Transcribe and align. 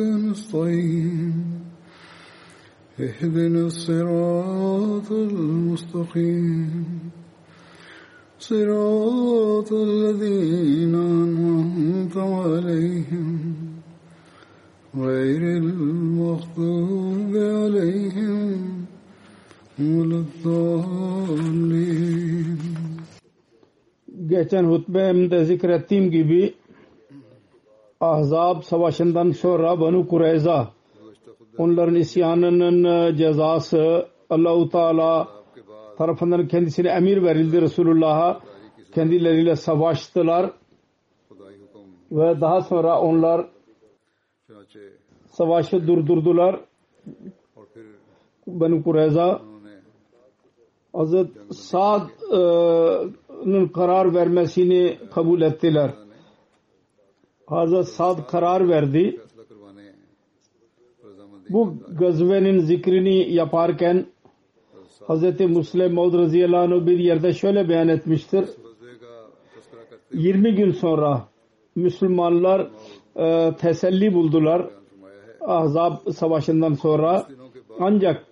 نستعين 0.00 1.34
اهدنا 3.00 3.66
الصراط 3.66 5.12
المستقيم. 5.12 6.84
صراط 8.38 9.72
الذين 9.72 10.94
أنعمت 10.94 12.16
عليهم. 12.16 13.54
غير 14.96 15.42
المغضوب 15.56 17.32
عليهم 17.36 18.86
ولا 19.80 20.24
الضالين. 20.24 21.70
geçen 24.30 24.64
hutbemde 24.64 25.44
zikrettiğim 25.44 26.10
gibi 26.10 26.54
Ahzab 28.00 28.62
savaşından 28.62 29.30
sonra 29.30 29.80
Banu 29.80 30.08
Kureyza 30.08 30.68
onların 31.58 31.94
isyanının 31.94 32.84
e, 32.84 33.16
cezası 33.16 34.06
Allahu 34.30 34.68
Teala 34.68 35.28
tarafından 35.98 36.48
kendisine 36.48 36.88
emir 36.88 37.22
verildi 37.22 37.60
Resulullah'a. 37.60 38.40
Kendileriyle 38.94 39.56
savaştılar. 39.56 40.50
Ve 42.12 42.40
daha 42.40 42.60
sonra 42.60 43.00
onlar 43.00 43.46
savaşı 45.26 45.86
durdurdular. 45.86 46.60
Banu 48.46 48.82
Kureyza 48.82 49.42
Hazret 50.92 51.28
Sa'd'ın 51.50 53.08
karar 53.68 54.14
vermesini 54.14 54.98
kabul 55.14 55.40
ettiler. 55.42 55.94
Hazret 57.50 57.88
Sad 57.88 58.26
karar 58.26 58.68
verdi. 58.68 59.20
Bu 61.50 61.74
gazvenin 61.98 62.58
zikrini 62.58 63.34
yaparken 63.34 64.06
Hz. 65.08 65.40
Muslim 65.40 65.94
Maud 65.94 66.14
radıyallahu 66.14 66.86
bir 66.86 66.98
yerde 66.98 67.32
şöyle 67.32 67.68
beyan 67.68 67.88
etmiştir. 67.88 68.44
20 70.12 70.54
gün 70.54 70.70
sonra 70.70 71.28
Müslümanlar 71.76 72.70
e, 73.16 73.56
teselli 73.56 74.14
buldular. 74.14 74.70
Ahzab 75.40 76.12
savaşından 76.12 76.74
sonra. 76.74 77.26
Ancak 77.80 78.26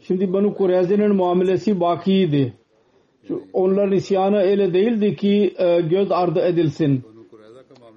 şimdi 0.00 0.32
Banu 0.32 0.54
Kureyze'nin 0.54 1.16
muamelesi 1.16 1.80
bakiydi. 1.80 2.52
Onların 3.52 3.92
isyanı 3.92 4.36
öyle 4.36 4.74
değildi 4.74 5.16
ki 5.16 5.54
e, 5.58 5.80
göz 5.80 6.12
ardı 6.12 6.40
edilsin. 6.40 7.11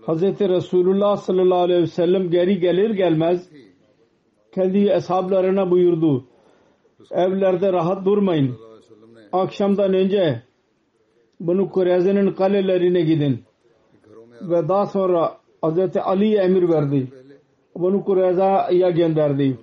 Hz. 0.08 0.22
Resulullah 0.40 1.18
sallallahu 1.18 1.60
aleyhi 1.60 1.82
ve 1.82 1.88
sellem 1.88 2.30
geri 2.30 2.60
gelir 2.60 2.90
gelmez 2.90 3.50
kendi 4.52 4.90
eshablarına 4.90 5.72
buyurdu. 5.72 6.26
Evlerde 7.12 7.74
rahat 7.74 8.06
durmayın. 8.06 8.56
Akşamdan 9.32 9.94
önce 9.94 10.42
bunu 11.40 11.70
Kureyze'nin 11.70 12.32
kalelerine 12.32 13.02
gidin. 13.02 13.44
Ve 14.42 14.68
daha 14.68 14.86
sonra 14.86 15.38
Hz. 15.64 15.98
Ali 15.98 16.36
emir 16.36 16.70
verdi. 16.70 17.08
Bunu 17.76 18.04
Kureyze'ye 18.04 18.92
gönderdi. 18.92 19.58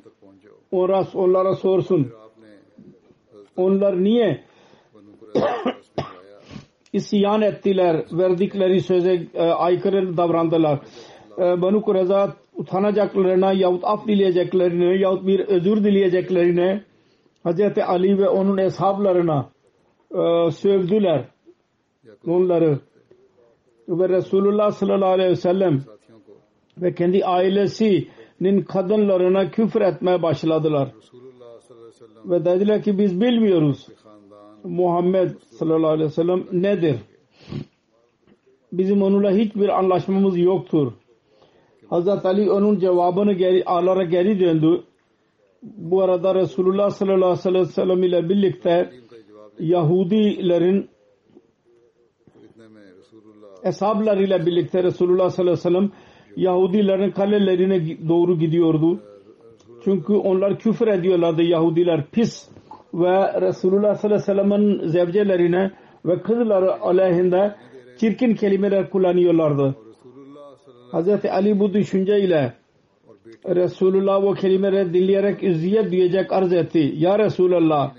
Onlara, 0.72 1.06
onlara 1.14 1.54
sorsun. 1.54 2.12
Onlar 3.56 4.04
niye 4.04 4.44
isyan 6.92 7.42
ettiler. 7.42 8.04
Verdikleri 8.12 8.80
söze 8.80 9.26
e, 9.34 9.42
aykırı 9.42 10.16
davrandılar. 10.16 10.80
E, 11.38 11.62
Banu 11.62 11.82
Kureza 11.82 12.36
utanacaklarına 12.54 13.52
yahut 13.52 13.84
af 13.84 14.06
dileyeceklerine 14.06 14.98
yahut 14.98 15.26
bir 15.26 15.40
özür 15.40 15.84
dileyeceklerine 15.84 16.82
Hazreti 17.44 17.84
Ali 17.84 18.18
ve 18.18 18.28
onun 18.28 18.58
eshablarına 18.58 19.48
e, 20.10 20.50
sövdüler 20.50 21.24
onları 22.26 22.78
ve 23.88 24.08
Resulullah 24.08 24.70
sallallahu 24.70 25.10
aleyhi 25.10 25.30
ve 25.30 25.36
sellem 25.36 25.82
ve 26.78 26.94
kendi 26.94 27.24
ailesinin 27.24 28.62
kadınlarına 28.62 29.50
küfür 29.50 29.80
etmeye 29.80 30.22
başladılar. 30.22 30.92
Ve 32.24 32.44
dediler 32.44 32.82
ki 32.82 32.98
biz 32.98 33.20
bilmiyoruz. 33.20 33.88
Muhammed 34.64 35.30
sallallahu 35.62 35.90
aleyhi 35.90 36.10
ve 36.10 36.14
sellem 36.14 36.44
nedir? 36.52 36.96
Bizim 38.72 39.02
onunla 39.02 39.30
hiçbir 39.30 39.68
anlaşmamız 39.78 40.38
yoktur. 40.38 40.92
Hazreti 41.90 42.28
Ali 42.28 42.50
onun 42.50 42.78
cevabını 42.78 43.32
geri, 43.32 43.64
alara 43.64 44.04
geri 44.04 44.40
döndü. 44.40 44.82
Bu 45.62 46.02
arada 46.02 46.34
Resulullah 46.34 46.90
sallallahu 46.90 47.48
aleyhi 47.48 47.68
ve 47.68 47.72
sellem 47.72 48.02
ile 48.02 48.28
birlikte 48.28 48.90
Yahudilerin 49.58 50.88
eshablarıyla 53.64 54.46
birlikte 54.46 54.82
Resulullah 54.82 55.30
sallallahu 55.30 55.52
aleyhi 55.52 55.66
ve 55.66 55.70
sellem 55.70 55.90
Yahudilerin 56.36 57.10
kalelerine 57.10 58.08
doğru 58.08 58.38
gidiyordu. 58.38 59.00
Çünkü 59.84 60.12
onlar 60.12 60.58
küfür 60.58 60.86
ediyorlardı 60.88 61.42
Yahudiler 61.42 62.06
pis 62.12 62.51
ve 62.94 63.40
Resulullah 63.40 63.94
sallallahu 63.94 64.22
aleyhi 64.22 64.22
ve 64.22 64.34
sellem'in 64.34 64.86
zevcelerine 64.86 65.70
ve 66.04 66.22
kızları 66.22 66.80
aleyhinde 66.80 67.56
çirkin 67.96 68.34
kelimeler 68.34 68.90
kullanıyorlardı. 68.90 69.76
Hz. 70.92 71.24
Ali 71.24 71.60
bu 71.60 71.72
düşünceyle 71.74 72.54
Resulullah 73.46 74.24
o 74.24 74.34
kelimeleri 74.34 74.94
dinleyerek 74.94 75.44
eziyet 75.44 75.92
duyacak 75.92 76.32
arz 76.32 76.52
etti. 76.52 76.92
Ya 76.96 77.18
Resulallah 77.18 77.94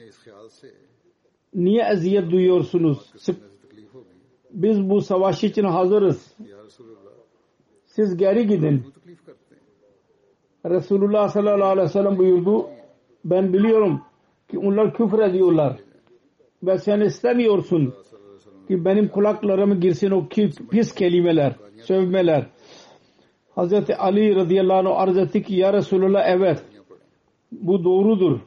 niye 1.53 1.83
eziyet 1.91 2.31
duyuyorsunuz? 2.31 3.13
Biz 4.51 4.89
bu 4.89 5.01
savaş 5.01 5.43
için 5.43 5.63
hazırız. 5.63 6.37
Siz 7.85 8.17
geri 8.17 8.47
gidin. 8.47 8.83
Resulullah 10.65 11.27
sallallahu 11.27 11.69
aleyhi 11.69 11.87
ve 11.87 11.91
sellem 11.91 12.17
buyurdu. 12.17 12.69
Ben 13.25 13.53
biliyorum 13.53 14.01
ki 14.53 14.59
onlar 14.59 14.93
küfür 14.93 15.19
ediyorlar. 15.19 15.77
Ve 16.63 16.77
sen 16.77 16.99
istemiyorsun 16.99 17.93
ki 18.67 18.85
benim 18.85 19.07
kulaklarıma 19.07 19.75
girsin 19.75 20.11
o 20.11 20.27
pis 20.71 20.95
kelimeler, 20.95 21.55
sövmeler. 21.83 22.45
Hazreti 23.55 23.95
Ali 23.95 24.35
radıyallahu 24.35 24.89
anh 24.89 24.99
arz 24.99 25.17
etti 25.17 25.43
ki 25.43 25.55
ya 25.55 25.73
Resulullah 25.73 26.23
evet 26.27 26.63
bu 27.51 27.83
doğrudur. 27.83 28.39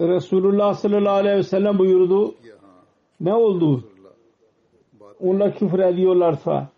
Resulullah 0.00 0.74
sallallahu 0.74 1.14
aleyhi 1.14 1.36
ve 1.38 1.42
sellem 1.42 1.78
buyurdu. 1.78 2.34
Ne 3.20 3.34
oldu? 3.34 3.84
Onlar 5.20 5.58
küfür 5.58 5.78
ediyorlarsa 5.78 6.68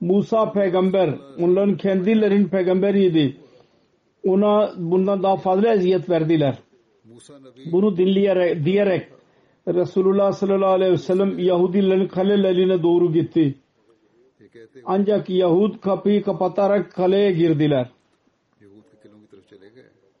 Musa 0.00 0.52
peygamber 0.52 1.14
onların 1.40 1.76
kendilerinin 1.76 2.48
peygamberiydi. 2.48 3.36
Ona 4.26 4.72
bundan 4.76 5.22
daha 5.22 5.36
fazla 5.36 5.74
eziyet 5.74 6.10
verdiler. 6.10 6.58
Bunu 7.72 7.96
dinleyerek, 7.96 8.64
diyerek 8.64 9.08
Resulullah 9.68 10.32
sallallahu 10.32 10.70
aleyhi 10.70 10.92
ve 10.92 10.96
sellem 10.96 11.38
Yahudilerin 11.38 12.08
kalelerine 12.08 12.82
doğru 12.82 13.12
gitti. 13.12 13.54
Ancak 14.84 15.30
Yahud 15.30 15.80
kapıyı 15.80 16.22
kapatarak 16.22 16.92
kaleye 16.92 17.32
girdiler. 17.32 17.90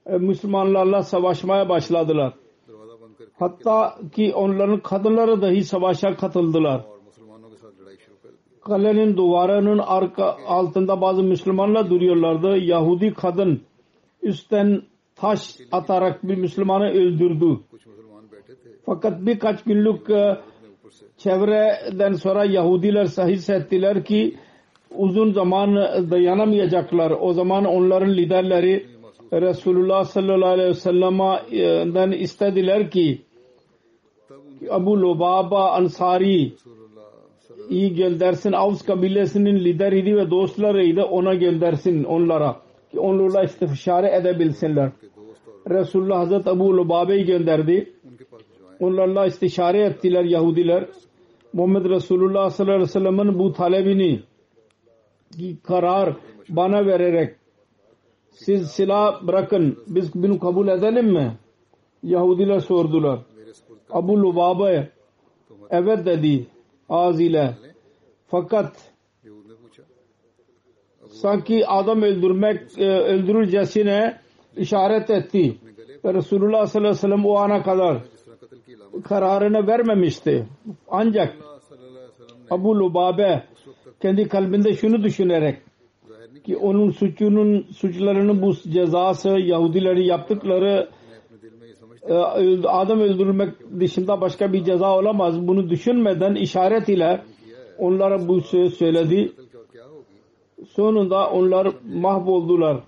E, 0.06 0.16
Müslümanlarla 0.16 1.02
savaşmaya 1.02 1.68
başladılar. 1.68 2.34
Hatta 3.38 3.98
ki 4.12 4.34
onların 4.34 4.80
kadınları 4.80 5.42
dahi 5.42 5.64
savaşa 5.64 6.16
katıldılar. 6.16 6.84
Kalenin 8.60 9.16
duvarının 9.16 9.78
arka 9.78 10.36
altında 10.46 11.00
bazı 11.00 11.22
Müslümanlar 11.22 11.90
duruyorlardı. 11.90 12.56
Yahudi 12.56 13.14
kadın 13.14 13.62
üstten 14.22 14.82
taş 15.22 15.56
atarak 15.72 16.28
bir 16.28 16.36
Müslümanı 16.36 16.90
öldürdü. 16.90 17.60
Fakat 18.86 19.26
birkaç 19.26 19.64
günlük 19.64 20.10
e, 20.10 20.36
çevreden 21.16 22.12
sonra 22.12 22.44
Yahudiler 22.44 23.04
sahih 23.04 23.50
ettiler 23.50 24.04
ki 24.04 24.34
uzun 24.96 25.32
zaman 25.32 25.74
dayanamayacaklar. 26.10 27.12
O 27.20 27.32
zaman 27.32 27.64
onların 27.64 28.12
liderleri 28.16 28.86
Resulullah 29.32 30.04
sallallahu 30.04 30.50
aleyhi 30.50 30.68
ve 30.68 30.74
sellem'den 30.74 32.10
istediler 32.12 32.90
ki 32.90 33.22
Abu 34.70 35.00
Lubaba 35.00 35.70
Ansari 35.70 36.52
iyi 37.70 37.94
göndersin. 37.94 38.52
Avs 38.52 38.82
kabilesinin 38.82 39.64
lideriydi 39.64 40.16
ve 40.16 40.30
dostlarıydı. 40.30 41.02
Ona 41.02 41.34
göndersin 41.34 42.04
onlara. 42.04 42.56
Ki 42.90 43.00
onlarla 43.00 43.44
istişare 43.44 44.16
edebilsinler. 44.16 44.90
Resulullah 45.70 46.18
Hazreti 46.18 46.50
Ebu 46.50 46.76
Lubabe'yi 46.76 47.24
gönderdi. 47.24 47.92
Onlarla 48.80 49.26
istişare 49.26 49.80
ettiler 49.80 50.24
Yahudiler. 50.24 50.88
Muhammed 51.52 51.84
Resulullah 51.84 52.50
sallallahu 52.50 52.74
aleyhi 52.74 52.88
ve 52.88 52.92
sellem'in 52.92 53.38
bu 53.38 53.52
talebini 53.52 54.22
karar 55.62 56.16
bana 56.48 56.86
vererek 56.86 57.36
siz 58.30 58.70
silah 58.70 59.26
bırakın 59.26 59.78
biz 59.86 60.14
bunu 60.14 60.38
kabul 60.38 60.68
edelim 60.68 61.12
mi? 61.12 61.38
Yahudiler 62.02 62.58
sordular. 62.58 63.20
Abu 63.90 64.22
Lubabe 64.22 64.90
evet 65.70 66.06
dedi 66.06 66.46
ağız 66.88 67.20
ile. 67.20 67.54
Fakat 68.26 68.92
sanki 71.08 71.66
adam 71.66 72.02
öldürmek 72.02 72.78
e, 72.78 72.88
öldürülcesine 72.88 74.21
işaret 74.56 75.10
etti. 75.10 75.56
Resulullah 76.04 76.66
sallallahu 76.66 76.88
aleyhi 76.88 77.04
ve 77.04 77.08
sellem 77.08 77.26
o 77.26 77.36
ana 77.36 77.62
kadar 77.62 78.02
kararını 79.04 79.66
vermemişti. 79.66 80.46
Ancak 80.88 81.36
Abu 82.50 82.78
Lubabe 82.78 83.44
kendi 84.00 84.28
kalbinde 84.28 84.74
şunu 84.74 85.02
düşünerek 85.02 85.62
ki 86.44 86.56
onun 86.56 86.90
suçunun 86.90 87.62
suçlarının 87.62 88.42
bu 88.42 88.54
cezası 88.54 89.28
Yahudileri 89.28 90.06
yaptıkları 90.06 90.88
e, 92.08 92.14
adam 92.68 93.00
öldürmek 93.00 93.80
dışında 93.80 94.20
başka 94.20 94.52
bir 94.52 94.64
ceza 94.64 94.98
olamaz. 94.98 95.46
Bunu 95.48 95.70
düşünmeden 95.70 96.34
işaret 96.34 96.88
ile 96.88 97.22
onlara 97.78 98.28
bu 98.28 98.40
söz 98.40 98.74
söyledi. 98.74 99.32
Sonunda 100.68 101.30
onlar 101.30 101.74
mahvoldular. 101.84 102.82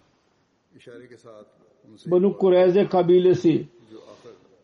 Banu 2.07 2.37
Kureyze 2.37 2.87
kabilesi 2.87 3.67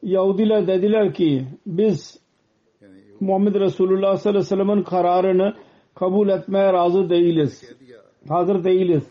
Yahudiler 0.02 0.66
dediler 0.66 1.14
ki 1.14 1.44
biz 1.66 2.20
Muhammed 3.20 3.54
Resulullah 3.54 4.16
sallallahu 4.16 4.28
aleyhi 4.28 4.38
ve 4.38 4.56
sellem'in 4.56 4.82
kararını 4.82 5.54
kabul 5.94 6.28
etmeye 6.28 6.72
razı 6.72 7.10
değiliz. 7.10 7.76
Hazır 8.28 8.64
değiliz. 8.64 9.02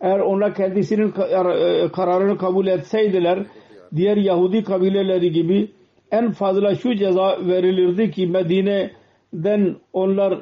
Eğer 0.00 0.20
onlar 0.20 0.54
kendisinin 0.54 1.08
e, 1.08 1.92
kararını 1.92 2.38
kabul 2.38 2.66
etseydiler 2.66 3.46
diğer 3.96 4.16
Yahudi 4.16 4.64
kabileleri 4.64 5.32
gibi 5.32 5.70
en 6.10 6.30
fazla 6.30 6.74
şu 6.74 6.94
ceza 6.94 7.38
verilirdi 7.46 8.10
ki 8.10 8.26
Medine'den 8.26 9.76
onlar 9.92 10.32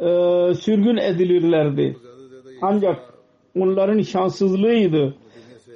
e, 0.00 0.54
sürgün 0.54 0.96
edilirlerdi. 0.96 1.96
Ancak 2.62 3.14
onların 3.58 4.00
şanssızlığıydı 4.00 5.14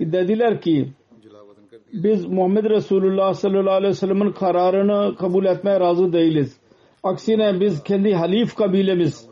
dediler 0.01 0.61
ki 0.61 0.89
biz 1.93 2.27
Muhammed 2.27 2.65
Resulullah 2.65 3.35
sallallahu 3.35 3.71
aleyhi 3.75 3.91
ve 3.91 3.95
sellem'in 3.95 4.33
kararını 4.33 5.17
kabul 5.17 5.45
etmeye 5.45 5.81
razı 5.81 6.13
değiliz. 6.13 6.57
Aksine 7.03 7.61
biz 7.61 7.83
kendi 7.83 8.15
halif 8.15 8.55
kabilemiz 8.55 9.29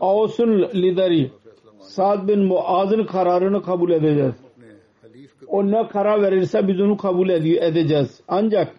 Ağus'un 0.00 0.58
lideri 0.58 1.30
Sa'd 1.78 2.28
bin 2.28 2.44
Muaz'ın 2.44 3.04
kararını 3.04 3.62
kabul 3.62 3.90
edeceğiz. 3.90 4.34
O 5.48 5.66
ne 5.66 5.88
karar 5.88 6.22
verirse 6.22 6.68
biz 6.68 6.80
onu 6.80 6.96
kabul 6.96 7.28
edeceğiz. 7.28 8.20
Ancak 8.28 8.74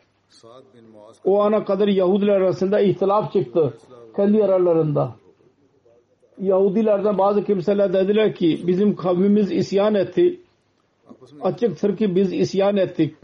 o 1.25 1.41
ana 1.41 1.65
kadar 1.65 1.87
Yahudiler 1.87 2.33
arasında 2.33 2.79
ihtilaf 2.79 3.33
çıktı. 3.33 3.73
Kendi 4.15 4.43
aralarında. 4.43 5.15
Yahudilerden 6.41 7.17
bazı 7.17 7.43
kimseler 7.43 7.93
dediler 7.93 8.35
ki 8.35 8.59
bizim 8.67 8.95
kavmimiz 8.95 9.51
isyan 9.51 9.95
etti 9.95 10.39
açıktır 11.41 11.97
ki 11.97 12.15
biz 12.15 12.33
isyan 12.33 12.77
ettik. 12.77 13.15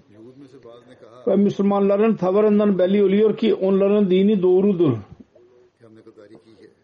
Ve 1.28 1.36
Müslümanların 1.36 2.16
tavırından 2.16 2.80
belli 2.80 3.04
oluyor 3.04 3.38
ki 3.38 3.54
onların 3.54 4.12
dini 4.12 4.42
doğrudur. 4.42 4.98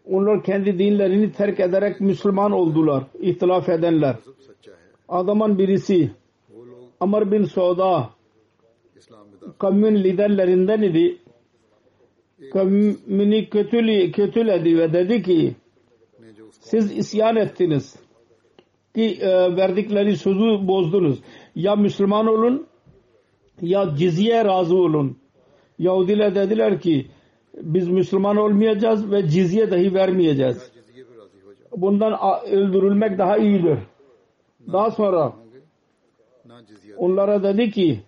Onlar 0.06 0.42
kendi 0.42 0.78
dinlerini 0.78 1.32
terk 1.32 1.60
ederek 1.60 2.00
Müslüman 2.00 2.52
oldular. 2.52 3.04
İhtilaf 3.20 3.68
edenler. 3.68 4.16
Adamın 5.08 5.58
birisi 5.58 6.10
Amr 7.00 7.32
bin 7.32 7.44
Sauda 7.44 8.10
kavmin 9.58 9.94
liderlerinden 10.04 10.82
idi. 10.82 11.18
Kavmini 12.52 13.50
kötüledi 14.12 14.78
ve 14.78 14.92
dedi 14.92 15.22
ki 15.22 15.54
siz 16.50 16.98
isyan 16.98 17.36
ettiniz 17.36 18.07
ki 18.98 19.18
e, 19.20 19.56
verdikleri 19.56 20.16
sözü 20.16 20.66
bozdunuz. 20.68 21.18
Ya 21.54 21.76
Müslüman 21.76 22.26
olun 22.26 22.66
ya 23.62 23.94
cizye 23.98 24.44
razı 24.44 24.76
olun. 24.76 25.18
Yahudiler 25.78 26.34
dediler 26.34 26.80
ki 26.80 27.06
biz 27.62 27.88
Müslüman 27.88 28.36
olmayacağız 28.36 29.10
ve 29.10 29.28
cizye 29.28 29.70
dahi 29.70 29.94
vermeyeceğiz. 29.94 30.72
Bundan 31.76 32.12
öldürülmek 32.50 33.18
daha 33.18 33.38
iyidir. 33.38 33.78
Daha 34.72 34.90
sonra 34.90 35.32
onlara 36.96 37.42
dedi 37.42 37.70
ki 37.70 38.00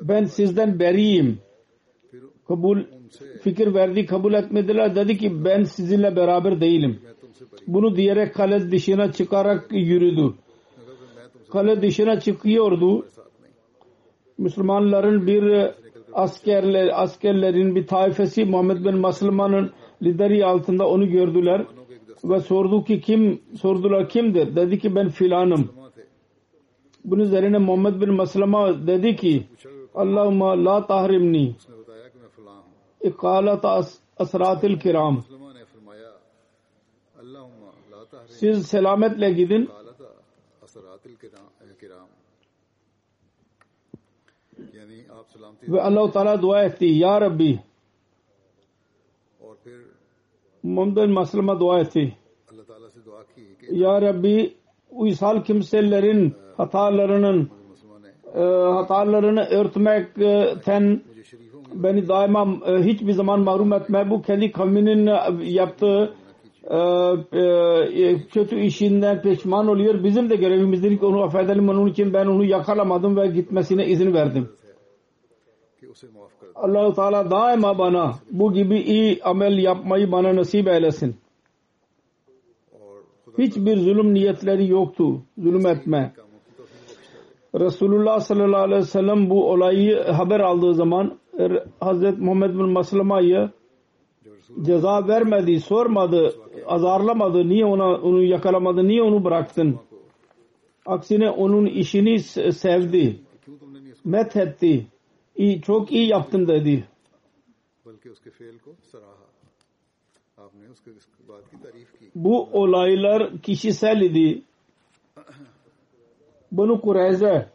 ben 0.00 0.24
sizden 0.24 0.78
beriyim. 0.78 1.38
Kabul, 2.48 2.82
fikir 3.42 3.74
verdi 3.74 4.06
kabul 4.06 4.34
etmediler. 4.34 4.96
Dedi 4.96 5.18
ki 5.18 5.44
ben 5.44 5.62
sizinle 5.62 6.16
beraber 6.16 6.60
değilim. 6.60 7.00
Bunu 7.66 7.96
diyerek 7.96 8.34
kale 8.34 8.70
dışına 8.70 9.12
çıkarak 9.12 9.66
yürüdü. 9.72 10.34
Kale 11.52 11.82
dışına 11.82 12.20
çıkıyordu. 12.20 13.06
Müslümanların 14.38 15.26
bir 15.26 15.70
askerler, 16.12 17.02
askerlerin 17.02 17.74
bir 17.74 17.86
taifesi 17.86 18.44
Muhammed 18.44 18.84
bin 18.84 18.98
Maslama'nın 18.98 19.70
lideri 20.02 20.44
altında 20.44 20.88
onu 20.88 21.08
gördüler 21.08 21.66
ve 22.24 22.40
sordu 22.40 22.84
ki 22.84 23.00
kim 23.00 23.40
sordular 23.60 24.08
kimdir? 24.08 24.56
Dedi 24.56 24.78
ki 24.78 24.94
ben 24.94 25.08
filanım. 25.08 25.68
Bunun 27.04 27.22
üzerine 27.22 27.58
Muhammed 27.58 28.00
bin 28.00 28.14
Maslama 28.14 28.86
dedi 28.86 29.16
ki 29.16 29.46
Allahümme 29.94 30.64
la 30.64 30.86
tahrimni 30.86 31.54
ikâlat 33.02 33.64
asratil 34.18 34.78
kiram 34.78 35.24
siz 38.40 38.66
selametle 38.66 39.32
gidin. 39.32 39.70
Ve 45.68 45.82
Allah-u 45.82 46.10
Teala 46.10 46.42
dua 46.42 46.64
etti. 46.64 46.84
Ya 46.84 47.20
Rabbi 47.20 47.60
Mumdun 50.62 51.10
Maslam'a 51.10 51.60
dua 51.60 51.80
etti. 51.80 52.16
Ya 53.70 54.02
Rabbi 54.02 54.54
uysal 54.90 55.44
kimselerin 55.44 56.34
hatalarının 56.56 57.50
e, 58.34 58.40
hatalarını 58.78 59.40
örtmekten 59.40 61.02
beni 61.74 62.08
daima 62.08 62.58
e, 62.66 62.82
hiçbir 62.82 63.12
zaman 63.12 63.40
mahrum 63.40 63.72
etme. 63.72 64.10
Bu 64.10 64.22
kendi 64.22 64.52
kavminin 64.52 65.06
e, 65.06 65.44
yaptığı 65.50 66.14
ee, 66.70 66.76
e, 67.32 67.42
e, 68.02 68.26
kötü 68.26 68.60
işinden 68.60 69.22
pişman 69.22 69.68
oluyor. 69.68 70.04
Bizim 70.04 70.30
de 70.30 70.36
görevimizdir 70.36 70.98
ki 70.98 71.04
onu 71.04 71.22
affedelim. 71.22 71.68
Onun 71.68 71.86
için 71.86 72.12
ben 72.12 72.26
onu 72.26 72.44
yakalamadım 72.44 73.16
ve 73.16 73.26
gitmesine 73.26 73.86
izin 73.86 74.14
verdim. 74.14 74.48
Allahu 76.54 76.94
Teala 76.94 77.30
daima 77.30 77.78
bana 77.78 78.14
bu 78.30 78.52
gibi 78.52 78.78
iyi 78.78 79.22
amel 79.22 79.58
yapmayı 79.58 80.12
bana 80.12 80.36
nasip 80.36 80.68
eylesin. 80.68 81.16
Hiçbir 83.38 83.76
zulüm 83.76 84.14
niyetleri 84.14 84.68
yoktu. 84.68 85.22
Zulüm 85.38 85.66
etme. 85.66 86.12
Resulullah 87.54 88.20
sallallahu 88.20 88.62
aleyhi 88.62 88.80
ve 88.80 88.86
sellem 88.86 89.30
bu 89.30 89.50
olayı 89.50 90.02
haber 90.02 90.40
aldığı 90.40 90.74
zaman 90.74 91.18
er, 91.38 91.64
Hazreti 91.80 92.20
Muhammed 92.20 92.50
bin 92.50 92.72
Maslama'yı 92.72 93.50
ceza 94.62 95.08
vermedi, 95.08 95.60
sormadı, 95.60 96.34
azarlamadı. 96.66 97.48
Niye 97.48 97.64
ona 97.64 98.00
onu 98.00 98.22
yakalamadı? 98.22 98.88
Niye 98.88 99.02
onu 99.02 99.24
bıraktın? 99.24 99.80
Aksine 100.86 101.30
onun 101.30 101.66
işini 101.66 102.20
sevdi. 102.52 103.20
Met 104.04 104.36
etti. 104.36 104.86
İyi, 105.36 105.62
çok 105.62 105.92
iyi 105.92 106.08
yaptın 106.08 106.48
dedi. 106.48 106.84
Bu 112.14 112.48
olaylar 112.52 113.38
kişisel 113.38 114.00
idi. 114.00 114.42
Bunu 116.52 116.80
Kureyze 116.80 117.50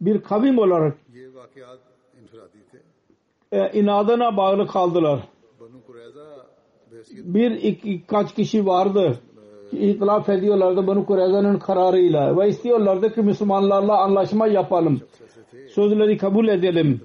bir 0.00 0.22
kavim 0.22 0.58
olarak 0.58 0.98
e, 3.52 3.80
inadına 3.80 4.36
bağlı 4.36 4.66
kaldılar 4.66 5.20
bir 7.24 7.50
iki, 7.50 8.06
kaç 8.06 8.34
kişi 8.34 8.66
vardı. 8.66 9.18
İtilaf 9.72 10.28
ediyorlardı 10.28 10.86
Banu 10.86 11.06
Kureyza'nın 11.06 11.58
kararıyla 11.58 12.36
ve 12.36 12.48
istiyorlardı 12.48 13.14
ki 13.14 13.20
Müslümanlarla 13.20 13.98
anlaşma 13.98 14.46
yapalım. 14.46 15.00
Sözleri 15.68 16.16
kabul 16.18 16.48
edelim. 16.48 17.00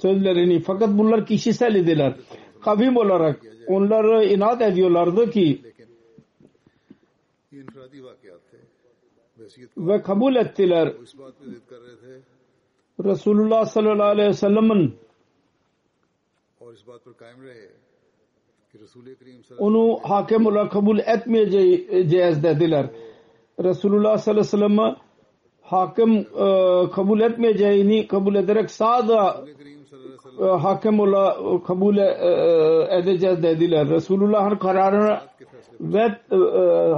Sözlerini. 0.00 0.60
Fakat 0.60 0.88
bunlar 0.98 1.26
kişisel 1.26 1.74
idiler. 1.74 2.14
Kavim 2.60 2.96
olarak 2.96 3.40
onları 3.66 4.24
inat 4.24 4.62
ediyorlardı 4.62 5.30
ki 5.30 5.60
ve 9.76 10.02
kabul 10.02 10.36
ettiler. 10.36 10.94
Resulullah 13.04 13.64
sallallahu 13.64 14.08
aleyhi 14.08 14.28
ve 14.28 14.32
sellem'in 14.32 14.94
onu 19.58 19.98
hakem 20.02 20.46
olarak 20.46 20.72
kabul 20.72 20.98
etmeyeceğiz 20.98 22.38
e, 22.38 22.42
dediler. 22.42 22.86
Resulullah 23.64 24.18
sallallahu 24.18 24.40
aleyhi 24.40 24.54
ve 24.54 24.58
sellem'e 24.58 24.96
hakem 25.62 26.12
e, 26.16 26.90
kabul 26.90 27.20
etmeyeceğini 27.20 28.06
kabul 28.06 28.34
ederek 28.34 28.70
sağda 28.70 29.44
e, 30.40 30.44
hakem 30.44 31.00
ola 31.00 31.36
e, 31.40 31.62
kabul 31.66 31.96
e, 31.96 32.02
e, 32.02 32.98
edeceğiz 32.98 33.42
dediler. 33.42 33.88
Resulullah'ın 33.88 34.56
kararını 34.56 35.18
ve 35.80 36.08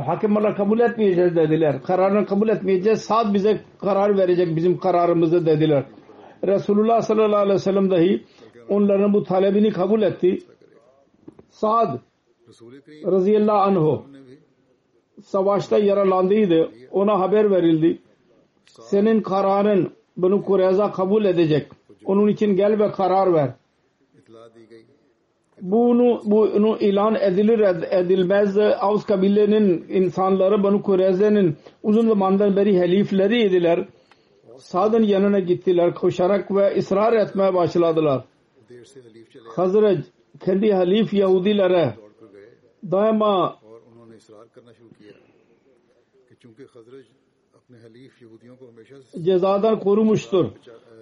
hakem 0.07 0.37
olarak 0.37 0.57
kabul 0.57 0.81
etmeyeceğiz 0.81 1.37
dediler. 1.37 1.83
Kararını 1.83 2.27
kabul 2.27 2.49
etmeyeceğiz. 2.49 3.01
Sad 3.01 3.35
bize 3.35 3.61
karar 3.81 4.19
verecek 4.19 4.57
bizim 4.57 4.79
kararımızı 4.79 5.47
dediler. 5.47 5.85
Resulullah 6.47 7.01
sallallahu 7.01 7.37
aleyhi 7.37 7.55
ve 7.55 7.59
sellem 7.59 7.91
dahi 7.91 8.25
onların 8.69 9.13
bu 9.13 9.25
talebini 9.25 9.73
kabul 9.73 10.03
etti. 10.03 10.39
Saad 11.57 11.99
radıyallahu 13.07 13.59
anhu 13.59 14.05
savaşta 15.23 15.79
yaralandıydı. 15.79 16.71
Ona 16.91 17.21
haber 17.21 17.51
verildi. 17.51 17.99
Senin 18.67 19.21
kararın 19.21 19.93
bunu 20.17 20.43
Kureyza 20.43 20.93
kabul 20.93 21.25
edecek. 21.25 21.67
Onun 22.05 22.29
için 22.29 22.57
gel 22.57 22.79
ve 22.79 22.91
karar 22.93 23.35
ver. 23.35 23.51
Bunu, 25.61 26.21
bunu 26.25 26.79
ilan 26.79 27.15
edilir 27.15 27.61
edilmez 27.91 28.59
Avs 28.59 29.05
kabilenin 29.07 29.87
insanları 29.89 30.63
Banu 30.63 30.83
Kureyze'nin 30.83 31.57
uzun 31.83 32.09
zamandan 32.09 32.57
beri 32.57 32.79
helifleriydiler. 32.79 33.89
Sad'ın 34.59 35.03
yanına 35.03 35.39
gittiler 35.39 35.95
koşarak 35.95 36.55
ve 36.55 36.79
ısrar 36.79 37.13
etmeye 37.13 37.55
başladılar. 37.55 38.25
Hazret 39.57 40.16
kendi 40.45 40.73
halif 40.73 41.13
Yahudilere 41.13 41.95
daima 42.83 43.59
cezadan 49.23 49.81
korumuştur. 49.81 50.47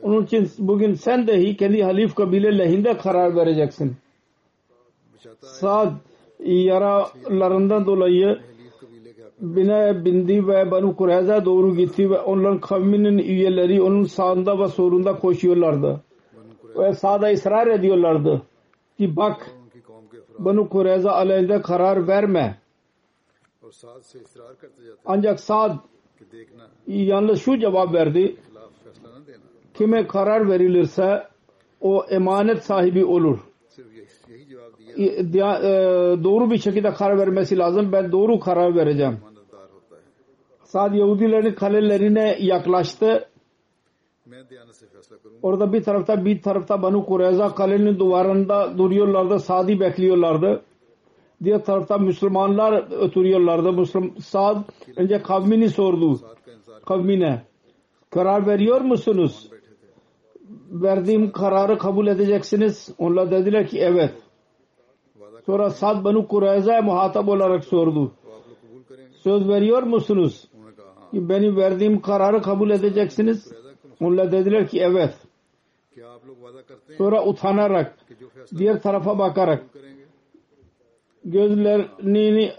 Onun 0.03 0.23
için 0.25 0.51
bugün 0.59 0.95
sen 0.95 1.27
dahi 1.27 1.57
kendi 1.57 1.83
halif 1.83 2.15
kabile 2.15 2.59
lehinde 2.59 2.97
karar 2.97 3.37
vereceksin. 3.37 3.97
Saad 5.41 5.93
yaralarından 6.45 7.87
dolayı 7.87 8.39
bine 9.41 10.05
bindi 10.05 10.49
ve 10.49 10.71
Banu 10.71 10.97
Kureyza 10.97 11.45
doğru 11.45 11.77
gitti 11.77 12.11
ve 12.11 12.21
onların 12.21 12.61
kavminin 12.61 13.19
üyeleri 13.19 13.83
onun 13.83 14.05
sağında 14.05 14.59
ve 14.59 14.69
solunda 14.69 15.19
koşuyorlardı. 15.19 16.01
Ve 16.79 16.93
sağda 16.93 17.33
ısrar 17.33 17.67
ediyorlardı 17.67 18.43
ki 18.99 19.17
bak 19.17 19.51
Banu 20.39 20.69
Kureyza 20.69 21.13
aleyhde 21.13 21.63
karar 21.63 22.09
verme. 22.09 22.59
Ancak 25.05 25.41
Sad 25.41 25.77
yalnız 26.87 27.43
şu 27.43 27.59
cevap 27.59 27.95
verdi. 27.95 28.37
Kime 29.75 30.07
karar 30.07 30.49
verilirse 30.49 31.29
o 31.81 32.05
emanet 32.11 32.65
sahibi 32.65 33.05
olur. 33.05 33.39
E, 34.97 35.33
doğru 36.25 36.51
bir 36.51 36.59
şekilde 36.59 36.95
karar 36.95 37.19
vermesi 37.19 37.59
lazım. 37.59 37.93
Ben 37.93 38.13
doğru 38.13 38.41
karar 38.41 38.77
vereceğim. 38.77 39.19
Sad 40.63 40.95
Yahudilerin 40.95 41.55
kalelerine 41.55 42.37
yaklaştı 42.41 43.29
Orada 45.43 45.73
bir 45.73 45.83
tarafta 45.83 46.25
bir 46.25 46.43
tarafta 46.43 46.83
Banu 46.83 47.07
Kureyza 47.07 47.55
kalenin 47.55 47.99
duvarında 47.99 48.79
duruyorlardı. 48.79 49.39
Sadi 49.39 49.81
bekliyorlardı. 49.81 50.63
Diğer 51.45 51.65
tarafta 51.65 51.99
Müslümanlar 51.99 52.91
oturuyorlardı. 52.91 53.73
Müslüm, 53.73 54.21
Sad 54.21 54.57
önce 54.97 55.23
kavmini 55.23 55.69
sordu. 55.69 56.21
Kavmine. 56.87 57.43
Karar 58.11 58.47
veriyor 58.47 58.81
musunuz? 58.81 59.51
Verdiğim 60.71 61.33
kararı 61.33 61.79
kabul 61.79 62.07
edeceksiniz. 62.07 62.95
Onlar 62.99 63.31
dediler 63.31 63.67
ki 63.67 63.79
evet. 63.79 64.15
Sonra 65.47 65.71
Sad 65.71 66.05
Banu 66.05 66.29
Kureyza'ya 66.29 66.83
muhatap 66.83 67.29
olarak 67.29 67.65
sordu. 67.65 68.13
Söz 69.23 69.49
veriyor 69.49 69.83
musunuz? 69.83 70.49
Benim 71.13 71.57
verdiğim 71.57 72.01
kararı 72.01 72.43
kabul 72.43 72.71
edeceksiniz. 72.71 73.64
Mulla 74.05 74.33
dediler 74.33 74.69
ki 74.69 74.81
evet. 74.81 75.15
Sonra 76.99 77.27
utanarak 77.27 77.99
diğer 78.59 78.83
tarafa 78.83 79.19
bakarak 79.19 79.65
gözlerini 81.25 82.53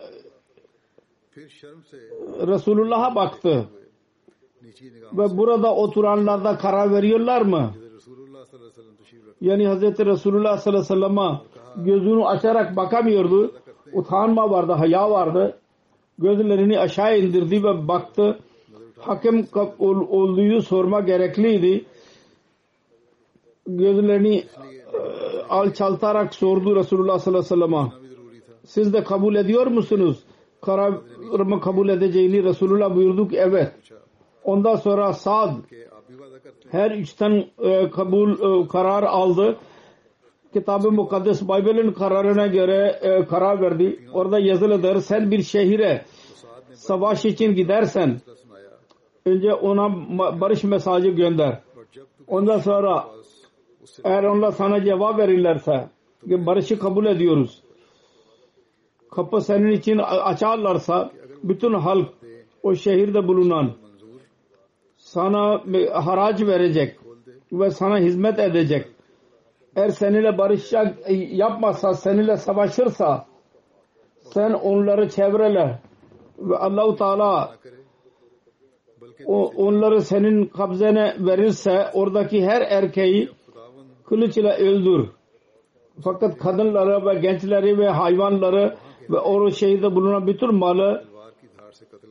Resulullah'a 2.48 3.16
baktı. 3.16 3.70
Ve 5.14 5.38
burada 5.38 5.76
oturanlarda 5.76 6.58
karar 6.58 6.92
veriyorlar 6.92 7.42
mı? 7.42 7.74
Yani 9.42 9.68
Hazreti 9.68 10.06
Resulullah 10.06 10.58
sallallahu 10.58 10.94
aleyhi 10.94 11.02
ve 11.02 11.08
sellem'e 11.08 11.42
gözünü 11.86 12.26
açarak 12.26 12.76
bakamıyordu. 12.76 13.52
Utanma 13.94 14.50
vardı, 14.50 14.72
haya 14.72 15.12
vardı. 15.12 15.60
Gözlerini 16.20 16.80
aşağı 16.80 17.20
indirdi 17.20 17.64
ve 17.64 17.88
baktı 17.88 18.40
hakem 19.00 19.48
olduğu 19.80 20.62
sorma 20.62 21.00
gerekliydi. 21.00 21.86
Gözlerini 23.68 24.36
e, 24.38 24.46
alçaltarak 25.50 26.36
sordu 26.36 26.76
Resulullah 26.76 27.20
sallallahu 27.20 27.54
aleyhi 27.54 27.64
ve 27.64 27.68
sellem'e. 27.68 28.06
Siz 28.66 28.94
de 28.94 29.04
kabul 29.04 29.36
ediyor 29.36 29.68
musunuz? 29.68 30.24
Kararımı 30.62 31.62
kabul 31.62 31.90
edeceğini 31.90 32.44
Resulullah 32.44 32.96
buyurduk. 32.96 33.34
Evet. 33.34 33.72
Ondan 34.44 34.76
sonra 34.76 35.14
Sad 35.14 35.52
her 36.72 36.92
üçten 36.92 37.46
e, 37.60 37.90
kabul 37.90 38.32
e, 38.32 38.68
karar 38.68 39.04
aldı. 39.04 39.58
Kitab-ı 40.54 40.92
Mukaddes 40.92 41.42
Bible'in 41.42 41.92
kararına 41.92 42.48
göre 42.48 43.00
karar 43.30 43.62
verdi. 43.62 44.00
Orada 44.14 44.40
yazılıdır. 44.40 45.02
Sen 45.02 45.32
bir 45.32 45.42
şehire 45.42 46.06
savaş 46.74 47.26
için 47.26 47.56
gidersen 47.56 48.22
önce 49.26 49.54
ona 49.54 49.90
barış 50.42 50.64
mesajı 50.64 51.10
gönder. 51.10 51.60
Ondan 52.28 52.60
sonra 52.60 53.06
eğer 54.04 54.24
onlar 54.24 54.52
sana 54.52 54.84
cevap 54.84 55.18
verirlerse 55.18 55.90
ki 56.28 56.46
barışı 56.46 56.80
kabul 56.80 57.06
ediyoruz. 57.06 57.64
Kapı 59.12 59.42
senin 59.42 59.72
için 59.72 59.98
açarlarsa 59.98 61.12
bütün 61.44 61.74
halk 61.74 62.10
o 62.64 62.76
şehirde 62.76 63.28
bulunan 63.28 63.72
sana 64.98 65.62
haraç 65.94 66.42
verecek 66.42 67.00
ve 67.52 67.72
sana 67.72 67.98
hizmet 67.98 68.40
edecek. 68.40 68.88
Eğer 69.76 69.90
seninle 69.90 70.38
barış 70.38 70.74
e, 70.74 71.14
yapmazsa, 71.14 71.94
seninle 71.94 72.38
savaşırsa 72.38 73.26
sen 74.22 74.54
onları 74.54 75.10
çevrele 75.10 75.80
ve 76.40 76.58
Allahu 76.58 76.96
Teala 76.96 77.56
o 79.26 79.52
onları 79.58 80.02
senin 80.02 80.46
kabzene 80.46 81.16
verirse 81.20 81.90
oradaki 81.94 82.46
her 82.46 82.62
erkeği 82.62 83.30
kılıç 84.06 84.38
ile 84.38 84.54
öldür. 84.54 85.10
Fakat 86.04 86.38
kadınları 86.38 87.06
ve 87.06 87.20
gençleri 87.20 87.78
ve 87.78 87.90
hayvanları 87.90 88.76
ve 89.10 89.18
o 89.20 89.52
şehirde 89.52 89.96
bulunan 89.96 90.28
bütün 90.28 90.56
malı 90.56 91.06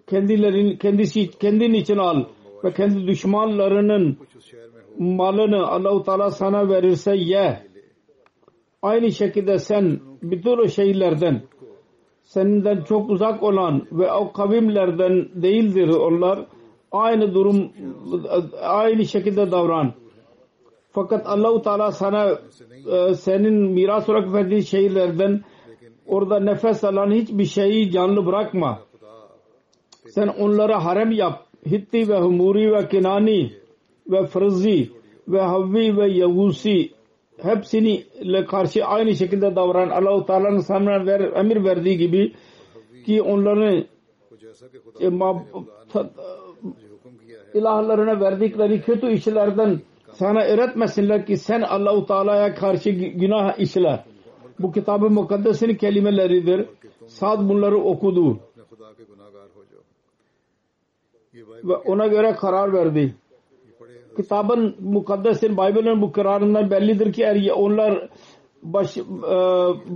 kendilerin 0.06 0.76
kendisi 0.76 1.30
kendin 1.30 1.72
için 1.72 1.96
al 1.96 2.24
ve 2.64 2.72
kendi 2.72 3.06
düşmanlarının 3.06 4.18
malını 4.98 5.66
Allahu 5.66 6.02
Teala 6.02 6.30
sana 6.30 6.68
verirse 6.68 7.16
ye. 7.16 7.62
Aynı 8.82 9.12
şekilde 9.12 9.58
sen 9.58 10.00
bütün 10.22 10.58
o 10.58 10.68
şeylerden 10.68 11.42
senden 12.22 12.82
çok 12.82 13.10
uzak 13.10 13.42
olan 13.42 13.86
ve 13.92 14.12
o 14.12 14.32
kavimlerden 14.32 15.42
değildir 15.42 15.88
onlar 15.88 16.46
aynı 16.94 17.34
durum 17.34 17.72
aynı 18.62 19.04
şekilde 19.04 19.50
davran. 19.50 19.92
Fakat 20.90 21.26
Allahu 21.26 21.62
Teala 21.62 21.92
sana 21.92 22.38
e, 22.92 23.14
senin 23.14 23.54
miras 23.54 24.08
olarak 24.08 24.32
verdiği 24.32 24.66
şeylerden 24.66 25.44
orada 26.06 26.40
nefes 26.40 26.84
alan 26.84 27.10
hiçbir 27.10 27.44
şeyi 27.44 27.90
canlı 27.90 28.26
bırakma. 28.26 28.80
Sen 30.08 30.28
onlara 30.28 30.84
harem 30.84 31.12
yap. 31.12 31.46
Hitti 31.66 32.08
ve 32.08 32.18
Humuri 32.18 32.72
ve 32.72 32.88
Kinani 32.88 33.52
ve 34.10 34.26
Fırzi 34.26 34.90
ve 35.28 35.40
Havvi 35.40 35.96
ve 35.96 36.12
Yavusi 36.12 36.90
hepsini 37.42 38.04
karşı 38.48 38.84
aynı 38.84 39.14
şekilde 39.14 39.56
davran. 39.56 39.90
Allahu 39.90 40.26
Teala'nın 40.26 40.58
sana 40.58 41.06
ver, 41.06 41.20
emir 41.20 41.64
verdiği 41.64 41.98
gibi 41.98 42.32
ki 43.06 43.22
onların 43.22 43.84
e, 45.00 45.10
ilahlarına 47.54 48.20
verdikleri 48.20 48.82
kötü 48.82 49.12
işlerden 49.12 49.80
sana 50.12 50.44
öğretmesinler 50.44 51.26
ki 51.26 51.36
sen 51.36 51.60
Allahu 51.60 52.06
Teala'ya 52.06 52.54
karşı 52.54 52.90
günah 52.90 53.58
işler. 53.58 54.04
Bu 54.58 54.72
kitabı 54.72 55.10
mukaddesin 55.10 55.74
kelimeleridir. 55.74 56.66
Sad 57.06 57.48
bunları 57.48 57.76
okudu. 57.76 58.38
Ve 61.64 61.76
ona 61.76 62.06
göre 62.06 62.32
karar 62.32 62.72
verdi. 62.72 63.14
Kitabın 64.16 64.76
mukaddesin, 64.80 65.52
Bible'ın 65.52 66.02
bu 66.02 66.12
kararından 66.12 66.70
bellidir 66.70 67.12
ki 67.12 67.22
eğer 67.22 67.50
onlar 67.50 68.08
baş, 68.62 68.96
e, 68.96 69.02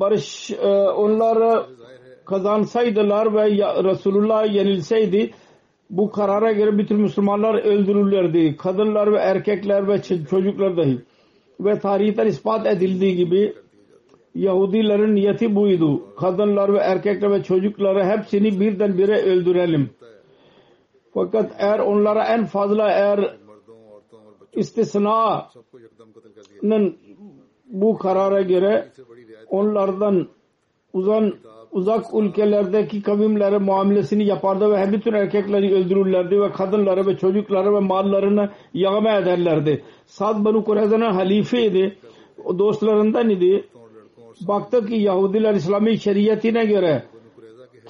barış 0.00 0.50
e, 0.50 0.68
onlar 0.88 1.66
kazansaydılar 2.24 3.34
ve 3.34 3.44
Resulullah 3.84 4.54
yenilseydi 4.54 5.30
bu 5.90 6.10
karara 6.10 6.52
göre 6.52 6.78
bütün 6.78 7.00
Müslümanlar 7.00 7.54
öldürülürlerdi. 7.54 8.56
Kadınlar 8.56 9.12
ve 9.12 9.16
erkekler 9.16 9.88
ve 9.88 10.02
çocuklar 10.02 10.76
dahi. 10.76 10.98
Ve 11.60 11.78
tarihten 11.78 12.26
ispat 12.26 12.66
edildiği 12.66 13.16
gibi 13.16 13.54
Yahudilerin 14.34 15.14
niyeti 15.14 15.54
buydu. 15.54 16.14
Kadınlar 16.16 16.72
ve 16.72 16.78
erkekler 16.78 17.30
ve 17.30 17.42
çocukları 17.42 18.04
hepsini 18.04 18.60
birdenbire 18.60 19.22
öldürelim. 19.22 19.90
Fakat 21.14 21.52
eğer 21.58 21.78
onlara 21.78 22.24
en 22.24 22.44
fazla 22.44 22.90
eğer 22.90 23.36
istisna'nın 24.52 25.48
bu 27.66 27.98
karara 27.98 28.42
göre 28.42 28.92
onlardan 29.48 30.28
uzan 30.92 31.34
uzak 31.78 32.04
ülkelerdeki 32.14 33.02
kavimlere 33.02 33.58
muamelesini 33.58 34.24
yapardı 34.24 34.70
ve 34.70 34.92
bütün 34.92 35.12
erkekleri 35.12 35.74
öldürürlerdi 35.74 36.40
ve 36.40 36.52
kadınları 36.52 37.06
ve 37.06 37.16
çocukları 37.16 37.74
ve 37.74 37.80
mallarını 37.80 38.50
yağma 38.74 39.12
ederlerdi. 39.18 39.84
Sad 40.06 40.44
Banu 40.44 40.64
Kureyza'nın 40.64 41.12
halifeydi. 41.12 41.96
Dostlarından 42.58 43.30
idi. 43.30 43.64
Baktı 44.48 44.86
ki 44.86 44.94
Yahudiler 44.94 45.54
İslami 45.54 45.98
şeriatine 45.98 46.64
göre 46.64 47.02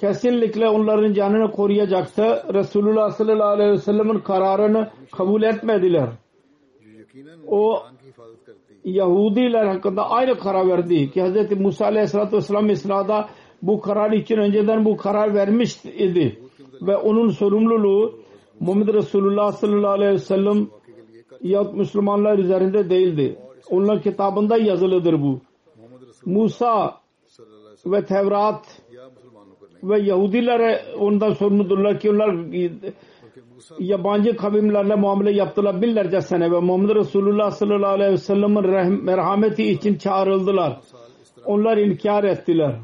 kesinlikle 0.00 0.68
onların 0.68 1.12
canını 1.12 1.50
koruyacaktı. 1.50 2.42
Resulullah 2.54 3.10
sallallahu 3.10 3.48
aleyhi 3.48 3.70
ve 3.70 3.78
sellem'in 3.78 4.18
kararını 4.18 4.90
kabul 5.12 5.42
etmediler. 5.42 6.08
O 7.46 7.82
Yahudiler 8.84 9.66
hakkında 9.66 10.10
aynı 10.10 10.38
karar 10.38 10.68
verdi 10.68 11.10
ki 11.10 11.22
Hz. 11.22 11.60
Musa 11.60 11.84
aleyhissalatü 11.84 12.36
vesselam 12.36 12.70
İslam'da 12.70 13.28
bu 13.62 13.80
karar 13.80 14.12
için 14.12 14.36
önceden 14.36 14.84
bu 14.84 14.96
karar 14.96 15.34
vermiş 15.34 15.84
idi 15.84 16.38
ve 16.82 16.96
onun 16.96 17.28
sorumluluğu 17.28 18.18
Muhammed 18.60 18.94
Resulullah 18.94 19.52
sallallahu 19.52 19.90
aleyhi 19.90 20.12
ve 20.12 20.18
sellem 20.18 20.68
ya 21.42 21.62
Müslümanlar 21.62 22.38
üzerinde 22.38 22.90
değildi. 22.90 23.38
Onlar 23.70 24.02
kitabında 24.02 24.56
yazılıdır 24.56 25.22
bu. 25.22 25.40
Musa 26.26 26.96
ve 27.86 28.04
Tevrat 28.04 28.82
ve 29.82 30.00
Yahudiler 30.00 30.84
ondan 30.98 31.32
sorumludurlar 31.32 32.00
ki 32.00 32.10
onlar 32.10 32.36
yabancı 33.78 34.36
kavimlerle 34.36 34.94
muamele 34.94 35.32
yaptılar 35.32 35.82
binlerce 35.82 36.20
sene 36.20 36.50
ve 36.50 36.60
Muhammed 36.60 36.94
Resulullah 36.94 37.50
sallallahu 37.50 37.90
aleyhi 37.90 38.12
ve 38.12 38.16
sellem'in 38.16 39.04
merhameti 39.04 39.64
için 39.64 39.98
çağrıldılar. 39.98 40.80
Onlar 41.44 41.76
inkar 41.76 42.24
ettiler 42.24 42.76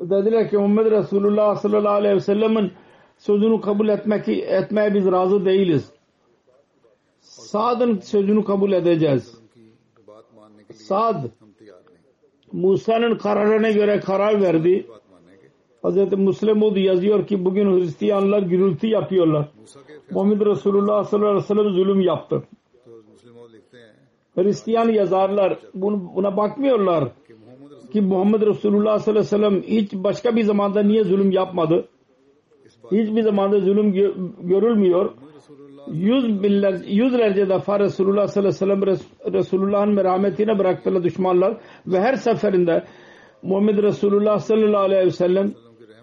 dediler 0.00 0.50
ki 0.50 0.56
Muhammed 0.56 0.90
Resulullah 0.90 1.56
sallallahu 1.56 1.92
aleyhi 1.92 2.14
ve 2.14 2.20
sellemin 2.20 2.72
sözünü 3.18 3.60
kabul 3.60 3.88
etmek, 3.88 4.28
etmeye 4.28 4.94
biz 4.94 5.06
razı 5.12 5.44
değiliz. 5.44 5.92
Sad'ın 7.20 7.98
sözünü 7.98 8.44
kabul 8.44 8.72
edeceğiz. 8.72 9.40
Sad 10.72 11.24
Musa'nın 12.52 13.18
kararına 13.18 13.70
göre 13.70 14.00
karar 14.00 14.42
verdi. 14.42 14.86
Hz. 15.84 16.12
Muslimud 16.12 16.76
yazıyor 16.76 17.26
ki 17.26 17.44
bugün 17.44 17.76
Hristiyanlar 17.76 18.42
gürültü 18.42 18.86
yapıyorlar. 18.86 19.48
Muhammed 20.10 20.40
Resulullah 20.40 21.04
sallallahu 21.04 21.30
aleyhi 21.30 21.44
ve 21.44 21.46
sellem 21.46 21.72
zulüm 21.72 22.00
yaptı. 22.00 22.42
Hristiyan 24.34 24.88
yazarlar 24.88 25.58
buna 25.74 26.36
bakmıyorlar 26.36 27.08
ki 27.92 28.00
Muhammed 28.00 28.42
Resulullah 28.42 28.98
sallallahu 28.98 29.10
aleyhi 29.10 29.34
ve 29.34 29.38
sellem 29.38 29.62
hiç 29.62 29.92
başka 29.94 30.36
bir 30.36 30.42
zamanda 30.42 30.82
niye 30.82 31.04
zulüm 31.04 31.30
yapmadı? 31.30 31.88
Hiçbir 32.92 33.22
zamanda 33.22 33.60
zulüm 33.60 33.92
görülmüyor. 34.40 35.10
Yüz, 35.92 36.42
binler, 36.42 36.74
yüzlerce 36.86 37.48
defa 37.48 37.80
Resulullah 37.80 38.26
sallallahu 38.26 38.64
aleyhi 38.64 38.86
ve 38.86 38.96
sellem 38.96 39.34
Resulullah'ın 39.34 39.94
merhametine 39.94 40.58
bıraktılar 40.58 41.02
düşmanlar 41.02 41.56
ve 41.86 42.00
her 42.00 42.14
seferinde 42.14 42.84
Muhammed 43.42 43.78
Resulullah 43.82 44.38
sallallahu 44.38 44.82
aleyhi 44.82 45.06
ve 45.06 45.10
sellem 45.10 45.52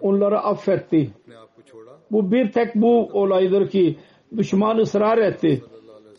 onları 0.00 0.38
affetti. 0.38 1.10
Bu 2.10 2.32
bir 2.32 2.52
tek 2.52 2.74
bu 2.74 3.08
olaydır 3.12 3.68
ki 3.68 3.96
düşman 4.36 4.78
ısrar 4.78 5.18
etti. 5.18 5.62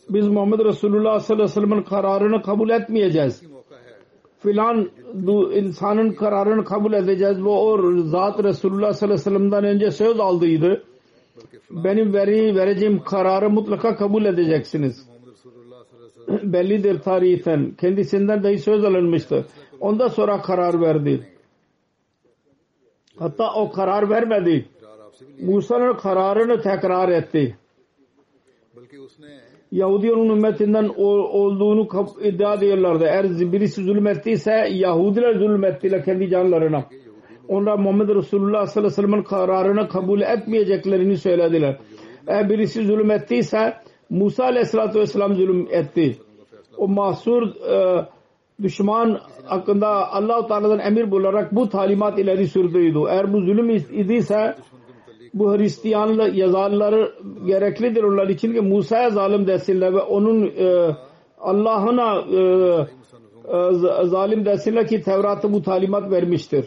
Biz 0.09 0.27
Muhammed 0.27 0.59
Resulullah 0.59 1.19
sallallahu 1.19 1.43
aleyhi 1.43 1.61
ve 1.61 1.67
sellem'in 1.67 1.83
kararını 1.83 2.41
kabul 2.41 2.69
etmeyeceğiz 2.69 3.58
filan 4.39 4.91
insanın 5.53 6.11
kararını 6.13 6.65
kabul 6.65 6.93
edeceğiz. 6.93 7.43
Bu 7.43 7.71
o 7.71 7.97
zat 8.01 8.43
Resulullah 8.43 8.93
sallallahu 8.93 9.19
aleyhi 9.19 9.35
ve 9.35 9.39
sellem'den 9.39 9.63
önce 9.63 9.91
söz 9.91 10.19
aldıydı. 10.19 10.83
Benim 11.71 12.13
veri, 12.13 12.55
vereceğim 12.55 13.03
kararı 13.03 13.49
mutlaka 13.49 13.95
kabul 13.95 14.25
edeceksiniz. 14.25 15.09
Bellidir 16.43 16.99
tarihen. 16.99 17.71
Kendisinden 17.71 18.43
dahi 18.43 18.57
söz 18.57 18.83
alınmıştı. 18.85 19.45
Ondan 19.79 20.07
sonra 20.07 20.41
karar 20.41 20.81
verdi. 20.81 21.29
Hatta 23.19 23.53
o 23.53 23.71
karar 23.71 24.09
vermedi. 24.09 24.69
Musa'nın 25.41 25.97
kararını 25.97 26.61
tekrar 26.61 27.09
etti. 27.09 27.57
Yahudi 29.71 30.13
onun 30.13 30.35
ümmetinden 30.35 30.89
olduğunu 30.97 31.87
iddia 32.23 32.53
ediyorlardı. 32.53 33.03
Eğer 33.03 33.51
birisi 33.51 33.83
zulmettiyse 33.83 34.51
Yahudiler 34.71 35.35
zulmettiler 35.35 36.05
kendi 36.05 36.29
canlarına. 36.29 36.85
Onlar 37.47 37.79
Muhammed 37.79 38.09
Resulullah 38.09 38.65
sallallahu 38.65 38.93
aleyhi 38.93 39.03
ve 39.03 39.07
sellem'in 39.07 39.23
kararını 39.23 39.87
kabul 39.87 40.21
etmeyeceklerini 40.21 41.17
söylediler. 41.17 41.77
Eğer 42.27 42.49
birisi 42.49 42.85
zulmettiyse 42.85 43.73
Musa 44.09 44.43
aleyhissalatü 44.43 44.99
vesselam 44.99 45.35
zulüm 45.35 45.67
etti. 45.71 46.17
O 46.77 46.87
mahsur 46.87 47.43
e, 47.43 48.05
düşman 48.63 49.19
hakkında 49.45 49.87
Allah-u 50.13 50.47
Teala'dan 50.47 50.79
emir 50.79 51.11
bularak 51.11 51.55
bu 51.55 51.69
talimat 51.69 52.19
ileri 52.19 52.47
sürdüydü. 52.47 52.99
Eğer 53.09 53.33
bu 53.33 53.41
zulüm 53.41 53.69
idiyse 53.69 54.55
bu 55.33 55.57
Hristiyanlı 55.57 56.29
yazarları 56.29 57.13
gereklidir 57.45 58.03
onlar 58.03 58.27
için 58.27 58.53
ki 58.53 58.61
Musa'ya 58.61 59.09
zalim 59.09 59.47
desinler 59.47 59.93
ve 59.93 60.01
onun 60.01 60.45
e, 60.45 60.95
Allah'ına 61.39 62.21
e, 62.21 62.39
e 63.57 64.05
zalim 64.05 64.45
desinler 64.45 64.87
ki 64.87 65.01
Tevrat'ı 65.01 65.53
bu 65.53 65.61
talimat 65.61 66.11
vermiştir. 66.11 66.65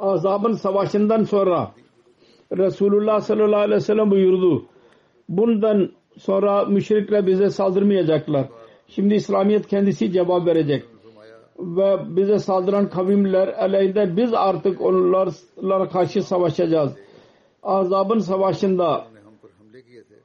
Azabın 0.00 0.52
savaşından 0.52 1.22
sonra 1.22 1.70
Resulullah 2.52 3.20
sallallahu 3.20 3.60
aleyhi 3.60 3.76
ve 3.76 3.80
sellem 3.80 4.10
buyurdu. 4.10 4.64
Bundan 5.28 5.90
sonra 6.18 6.64
müşrikler 6.64 7.26
bize 7.26 7.50
saldırmayacaklar. 7.50 8.46
Şimdi 8.88 9.14
İslamiyet 9.14 9.66
kendisi 9.66 10.12
cevap 10.12 10.46
verecek. 10.46 10.84
Ve 11.58 12.16
bize 12.16 12.38
saldıran 12.38 12.88
kavimler 12.88 13.48
aleyhinde 13.48 14.16
biz 14.16 14.34
artık 14.34 14.80
onlarla 14.80 15.88
karşı 15.88 16.22
savaşacağız. 16.22 16.92
Azabın 17.62 18.18
savaşında 18.18 19.04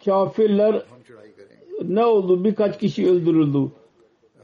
kafirler 0.05 0.81
ne 1.83 2.05
oldu? 2.05 2.43
Birkaç 2.43 2.79
kişi 2.79 3.09
öldürüldü. 3.09 3.71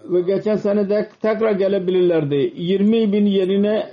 Ve 0.04 0.22
geçen 0.22 0.56
sene 0.56 0.90
de 0.90 1.10
tekrar 1.22 1.52
gelebilirlerdi. 1.52 2.54
20 2.56 3.14
bin 3.14 3.26
yerine 3.26 3.90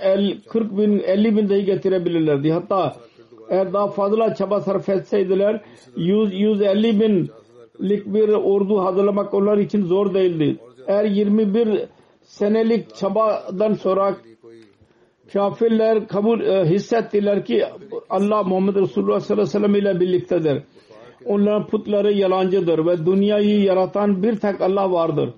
40 0.49 0.77
bin, 0.77 0.99
50 0.99 1.37
bin 1.37 1.49
dahi 1.49 1.65
getirebilirlerdi. 1.65 2.51
Hatta 2.51 2.95
eğer 3.49 3.73
daha 3.73 3.87
fazla 3.87 4.35
çaba 4.35 4.61
sarf 4.61 4.89
etseydiler 4.89 5.61
100, 5.95 6.33
150 6.33 6.99
binlik 6.99 8.05
bir 8.13 8.29
ordu 8.29 8.79
hazırlamak 8.79 9.33
onlar 9.33 9.57
için 9.57 9.85
zor 9.85 10.13
değildi. 10.13 10.57
Eğer 10.87 11.05
21 11.05 11.85
senelik 12.21 12.95
çabadan 12.95 13.73
sonra 13.73 14.15
Kafirler 15.33 16.07
kabul 16.07 16.41
e, 16.41 16.65
hissettiler 16.65 17.45
ki 17.45 17.65
Allah 18.09 18.43
Muhammed 18.43 18.75
Resulullah 18.75 19.19
sallallahu 19.19 19.57
aleyhi 19.57 19.63
ve 19.63 19.67
sellem 19.67 19.75
ile 19.75 19.99
birliktedir. 19.99 20.63
Onların 21.25 21.67
putları 21.67 22.13
yalancıdır 22.13 22.85
ve 22.85 23.05
dünyayı 23.05 23.61
yaratan 23.61 24.23
bir 24.23 24.35
tek 24.35 24.61
Allah 24.61 24.91
vardır. 24.91 25.33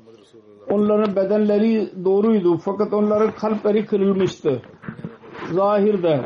Onların 0.69 1.15
bedenleri 1.15 1.89
doğruydu 2.05 2.57
fakat 2.57 2.93
onların 2.93 3.31
kalpleri 3.31 3.85
kırılmıştı. 3.85 4.61
Zahirde 5.51 6.21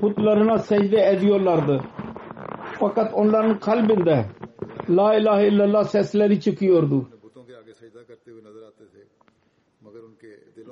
putlarına 0.00 0.58
secde 0.58 1.10
ediyorlardı. 1.10 1.80
Fakat 2.80 3.14
onların 3.14 3.58
kalbinde 3.58 4.24
La 4.88 5.14
ilahe 5.14 5.48
illallah 5.48 5.84
sesleri 5.84 6.40
çıkıyordu. 6.40 7.08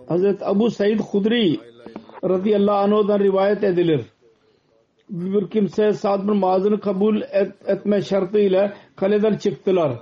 Hazreti 0.09 0.45
Abu 0.45 0.71
Said 0.71 1.01
Hudri 1.01 1.72
radıyallahu 2.25 2.77
anh'dan 2.77 3.19
rivayet 3.21 3.65
edilir. 3.65 4.01
Bir 5.11 5.51
kimse 5.51 5.93
Sa'd 5.93 6.29
bin 6.29 6.37
Muaz'ını 6.37 6.81
kabul 6.81 7.21
et, 7.21 7.53
etme 7.67 8.03
şartıyla 8.03 8.75
kaleden 8.97 9.37
çıktılar. 9.37 9.93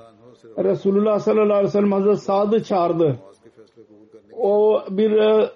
Resulullah 0.58 1.18
sallallahu 1.18 1.52
aleyhi 1.52 1.64
ve 1.64 1.70
sellem 1.70 1.92
Hazreti 1.92 2.20
Sa'd'ı 2.20 2.62
çağırdı. 2.62 3.16
O 4.32 4.82
bir 4.90 5.10
e, 5.10 5.50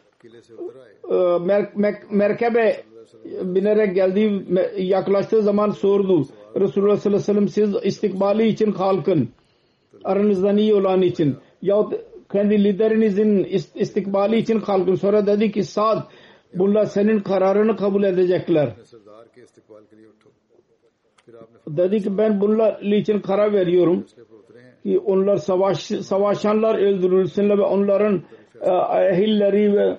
e 1.11 1.39
mer, 1.39 1.73
mer, 1.75 1.95
merkebe 2.11 2.83
binerek 3.25 3.95
geldiği 3.95 4.45
yaklaştığı 4.77 5.43
zaman 5.43 5.71
sordu. 5.71 6.27
Resulullah 6.61 6.97
sallallahu 6.97 7.31
aleyhi 7.31 7.39
ve 7.39 7.49
sellem 7.49 7.49
siz 7.49 7.75
istikbali 7.85 8.49
için 8.49 8.73
kalkın. 8.73 9.29
Aranızdan 10.05 10.57
iyi 10.57 10.75
olan 10.75 11.03
için. 11.03 11.37
Yahut 11.63 11.95
kendi 12.33 12.65
liderinizin 12.65 13.45
istikbali 13.75 14.37
için 14.37 14.61
kalkın. 14.61 14.95
Sonra 14.95 15.27
dedi 15.27 15.53
ki 15.53 15.65
Sa'd 15.65 15.99
Bunlar 16.55 16.85
senin 16.85 17.21
kararını 17.21 17.77
kabul 17.77 18.03
edecekler. 18.03 18.73
Dedi 21.69 22.01
ki 22.01 22.19
ben 22.19 22.41
bunlar 22.41 22.81
için 22.81 23.21
karar 23.21 23.53
veriyorum 23.53 24.05
ki 24.83 24.99
onlar 24.99 25.37
savaş, 25.37 25.79
savaşanlar 25.83 26.79
öldürülsünler 26.79 27.59
ve 27.59 27.63
onların 27.63 28.23
e, 28.61 28.71
ehilleri 29.11 29.77
ve 29.77 29.99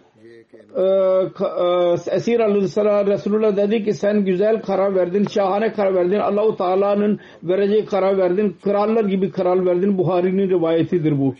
e, 0.75 0.81
e, 0.81 2.15
Esir 2.15 2.39
Aleyhisselam 2.39 3.07
Resulullah 3.07 3.57
dedi 3.57 3.83
ki 3.83 3.93
sen 3.93 4.25
güzel 4.25 4.61
karar 4.61 4.95
verdin, 4.95 5.23
şahane 5.23 5.73
karar 5.73 5.95
verdin. 5.95 6.19
Allahu 6.19 6.55
Teala'nın 6.57 7.19
vereceği 7.43 7.85
karar 7.85 8.17
verdin. 8.17 8.57
Krallar 8.63 9.05
gibi 9.05 9.31
karar 9.31 9.65
verdin. 9.65 9.97
Buhari'nin 9.97 10.49
rivayetidir 10.49 11.19
bu. 11.19 11.35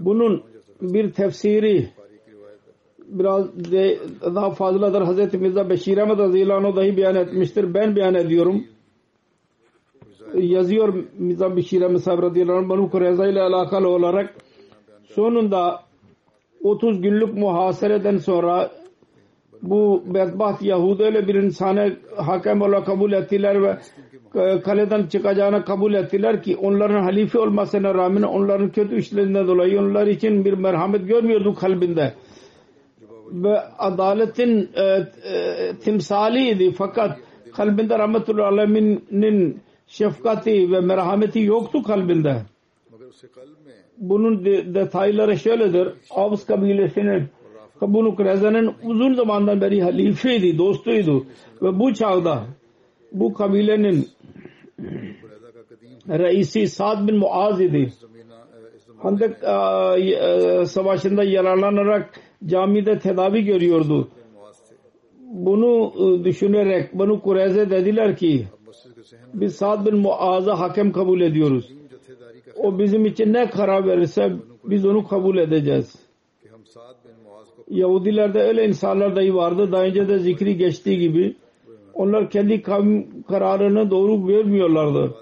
Bunun 0.00 0.42
bir 0.80 1.12
tefsiri 1.12 1.88
biraz 3.18 3.72
de, 3.72 3.98
daha 4.22 4.50
fazladır. 4.50 5.02
Hazreti 5.02 5.38
Mirza 5.38 5.70
Beşir 5.70 5.98
Ahmet 5.98 6.18
Radıyallahu 6.18 6.76
dahi 6.76 6.96
beyan 6.96 7.14
etmiştir. 7.14 7.74
Ben 7.74 7.96
beyan 7.96 8.14
ediyorum. 8.14 8.64
Yazıyor 10.34 10.94
Mirza 11.18 11.56
Beşir 11.56 11.82
Ahmet 11.82 12.00
Sahib 12.00 12.22
Radıyallahu 12.22 12.68
Banu 12.68 12.90
Kureyza 12.90 13.26
ile 13.26 13.40
alakalı 13.40 13.88
olarak 13.88 14.34
sonunda 15.04 15.80
30 16.62 17.02
günlük 17.02 17.34
muhasereden 17.34 18.16
sonra 18.16 18.70
bu 19.62 20.02
bedbaht 20.06 20.62
Yahudi 20.62 21.02
öyle 21.02 21.28
bir 21.28 21.34
insana 21.34 21.90
hakem 22.16 22.62
olarak 22.62 22.86
kabul 22.86 23.12
ettiler 23.12 23.62
ve 23.62 23.78
e, 24.34 24.60
kaleden 24.60 25.06
çıkacağını 25.06 25.64
kabul 25.64 25.94
ettiler 25.94 26.42
ki 26.42 26.56
onların 26.56 27.02
halife 27.02 27.38
olmasına 27.38 27.94
rağmen 27.94 28.22
onların 28.22 28.70
kötü 28.70 28.96
işlerinden 28.96 29.46
dolayı 29.46 29.80
onlar 29.80 30.06
için 30.06 30.44
bir 30.44 30.52
merhamet 30.52 31.08
görmüyordu 31.08 31.54
kalbinde 31.54 32.14
ve 33.34 33.60
adaletin 33.78 34.70
e, 34.74 34.82
e, 34.82 35.72
timsaliydi 35.84 36.72
fakat 36.72 37.18
kalbinde 37.52 37.98
rahmetul 37.98 38.38
aleminin 38.38 39.60
şefkati 39.86 40.72
ve 40.72 40.80
merhameti 40.80 41.40
yoktu 41.40 41.82
kalbinde. 41.82 42.42
Bunun 43.98 44.44
detayları 44.74 45.38
şöyledir. 45.38 45.88
Avs 46.10 46.46
kabilesinin 46.46 47.28
Kabunu 47.80 48.16
Kureza'nın 48.16 48.74
uzun 48.82 49.14
zamandan 49.14 49.60
beri 49.60 49.82
halifeydi, 49.82 50.58
dostuydu. 50.58 51.26
Ve 51.62 51.78
bu 51.78 51.94
çağda 51.94 52.44
bu 53.12 53.34
kabilenin 53.34 54.08
reisi 56.08 56.68
Sa'd 56.68 57.08
bin 57.08 57.16
Muaz 57.16 57.60
idi. 57.60 57.92
Handak 58.98 59.42
e, 59.42 60.00
e, 60.00 60.66
savaşında 60.66 61.24
yararlanarak 61.24 62.20
camide 62.46 62.98
tedavi 62.98 63.44
görüyordu. 63.44 64.08
Bunu 65.20 65.92
e, 65.96 66.24
düşünerek 66.24 66.90
bunu 66.94 67.20
Kureyze 67.20 67.70
dediler 67.70 68.16
ki 68.16 68.46
biz 69.34 69.56
Sa'd 69.56 69.86
bin 69.86 69.96
Muaz'a 69.96 70.60
hakem 70.60 70.92
kabul 70.92 71.20
ediyoruz. 71.20 71.72
O 72.56 72.78
bizim 72.78 73.06
için 73.06 73.32
ne 73.32 73.50
karar 73.50 73.86
verirse 73.86 74.32
biz 74.64 74.86
onu 74.86 75.08
kabul 75.08 75.38
edeceğiz. 75.38 76.04
Yahudilerde 77.70 78.40
öyle 78.40 78.68
insanlar 78.68 79.16
dahi 79.16 79.34
vardı. 79.34 79.72
Daha 79.72 79.82
önce 79.82 80.08
de 80.08 80.18
zikri 80.18 80.56
geçtiği 80.56 80.98
gibi 80.98 81.36
onlar 81.94 82.30
kendi 82.30 82.62
kavim 82.62 83.22
kararını 83.22 83.90
doğru 83.90 84.26
görmüyorlardı. 84.26 85.14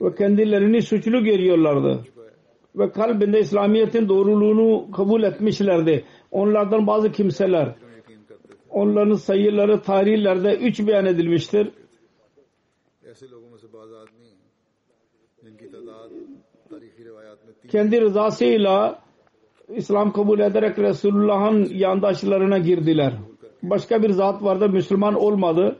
Ve 0.00 0.14
kendilerini 0.14 0.82
suçlu 0.82 1.24
görüyorlardı. 1.24 2.00
Ve 2.76 2.90
kalbinde 2.90 3.40
İslamiyet'in 3.40 4.08
doğruluğunu 4.08 4.90
kabul 4.90 5.22
etmişlerdi. 5.22 6.04
Onlardan 6.30 6.86
bazı 6.86 7.12
kimseler 7.12 7.74
onların 8.70 9.14
sayıları 9.14 9.80
tarihlerde 9.82 10.56
üç 10.56 10.86
beyan 10.86 11.06
edilmiştir. 11.06 11.70
Kendi 17.68 18.00
rızasıyla 18.00 19.02
İslam 19.68 20.12
kabul 20.12 20.40
ederek 20.40 20.78
Resulullah'ın 20.78 21.64
yandaşlarına 21.64 22.58
girdiler. 22.58 23.14
Başka 23.62 24.02
bir 24.02 24.10
zat 24.10 24.42
vardı 24.42 24.68
Müslüman 24.68 25.14
olmadı. 25.14 25.78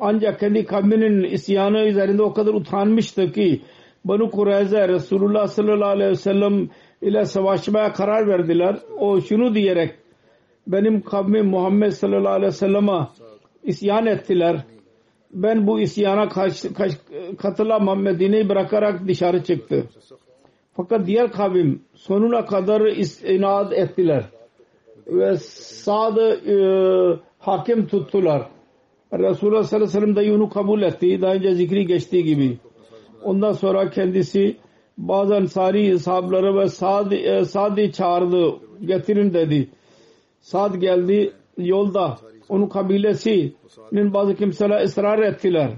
Ancak 0.00 0.40
kendi 0.40 0.64
kavminin 0.64 1.24
isyanı 1.24 1.84
üzerinde 1.84 2.22
o 2.22 2.32
kadar 2.32 2.54
utanmıştı 2.54 3.32
ki 3.32 3.62
Banu 4.04 4.30
Kureyze 4.30 4.88
Resulullah 4.88 5.46
sallallahu 5.46 5.88
aleyhi 5.88 6.10
ve 6.10 6.16
sellem 6.16 6.68
ile 7.02 7.24
savaşmaya 7.24 7.92
karar 7.92 8.28
verdiler. 8.28 8.76
O 8.98 9.20
şunu 9.20 9.54
diyerek 9.54 9.94
benim 10.66 11.02
kavmim 11.02 11.46
Muhammed 11.46 11.90
sallallahu 11.90 12.32
aleyhi 12.32 12.52
ve 12.52 12.56
selleme 12.56 13.08
isyan 13.62 14.06
ettiler. 14.06 14.64
Ben 15.30 15.66
bu 15.66 15.80
isyana 15.80 16.28
karşı, 16.28 16.74
karşı, 16.74 16.96
katılamam 17.38 18.02
Medine'yi 18.02 18.48
bırakarak 18.48 19.08
dışarı 19.08 19.44
çıktı. 19.44 19.84
Fakat 20.76 21.06
diğer 21.06 21.32
kavim 21.32 21.82
sonuna 21.94 22.44
kadar 22.44 22.80
inat 23.34 23.72
ettiler. 23.72 24.24
Ve 25.06 25.36
Sa'd'ı 25.36 26.40
e, 26.50 26.56
hakim 27.38 27.86
tuttular. 27.86 28.42
Resulullah 29.12 29.62
sallallahu 29.62 29.88
aleyhi 29.88 30.06
ve 30.06 30.12
sellem 30.14 30.28
de 30.28 30.32
onu 30.32 30.48
kabul 30.48 30.82
etti. 30.82 31.22
Daha 31.22 31.34
önce 31.34 31.54
zikri 31.54 31.86
geçtiği 31.86 32.24
gibi. 32.24 32.58
Ondan 33.24 33.52
sonra 33.52 33.90
kendisi 33.90 34.56
bazı 34.98 35.36
ansari 35.36 35.98
sahabeleri 35.98 36.56
ve 36.56 36.68
Sad, 36.68 37.12
e, 37.12 37.44
Sad'ı 37.44 37.92
çağırdı. 37.92 38.54
Getirin 38.80 39.34
dedi. 39.34 39.68
Sad 40.40 40.74
geldi 40.74 41.32
yolda. 41.58 42.18
Onun 42.48 42.68
kabilesinin 42.68 44.14
bazı 44.14 44.34
kimseler 44.34 44.84
ısrar 44.84 45.18
ettiler. 45.18 45.70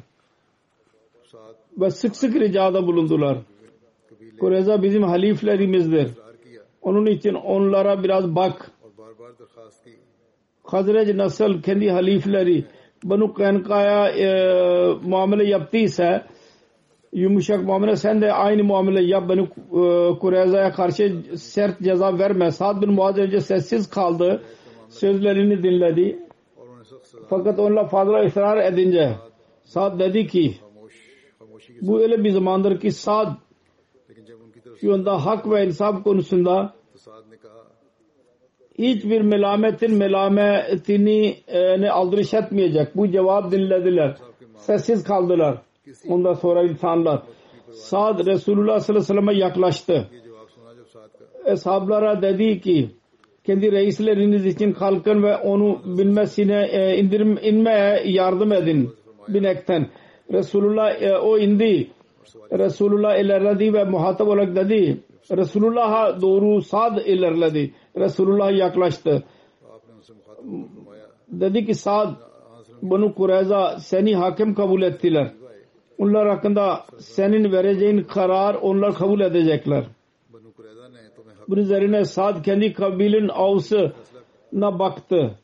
Ve 1.80 1.90
sık 1.90 2.16
sık 2.16 2.34
ricada 2.34 2.86
bulundular. 2.86 3.38
Kureyza 4.40 4.82
bizim 4.82 5.02
haliflerimizdir. 5.02 6.10
Onun 6.82 7.06
için 7.06 7.34
onlara 7.34 8.02
biraz 8.04 8.34
bak. 8.36 8.70
Hazrec 10.64 11.16
nasıl 11.16 11.62
kendi 11.62 11.90
halifleri 11.90 12.64
Banu 13.04 13.34
Kanka'ya 13.34 14.08
e, 14.08 14.28
muamele 15.02 15.44
yaptıysa 15.44 16.26
yumuşak 17.12 17.64
muamele 17.64 17.96
sen 17.96 18.20
de 18.20 18.32
aynı 18.32 18.64
muamele 18.64 19.02
yap 19.02 19.28
beni 19.28 19.40
e, 19.40 20.18
Kureyza'ya 20.18 20.72
karşı 20.72 21.22
sert 21.36 21.80
ceza 21.82 22.18
verme. 22.18 22.50
Sad 22.50 22.82
bin 22.82 22.92
Muaz 22.92 23.18
önce 23.18 23.40
sessiz 23.40 23.90
kaldı. 23.90 24.42
Sözlerini 24.88 25.62
dinledi. 25.62 26.18
Fakat 27.28 27.58
onunla 27.58 27.86
fazla 27.86 28.24
ısrar 28.24 28.72
edince 28.72 29.16
Sad 29.64 30.00
dedi 30.00 30.26
ki 30.26 30.54
bu 31.82 32.00
öyle 32.00 32.24
bir 32.24 32.30
zamandır 32.30 32.80
ki 32.80 32.92
Sad 32.92 33.28
şu 34.80 34.94
anda 34.94 35.26
hak 35.26 35.50
ve 35.50 35.66
insaf 35.66 36.04
konusunda 36.04 36.74
hiçbir 38.78 39.20
melametin 39.20 39.94
melametini 39.94 41.36
e, 41.48 41.88
aldırış 41.88 42.34
etmeyecek. 42.34 42.96
Bu 42.96 43.10
cevap 43.10 43.52
dinlediler. 43.52 44.16
Sessiz 44.56 45.04
kaldılar. 45.04 45.58
Ondan 46.08 46.32
sonra 46.32 46.62
insanlar 46.62 47.22
Sad 47.70 48.26
Resulullah 48.26 48.80
sallallahu 48.80 49.02
aleyhi 49.02 49.18
ve 49.18 49.22
sellem'e 49.22 49.34
yaklaştı. 49.34 50.08
Eshablara 51.46 52.22
dedi 52.22 52.60
ki 52.60 52.90
kendi 53.44 53.72
reisleriniz 53.72 54.46
için 54.46 54.72
halkın 54.72 55.22
ve 55.22 55.36
onu 55.36 55.80
bilmesine 55.84 56.68
e, 56.72 56.98
indirim, 56.98 57.38
inmeye 57.42 58.02
yardım 58.04 58.52
edin 58.52 58.90
binekten. 59.28 59.90
Resulullah 60.32 61.02
e, 61.02 61.18
o 61.18 61.38
indi. 61.38 61.90
Resulullah 62.52 63.16
ilerledi 63.16 63.72
ve 63.72 63.84
muhatap 63.84 64.28
olarak 64.28 64.56
dedi. 64.56 65.00
Resulullah'a 65.36 66.20
doğru 66.20 66.62
sad 66.62 66.96
ilerledi. 67.06 67.74
Resulullah 67.96 68.58
yaklaştı. 68.58 69.22
Dedi 71.28 71.66
ki 71.66 71.74
sad 71.74 72.14
bunu 72.82 73.14
Kureyza 73.14 73.78
seni 73.78 74.16
hakim 74.16 74.54
kabul 74.54 74.82
ettiler 74.82 75.32
onlar 76.00 76.28
hakkında 76.28 76.84
senin 76.98 77.52
vereceğin 77.52 78.02
karar 78.02 78.54
onlar 78.54 78.94
kabul 78.94 79.20
edecekler. 79.20 79.84
Bunun 81.48 81.60
üzerine 81.60 82.04
Sad 82.04 82.44
kendi 82.44 82.72
kabilin 82.72 83.28
avsına 83.28 84.78
baktı. 84.78 85.38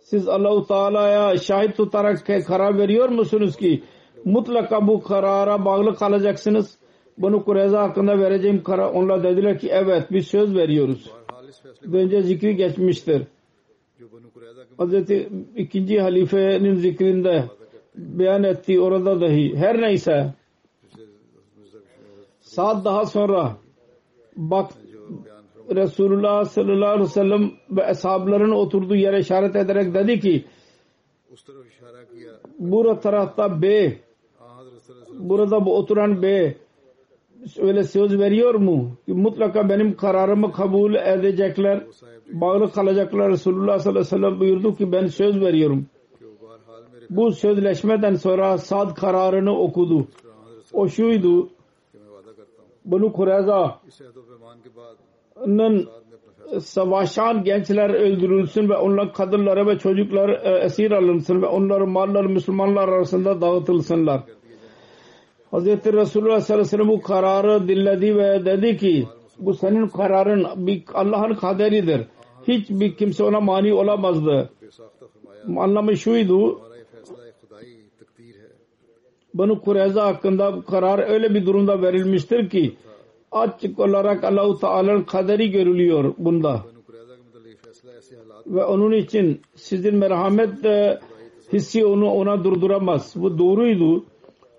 Siz 0.00 0.28
Allahu 0.28 0.66
Teala'ya 0.66 1.36
şahit 1.36 1.76
tutarak 1.76 2.26
karar 2.46 2.78
veriyor 2.78 3.08
musunuz 3.08 3.56
ki 3.56 3.82
mutlaka 4.24 4.86
bu 4.86 5.02
karara 5.02 5.64
bağlı 5.64 5.94
kalacaksınız? 5.94 6.78
Bunu 7.18 7.44
Kureyza 7.44 7.82
hakkında 7.82 8.18
vereceğim 8.18 8.62
karar. 8.62 8.92
Onlar 8.92 9.22
dediler 9.22 9.58
ki 9.58 9.68
evet 9.72 10.06
biz 10.10 10.26
söz 10.26 10.54
veriyoruz. 10.54 11.10
Önce 11.92 12.22
zikri 12.22 12.56
geçmiştir. 12.56 13.22
Hazreti 14.78 15.28
ikinci 15.56 16.00
halifenin 16.00 16.74
zikrinde 16.74 17.44
beyan 17.98 18.42
ettiği 18.42 18.80
orada 18.80 19.20
dahi 19.20 19.56
her 19.56 19.82
neyse 19.82 20.34
saat 22.40 22.84
daha 22.84 23.06
sonra 23.06 23.56
bak 24.36 24.70
Resulullah 25.76 26.44
sallallahu 26.44 26.90
aleyhi 26.90 27.08
ve 27.08 27.12
sellem 27.12 27.50
ve 27.70 27.84
ashabların 27.84 28.50
oturduğu 28.50 28.96
yere 28.96 29.20
işaret 29.20 29.56
ederek 29.56 29.94
dedi 29.94 30.20
ki 30.20 30.44
burada 32.58 33.00
tarafta 33.00 33.62
B 33.62 33.96
burada 35.18 35.64
bu 35.64 35.76
oturan 35.76 36.22
B 36.22 36.54
öyle 37.58 37.84
söz 37.84 38.18
veriyor 38.18 38.54
mu? 38.54 38.96
ki 39.06 39.12
Mutlaka 39.12 39.68
benim 39.68 39.96
kararımı 39.96 40.52
kabul 40.52 40.94
edecekler, 40.94 41.86
bağlı 42.32 42.72
kalacaklar. 42.72 43.30
Resulullah 43.30 43.78
sallallahu 43.78 44.00
aleyhi 44.00 44.22
ve 44.22 44.28
sellem 44.28 44.40
buyurdu 44.40 44.74
ki 44.74 44.92
ben 44.92 45.06
söz 45.06 45.40
veriyorum. 45.40 45.86
Bu 47.10 47.32
sözleşmeden 47.32 48.14
sonra 48.14 48.58
Sad 48.58 48.94
kararını 48.94 49.58
okudu. 49.58 50.06
O 50.72 50.88
şuydu. 50.88 51.48
Bunu 52.84 53.12
Kureyza'nın 53.12 53.78
savaşan 56.60 57.44
gençler 57.44 57.90
öldürülsün 57.90 58.68
ve 58.68 58.76
onların 58.76 59.12
kadınları 59.12 59.66
ve 59.66 59.78
çocuklar 59.78 60.28
e, 60.28 60.58
esir 60.64 60.90
alınsın 60.90 61.42
ve 61.42 61.46
onların 61.46 61.88
malları 61.88 62.28
Müslümanlar 62.28 62.88
arasında 62.88 63.40
dağıtılsınlar. 63.40 64.20
Hz. 65.52 65.66
Resulullah 65.66 66.40
sallallahu 66.40 66.52
aleyhi 66.52 66.60
ve 66.60 66.64
sellem 66.64 66.88
bu 66.88 67.00
kararı 67.00 67.68
dinledi 67.68 68.16
ve 68.16 68.44
dedi 68.44 68.76
ki 68.76 69.06
bu 69.38 69.54
senin 69.54 69.88
kararın 69.88 70.46
Allah'ın 70.94 71.34
kaderidir. 71.34 72.06
Hiçbir 72.48 72.96
kimse 72.96 73.24
ona 73.24 73.40
mani 73.40 73.74
olamazdı. 73.74 74.50
Anlamı 75.56 75.96
şuydu 75.96 76.67
Banu 79.34 79.60
Kureyza 79.60 80.06
hakkında 80.06 80.60
karar 80.70 81.10
öyle 81.10 81.34
bir 81.34 81.46
durumda 81.46 81.82
verilmiştir 81.82 82.50
ki 82.50 82.76
açık 83.32 83.78
olarak 83.78 84.24
Allah-u 84.24 84.58
Teala'nın 84.58 85.02
kaderi 85.02 85.50
görülüyor 85.50 86.14
bunda. 86.18 86.62
Ve 88.46 88.64
onun 88.64 88.92
için 88.92 89.40
sizin 89.54 89.96
merhamet 89.96 90.50
hissi 91.52 91.86
onu 91.86 92.10
ona 92.10 92.44
durduramaz. 92.44 93.14
Bu 93.16 93.38
doğruydu. 93.38 94.04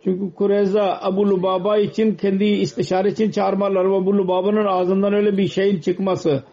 Çünkü 0.03 0.35
Kureyza 0.35 0.99
Abu 1.01 1.29
Lubaba 1.29 1.77
için 1.77 2.15
kendi 2.15 2.45
istişare 2.45 3.09
için 3.09 3.31
çağırmalar 3.31 3.91
ve 3.91 3.95
Abu 3.95 4.17
Lubaba'nın 4.17 4.65
ağzından 4.65 5.13
öyle 5.13 5.37
bir 5.37 5.47
şeyin 5.47 5.79
çıkması 5.79 6.43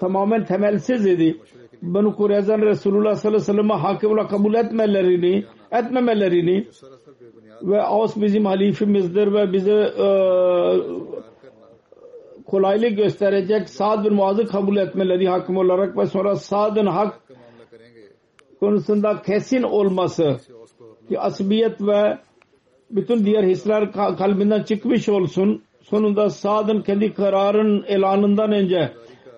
tamamen 0.00 0.44
temelsiz 0.44 1.06
idi. 1.06 1.36
Banu 1.82 2.16
Kureyza'nın 2.16 2.66
Resulullah 2.66 3.14
sallallahu 3.14 3.42
aleyhi 3.42 3.50
ve 3.50 3.52
sellem'e 3.52 3.74
hakim 3.74 4.10
olarak 4.10 4.30
kabul 4.30 4.54
etmelerini 4.54 5.44
etmemelerini 5.72 6.66
ve 7.62 7.82
Avs 7.82 8.16
bizim 8.16 8.44
halifimizdir 8.44 9.32
ve 9.32 9.52
bize 9.52 9.92
e, 9.98 10.08
kolaylık 12.46 12.96
gösterecek 12.96 13.68
Sa'd 13.68 14.04
bin 14.04 14.14
Muaz'ı 14.14 14.46
kabul 14.46 14.76
etmeleri 14.76 15.28
hakim 15.28 15.56
olarak 15.56 15.98
ve 15.98 16.06
sonra 16.06 16.36
Sa'd'ın 16.36 16.86
hak 16.86 17.20
konusunda 18.60 19.22
kesin 19.22 19.62
olması 19.62 20.36
ki 21.08 21.20
asbiyet 21.20 21.80
ve 21.80 22.18
bütün 22.90 23.24
diğer 23.24 23.44
hisler 23.44 23.92
kalbinden 23.92 24.62
çıkmış 24.62 25.08
olsun. 25.08 25.62
Sonunda 25.82 26.30
Sa'd'ın 26.30 26.82
kendi 26.82 27.14
kararın 27.14 27.84
elanından 27.86 28.52
önce 28.52 28.92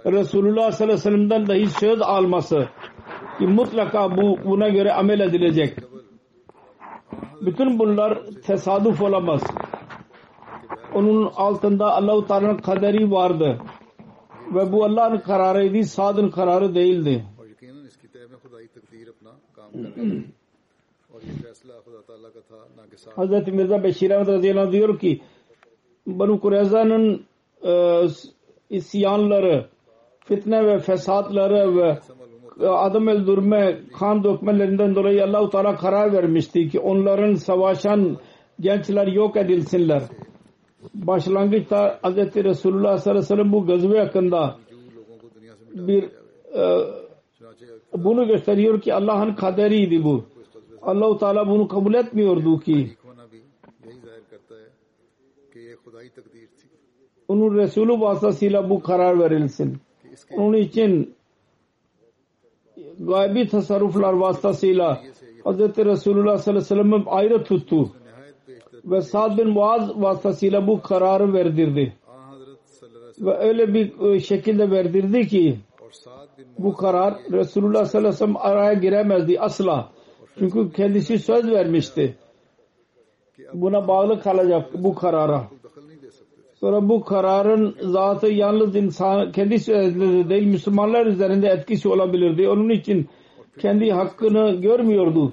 Resulullah 0.06 0.72
sallallahu 0.72 0.94
aleyhi 0.94 0.98
ve 0.98 1.10
sellem'den 1.10 1.46
dahi 1.46 1.66
söz 1.66 2.02
alması 2.02 2.68
ki 3.38 3.46
mutlaka 3.46 4.16
bu, 4.16 4.38
buna 4.44 4.68
göre 4.68 4.92
amel 4.92 5.20
edilecek. 5.20 5.89
Bütün 7.40 7.78
bunlar 7.78 8.18
tesadüf 8.46 9.02
olamaz. 9.02 9.42
Onun 10.94 11.32
altında 11.36 11.94
Allah-u 11.94 12.26
Teala'nın 12.26 12.58
kaderi 12.58 13.10
vardı. 13.10 13.58
Ve 14.54 14.72
bu 14.72 14.84
Allah'ın 14.84 15.18
kararıydı, 15.18 15.84
Sad'ın 15.84 16.30
kararı 16.30 16.74
değildi. 16.74 17.24
Hz. 23.16 23.48
Mirza 23.48 23.82
Beşir 23.82 24.10
Ahmet 24.10 24.28
radıyallahu 24.28 24.72
diyor 24.72 24.98
ki 24.98 25.20
Banu 26.06 26.40
Kureyza'nın 26.40 27.24
e, 27.62 28.02
isyanları, 28.70 29.66
fitne 30.24 30.66
ve 30.66 30.78
fesatları 30.78 31.76
ve 31.76 31.98
adam 32.68 33.06
öldürme, 33.06 33.80
kan 33.98 34.24
dökmelerinden 34.24 34.94
dolayı 34.94 35.24
Allah-u 35.24 35.50
Teala 35.50 35.76
karar 35.76 36.12
vermişti 36.12 36.68
ki 36.68 36.80
onların 36.80 37.34
savaşan 37.34 38.18
gençler 38.60 39.06
yok 39.06 39.36
edilsinler. 39.36 40.02
Başlangıçta 40.94 42.00
Hz. 42.04 42.16
Resulullah 42.16 42.98
sallallahu 42.98 43.10
aleyhi 43.10 43.18
ve 43.18 43.22
sellem 43.22 43.52
bu 43.52 43.66
gazve 43.66 43.98
hakkında 43.98 44.56
bir 45.74 46.02
e, 46.54 46.62
bunu 48.04 48.26
gösteriyor 48.26 48.80
ki 48.80 48.94
Allah'ın 48.94 49.34
kaderiydi 49.34 50.04
bu. 50.04 50.24
Allah-u 50.82 51.18
Teala 51.18 51.48
bunu 51.48 51.68
kabul 51.68 51.94
etmiyordu 51.94 52.60
ki. 52.60 52.90
Onun 57.28 57.56
Resulü 57.56 58.00
vasıtasıyla 58.00 58.70
bu 58.70 58.82
karar 58.82 59.18
verilsin. 59.18 59.78
Onun 60.36 60.56
için 60.56 61.14
gaybi 63.00 63.46
tasarruflar 63.46 64.12
vasıtasıyla 64.12 65.02
Hz. 65.44 65.58
Resulullah 65.60 66.38
sallallahu 66.38 66.48
aleyhi 66.48 66.56
ve 66.56 66.60
sellem'e 66.60 67.04
ayrı 67.06 67.44
tuttu 67.44 67.90
ve 68.84 69.00
Sa'd 69.00 69.38
bin 69.38 69.48
Muaz 69.48 70.02
vasıtasıyla 70.02 70.66
bu 70.66 70.82
kararı 70.82 71.32
verdirdi. 71.32 71.92
Ve 73.20 73.38
öyle 73.38 73.74
bir 73.74 74.00
e, 74.00 74.20
şekilde 74.20 74.70
verdirdi 74.70 75.26
ki 75.28 75.58
bu 76.58 76.76
karar 76.76 77.14
Resulullah 77.32 77.84
sallallahu 77.84 78.08
aleyhi 78.08 78.14
ve 78.14 78.26
sellem 78.26 78.36
araya 78.36 78.72
giremezdi 78.72 79.40
asla. 79.40 79.88
Çünkü 80.38 80.72
kendisi 80.72 81.18
söz 81.18 81.50
vermişti. 81.50 82.16
Buna 83.54 83.88
bağlı 83.88 84.20
kalacak 84.20 84.70
bu 84.74 84.94
karara. 84.94 85.48
Sonra 86.60 86.88
bu 86.88 87.04
kararın 87.04 87.76
zatı 87.80 88.26
yalnız 88.26 88.76
insan 88.76 89.32
kendisi 89.32 89.72
üzerinde 89.72 90.28
değil 90.28 90.46
Müslümanlar 90.46 91.06
üzerinde 91.06 91.48
etkisi 91.48 91.88
olabilirdi. 91.88 92.48
Onun 92.48 92.68
için 92.70 93.08
kendi 93.58 93.90
hakkını 93.90 94.60
görmüyordu. 94.60 95.32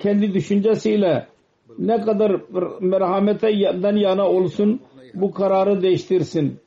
Kendi 0.00 0.34
düşüncesiyle 0.34 1.26
ne 1.78 2.00
kadar 2.00 2.30
merhamete 2.80 3.50
merhametten 3.50 3.96
yana 3.96 4.28
olsun 4.28 4.80
bu 5.14 5.32
kararı 5.32 5.82
değiştirsin. 5.82 6.58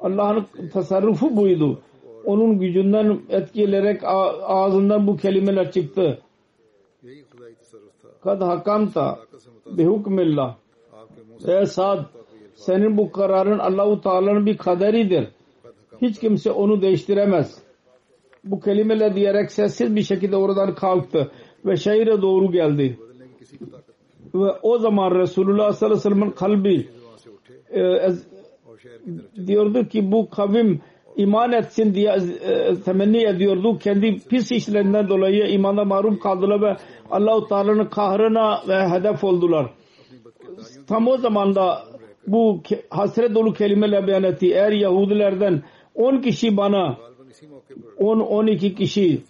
Allah'ın 0.00 0.46
tasarrufu 0.72 1.36
buydu. 1.36 1.80
Onun 2.24 2.58
gücünden 2.58 3.20
etkilerek 3.28 4.00
ağzından 4.42 5.06
bu 5.06 5.16
kelimeler 5.16 5.72
çıktı. 5.72 6.18
Kad 8.22 8.40
hakamta 8.40 9.18
bihukmillah. 9.66 10.56
Ey 11.46 11.66
Sad 11.66 12.17
senin 12.58 12.96
bu 12.96 13.12
kararın 13.12 13.58
Allahu 13.58 14.00
Teala'nın 14.00 14.46
bir 14.46 14.56
kaderidir. 14.56 15.28
Hiç 16.02 16.20
kimse 16.20 16.50
onu 16.50 16.82
değiştiremez. 16.82 17.58
Bu 18.44 18.60
kelimeler 18.60 19.14
diyerek 19.14 19.52
sessiz 19.52 19.96
bir 19.96 20.02
şekilde 20.02 20.36
oradan 20.36 20.74
kalktı 20.74 21.30
ve 21.66 21.76
şehire 21.76 22.22
doğru 22.22 22.52
geldi. 22.52 22.98
Ve 24.34 24.50
o 24.62 24.78
zaman 24.78 25.10
Resulullah 25.10 25.72
sallallahu 25.72 25.98
aleyhi 25.98 26.14
ve 26.14 26.16
sellem'in 26.16 26.30
kalbi 26.30 26.88
e, 27.74 29.46
diyordu 29.46 29.88
ki 29.88 30.12
bu 30.12 30.30
kavim 30.30 30.80
iman 31.16 31.52
etsin 31.52 31.94
diye 31.94 32.16
e, 32.42 32.74
temenni 32.80 33.24
ediyordu. 33.24 33.78
Kendi 33.78 34.16
pis 34.28 34.52
işlerinden 34.52 35.08
dolayı 35.08 35.46
imana 35.46 35.84
mahrum 35.84 36.18
kaldılar 36.18 36.62
ve 36.62 36.76
Allahu 37.10 37.48
Teala'nın 37.48 37.86
kahrına 37.86 38.62
ve 38.68 38.88
hedef 38.88 39.24
oldular. 39.24 39.70
Tam 40.86 41.08
o 41.08 41.16
zamanda 41.16 41.82
bu 42.26 42.62
hasret 42.90 43.34
dolu 43.34 43.52
kelimeler 43.52 44.06
beyan 44.06 44.22
etti. 44.22 44.46
Eğer 44.46 44.72
Yahudilerden 44.72 45.62
10 45.94 46.20
kişi 46.20 46.56
bana 46.56 46.96
10-12 47.98 48.74
kişi 48.74 49.22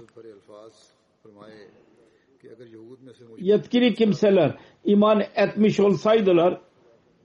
yetkili 3.38 3.94
kimseler 3.94 4.55
iman 4.85 5.22
etmiş 5.37 5.81
olsaydılar 5.81 6.61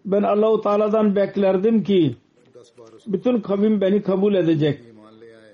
ben 0.06 0.24
Allahu 0.24 0.62
Teala'dan 0.62 1.16
beklerdim 1.16 1.84
ki 1.84 2.16
bütün 3.08 3.42
kavim 3.42 3.82
beni 3.82 4.02
kabul 4.02 4.34
edecek 4.34 4.82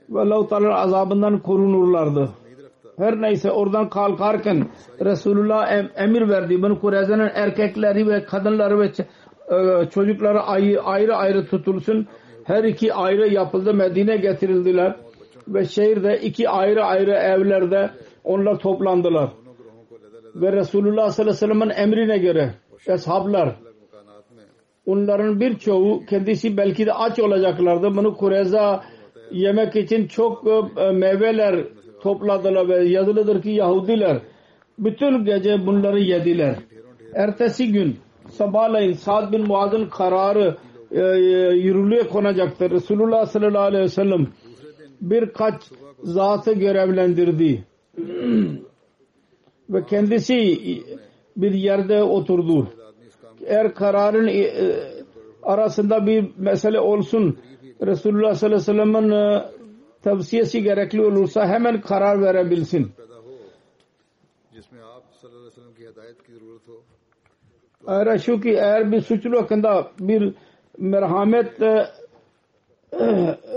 ve 0.09 0.19
Allahu 0.19 0.47
Teala'nın 0.47 0.71
azabından 0.71 1.39
korunurlardı. 1.39 2.29
Her 2.97 3.21
neyse 3.21 3.51
oradan 3.51 3.89
kalkarken 3.89 4.67
Resulullah 5.01 5.71
em 5.71 5.89
emir 5.95 6.29
verdi. 6.29 6.63
Ben 6.63 6.75
Kureyze'nin 6.75 7.29
erkekleri 7.33 8.07
ve 8.07 8.23
kadınları 8.23 8.79
ve 8.79 8.91
e, 9.51 9.89
çocukları 9.89 10.41
ayrı 10.41 11.15
ayrı 11.15 11.45
tutulsun. 11.45 12.07
Her 12.43 12.63
iki 12.63 12.93
ayrı 12.93 13.33
yapıldı. 13.33 13.73
Medine 13.73 14.17
getirildiler. 14.17 14.95
Ve 15.47 15.65
şehirde 15.65 16.19
iki 16.21 16.49
ayrı 16.49 16.83
ayrı 16.83 17.11
evlerde 17.11 17.89
onlar 18.23 18.59
toplandılar. 18.59 19.29
Ve 20.35 20.51
Resulullah 20.51 21.11
sallallahu 21.11 21.45
aleyhi 21.45 21.51
ve 21.51 21.69
sellem'in 21.69 21.69
emrine 21.69 22.17
göre 22.17 22.53
eshablar 22.87 23.55
onların 24.85 25.39
birçoğu 25.39 26.05
kendisi 26.05 26.57
belki 26.57 26.85
de 26.85 26.93
aç 26.93 27.19
olacaklardı. 27.19 27.95
Bunu 27.95 28.15
Kureza 28.15 28.83
yemek 29.31 29.75
için 29.75 30.07
çok 30.07 30.47
e, 30.77 30.91
meyveler 30.91 31.65
topladılar 32.01 32.69
ve 32.69 32.83
yazılıdır 32.83 33.41
ki 33.41 33.49
Yahudiler 33.49 34.17
bütün 34.79 35.25
gece 35.25 35.65
bunları 35.65 35.99
yediler. 35.99 36.55
Ertesi 37.15 37.71
gün 37.71 37.97
sabahleyin 38.39 38.93
Sa'd 38.93 39.31
bin 39.33 39.47
Muaz'ın 39.47 39.89
kararı 39.89 40.57
e, 40.91 41.01
e, 41.01 41.03
yürürlüğe 41.65 42.07
konacaktır. 42.07 42.71
Resulullah 42.71 43.25
sallallahu 43.25 43.61
aleyhi 43.61 43.83
ve 43.83 43.89
sellem 43.89 44.27
birkaç 45.01 45.63
zatı 46.03 46.53
görevlendirdi. 46.53 47.63
ve 49.69 49.85
kendisi 49.85 50.35
bir 51.37 51.53
yerde 51.53 52.03
oturdu 52.03 52.67
eğer 53.45 53.73
kararın 53.73 54.27
e, 54.27 54.51
arasında 55.43 56.05
bir 56.05 56.31
mesele 56.37 56.79
olsun 56.79 57.37
Resulullah 57.81 58.33
sallallahu 58.33 58.71
aleyhi 58.71 58.79
ve 58.79 58.91
sellem'in 58.93 59.11
e, 59.11 59.49
tavsiyesi 60.01 60.63
gerekli 60.63 61.05
olursa 61.05 61.47
hemen 61.47 61.81
karar 61.81 62.21
verebilsin. 62.21 62.91
Ayrıca 67.89 68.17
şu 68.17 68.41
ki 68.41 68.49
eğer 68.49 68.91
bir 68.91 69.01
suçlu 69.01 69.41
hakkında 69.41 69.91
bir 69.99 70.33
merhamet 70.77 71.61
e, 71.61 71.87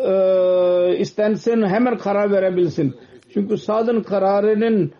e, 0.06 0.96
istensin 0.98 1.62
hemen 1.62 1.98
karar 1.98 2.30
verebilsin. 2.30 2.94
Çünkü 3.34 3.58
sadın 3.58 4.02
kararının 4.02 4.92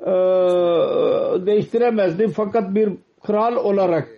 e, 0.00 0.12
değiştiremezdi 1.46 2.28
fakat 2.28 2.74
bir 2.74 2.92
kral 3.22 3.56
olarak 3.56 4.08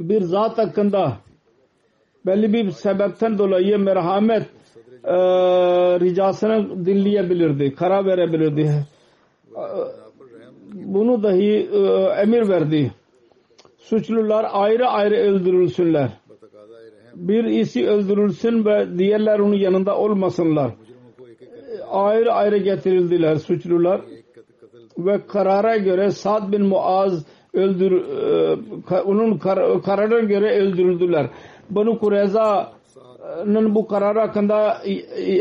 bir 0.00 0.22
zat 0.22 0.58
hakkında 0.58 1.18
belli 2.26 2.52
bir 2.52 2.70
sebepten 2.70 3.38
dolayı 3.38 3.78
merhamet 3.78 4.42
e, 5.04 5.16
ricasını 6.00 6.86
dinleyebilirdi, 6.86 7.74
karar 7.74 8.06
verebilirdi. 8.06 8.86
E, 9.56 9.62
bunu 10.72 11.22
dahi 11.22 11.68
e, 11.72 11.78
emir 12.22 12.48
verdi. 12.48 12.92
Suçlular 13.78 14.46
ayrı 14.52 14.86
ayrı 14.86 15.16
öldürülsünler. 15.16 16.10
Birisi 17.14 17.88
öldürülsün 17.88 18.64
ve 18.64 18.98
diğerler 18.98 19.38
onun 19.38 19.56
yanında 19.56 19.96
olmasınlar. 19.98 20.70
Ayrı 21.90 22.32
ayrı 22.32 22.56
getirildiler 22.56 23.36
suçlular 23.36 24.00
ve 24.98 25.26
karara 25.26 25.76
göre 25.76 26.10
Sad 26.10 26.52
bin 26.52 26.62
Muaz 26.62 27.26
öldür 27.54 27.92
e, 28.90 29.00
onun 29.00 29.38
kar, 29.38 29.82
karara 29.82 30.20
göre 30.20 30.60
öldürüldüler. 30.60 31.30
Banu 31.70 31.98
Kureyza'nın 31.98 33.74
bu 33.74 33.86
kararı 33.86 34.18
hakkında 34.20 34.82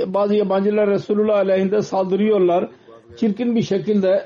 bazı 0.08 0.36
yabancılar 0.36 0.90
Resulullah 0.90 1.36
aleyhinde 1.36 1.82
saldırıyorlar. 1.82 2.70
Çirkin 3.18 3.56
bir 3.56 3.62
şekilde 3.62 4.26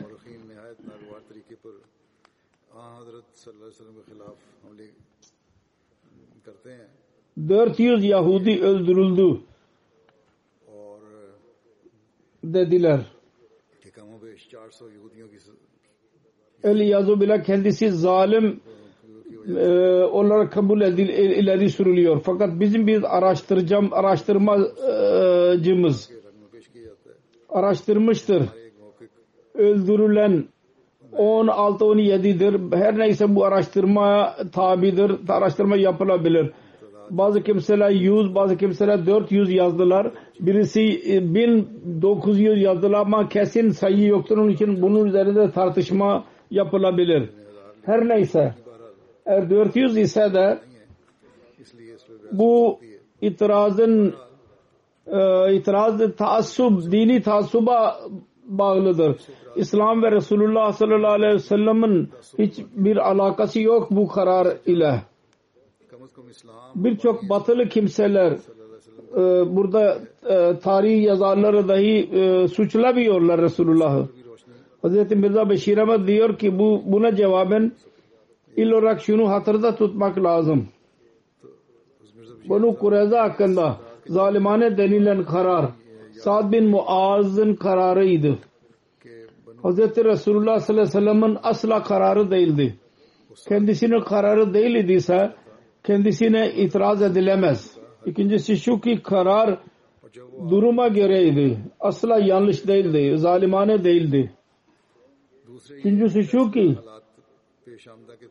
400 7.49 8.05
Yahudi 8.05 8.61
öldürüldü 8.61 9.41
dediler. 12.43 12.99
Eliyazu 16.63 17.21
bile 17.21 17.41
kendisi 17.41 17.91
zalim 17.91 18.61
e, 19.47 19.67
onlara 20.03 20.49
kabul 20.49 20.81
edil, 20.81 21.09
e, 21.09 21.35
ileri 21.35 21.69
sürülüyor. 21.69 22.21
Fakat 22.25 22.59
bizim 22.59 22.87
bir 22.87 23.17
araştıracağım 23.17 23.93
araştırmacımız 23.93 26.11
araştırmıştır. 27.49 28.43
Öldürülen 29.53 30.47
16-17'dir. 31.17 32.77
Her 32.77 32.99
neyse 32.99 33.35
bu 33.35 33.45
araştırma 33.45 34.35
tabidir. 34.51 35.11
Araştırma 35.29 35.75
yapılabilir. 35.75 36.51
Bazı 37.09 37.43
kimseler 37.43 37.89
100, 37.89 38.35
bazı 38.35 38.57
kimseler 38.57 39.05
400 39.05 39.53
yazdılar. 39.53 40.11
Birisi 40.39 40.81
e, 40.81 41.35
1900 41.35 42.61
yazdılar 42.61 42.99
ama 42.99 43.29
kesin 43.29 43.69
sayı 43.69 44.07
yoktur. 44.07 44.37
Onun 44.37 44.49
için 44.49 44.81
bunun 44.81 45.05
üzerinde 45.05 45.51
tartışma 45.51 46.23
yapılabilir. 46.51 47.29
Her 47.85 48.07
neyse. 48.07 48.53
Eğer 49.25 49.49
400 49.49 49.97
ise 49.97 50.33
de 50.33 50.59
bu 52.31 52.79
itirazın 53.21 54.13
e, 55.07 55.53
itiraz 55.55 56.15
taassup, 56.17 56.91
dini 56.91 57.21
taassuba 57.21 57.99
bağlıdır. 58.45 59.17
İslam 59.55 60.03
ve 60.03 60.11
Resulullah 60.11 60.71
sallallahu 60.71 61.11
aleyhi 61.11 61.33
ve 61.33 61.39
sellem'in 61.39 62.09
hiçbir 62.39 62.97
alakası 63.11 63.61
yok 63.61 63.87
bu 63.91 64.07
karar 64.07 64.57
ile. 64.65 65.01
Birçok 66.75 67.29
batılı 67.29 67.69
kimseler 67.69 68.31
e, 69.13 69.21
burada 69.55 69.99
e, 70.29 70.59
tarih 70.59 71.03
yazarları 71.03 71.67
dahi 71.67 72.09
e, 72.11 72.47
suçlamıyorlar 72.47 73.41
Resulullah'ı. 73.41 74.07
Hz. 74.83 75.11
Mirza 75.11 75.49
Beşir 75.49 75.77
Ahmet 75.77 76.07
diyor 76.07 76.37
ki 76.37 76.59
bu 76.59 76.81
buna 76.85 77.15
cevaben 77.15 77.71
il 78.55 78.71
olarak 78.71 79.01
şunu 79.01 79.29
hatırda 79.29 79.75
tutmak 79.75 80.23
lazım. 80.23 80.67
Bunu 82.49 82.77
Kureyza 82.77 83.23
hakkında 83.23 83.77
zalimane 84.07 84.77
denilen 84.77 85.23
karar 85.23 85.65
Sa'd 86.23 86.51
bin 86.51 86.69
Muaz'ın 86.69 87.55
kararıydı. 87.55 88.39
Hz. 89.63 89.77
Resulullah 89.79 90.59
sallallahu 90.59 90.81
aleyhi 90.81 90.97
ve 90.97 91.15
sellem'in 91.15 91.37
asla 91.43 91.83
kararı 91.83 92.31
değildi. 92.31 92.75
Kendisinin 93.47 94.01
kararı 94.01 94.53
değil 94.53 94.75
idiyse 94.75 95.35
kendisine 95.83 96.53
itiraz 96.53 97.01
edilemez. 97.01 97.77
İkincisi 98.05 98.57
şu 98.57 98.81
ki 98.81 99.01
karar 99.03 99.59
duruma 100.49 100.87
göreydi. 100.87 101.59
Asla 101.79 102.19
yanlış 102.19 102.67
değildi. 102.67 103.17
Zalimane 103.17 103.83
değildi. 103.83 104.31
Üçüncüsü 105.69 106.23
şu 106.23 106.51
ki 106.51 106.75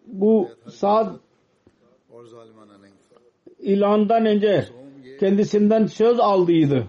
bu 0.07 0.49
saat 0.68 1.16
ilandan 3.59 4.26
önce 4.26 4.64
kendisinden 5.20 5.86
söz 5.86 6.20
aldıydı. 6.20 6.86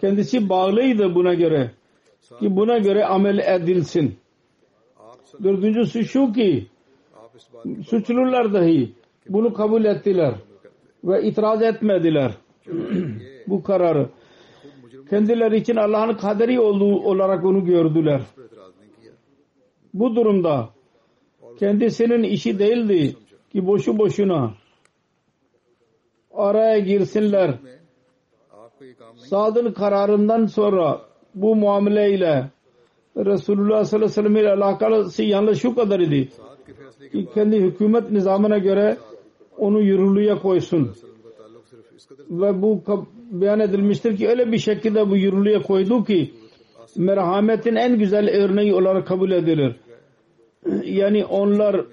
Kendisi 0.00 0.48
bağlıydı 0.48 1.14
buna 1.14 1.34
göre. 1.34 1.70
Ki 2.40 2.56
buna 2.56 2.78
göre 2.78 3.04
amel 3.04 3.38
edilsin. 3.38 4.16
Dördüncüsü 5.42 6.04
şu 6.04 6.32
ki 6.32 6.66
suçlular 7.86 8.52
dahi 8.52 8.92
bunu 9.28 9.52
kabul 9.52 9.84
ettiler 9.84 10.34
ve 11.04 11.22
itiraz 11.22 11.62
etmediler 11.62 12.32
bu 13.46 13.62
kararı. 13.62 14.10
Kendileri 15.10 15.56
için 15.56 15.76
Allah'ın 15.76 16.14
kaderi 16.14 16.60
olduğu 16.60 17.00
olarak 17.00 17.44
onu 17.44 17.64
gördüler. 17.64 18.22
Bu 19.94 20.16
durumda 20.16 20.68
kendisinin 21.58 22.22
işi 22.22 22.58
değildi 22.58 23.16
ki 23.52 23.66
boşu 23.66 23.98
boşuna 23.98 24.54
araya 26.34 26.78
girsinler 26.78 27.54
Sad'ın 29.16 29.72
kararından 29.72 30.46
sonra 30.46 31.00
bu 31.34 31.56
muamele 31.56 32.14
ile 32.14 32.50
Resulullah 33.16 33.84
sallallahu 33.84 33.96
aleyhi 33.96 34.04
ve 34.04 34.08
sellem 34.08 34.36
ile 34.36 34.52
alakası 34.52 35.22
yanlış 35.22 35.62
şu 35.62 35.74
kadar 35.74 36.00
idi 36.00 36.28
ki 37.12 37.28
kendi 37.34 37.56
hükümet 37.56 38.10
nizamına 38.10 38.58
göre 38.58 38.96
onu 39.58 39.80
yürürlüğe 39.80 40.34
koysun. 40.38 40.90
Ve 42.30 42.62
bu 42.62 42.82
beyan 43.30 43.60
edilmiştir 43.60 44.16
ki 44.16 44.28
öyle 44.28 44.52
bir 44.52 44.58
şekilde 44.58 45.10
bu 45.10 45.16
yürürlüğe 45.16 45.62
koydu 45.62 46.04
ki 46.04 46.32
merhametin 46.96 47.74
en 47.74 47.98
güzel 47.98 48.30
örneği 48.30 48.74
olarak 48.74 49.06
kabul 49.06 49.30
edilir. 49.30 49.76
Yani 50.84 51.24
onlar 51.24 51.84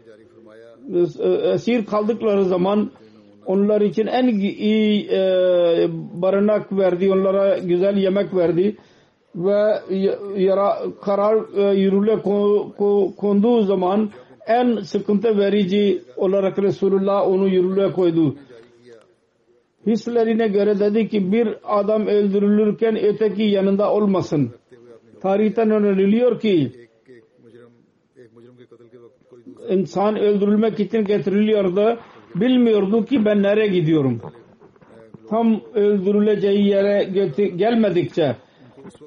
e, 1.19 1.51
esir 1.53 1.85
kaldıkları 1.85 2.45
zaman 2.45 2.91
onlar 3.45 3.81
için 3.81 4.07
en 4.07 4.27
iyi 4.27 5.07
e, 5.11 5.19
barınak 6.21 6.77
verdi, 6.77 7.11
onlara 7.11 7.57
güzel 7.57 7.97
yemek 7.97 8.35
verdi 8.35 8.77
ve 9.35 9.79
yara, 10.37 10.77
karar 11.01 11.57
e, 11.57 11.79
yürürlüğe 11.79 12.21
konduğu 13.17 13.61
zaman 13.61 14.09
en 14.47 14.75
sıkıntı 14.75 15.37
verici 15.37 16.01
olarak 16.17 16.59
Resulullah 16.59 17.27
onu 17.27 17.47
yürürlüğe 17.47 17.91
koydu. 17.91 18.35
Hislerine 19.87 20.47
göre 20.47 20.79
dedi 20.79 21.09
ki 21.09 21.31
bir 21.31 21.47
adam 21.63 22.07
öldürülürken 22.07 22.97
öteki 23.03 23.43
yanında 23.43 23.93
olmasın. 23.93 24.51
Tarihten 25.21 25.71
öneriliyor 25.71 26.39
ki 26.39 26.71
insan 29.69 30.19
öldürülmek 30.19 30.79
için 30.79 31.05
getiriliyordu 31.05 31.99
Bilmiyordu 32.35 33.05
ki 33.05 33.25
ben 33.25 33.43
nereye 33.43 33.67
gidiyorum. 33.67 34.21
Tam 35.29 35.61
öldürüleceği 35.73 36.67
yere 36.67 37.03
gelmedikçe 37.55 38.35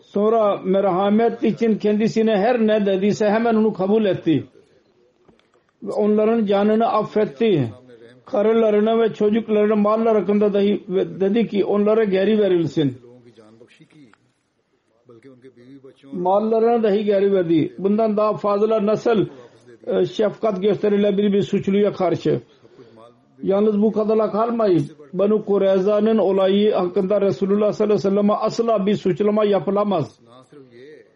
sonra 0.03 0.61
merhamet 0.65 1.43
için 1.43 1.79
kendisine 1.79 2.37
her 2.37 2.67
ne 2.67 2.87
dediyse 2.87 3.31
hemen 3.31 3.55
onu 3.55 3.73
kabul 3.73 4.05
etti. 4.05 4.45
Ve 5.83 5.91
onların 5.91 6.47
canını 6.47 6.87
affetti. 6.87 7.73
Karılarına 8.27 8.99
ve 8.99 9.13
çocuklarına 9.13 9.77
mallar 9.77 10.19
hakkında 10.19 10.53
dahi 10.53 10.85
dedi 11.21 11.47
ki 11.49 11.65
onlara 11.65 12.05
geri 12.05 12.39
verilsin. 12.39 12.99
Mallarına 16.13 16.83
dahi 16.83 17.05
geri 17.05 17.33
verdi. 17.33 17.75
Bundan 17.79 18.17
daha 18.17 18.37
fazla 18.37 18.87
nasıl 18.87 19.27
e, 19.87 20.05
şefkat 20.05 20.63
gösterilebilir 20.63 21.33
bir 21.33 21.43
suçluya 21.43 21.93
karşı. 21.93 22.41
Yalnız 23.43 23.83
bu 23.83 23.93
kadarla 23.93 24.31
kalmayıp 24.31 24.83
Banu 25.13 25.45
Kureyza'nın 25.45 26.19
olayı 26.19 26.75
hakkında 26.75 27.21
Resulullah 27.21 27.73
sallallahu 27.73 27.95
aleyhi 27.95 28.09
ve 28.09 28.11
sellem'e 28.11 28.33
asla 28.33 28.87
bir 28.87 28.95
suçlama 28.95 29.45
yapılamaz. 29.45 30.21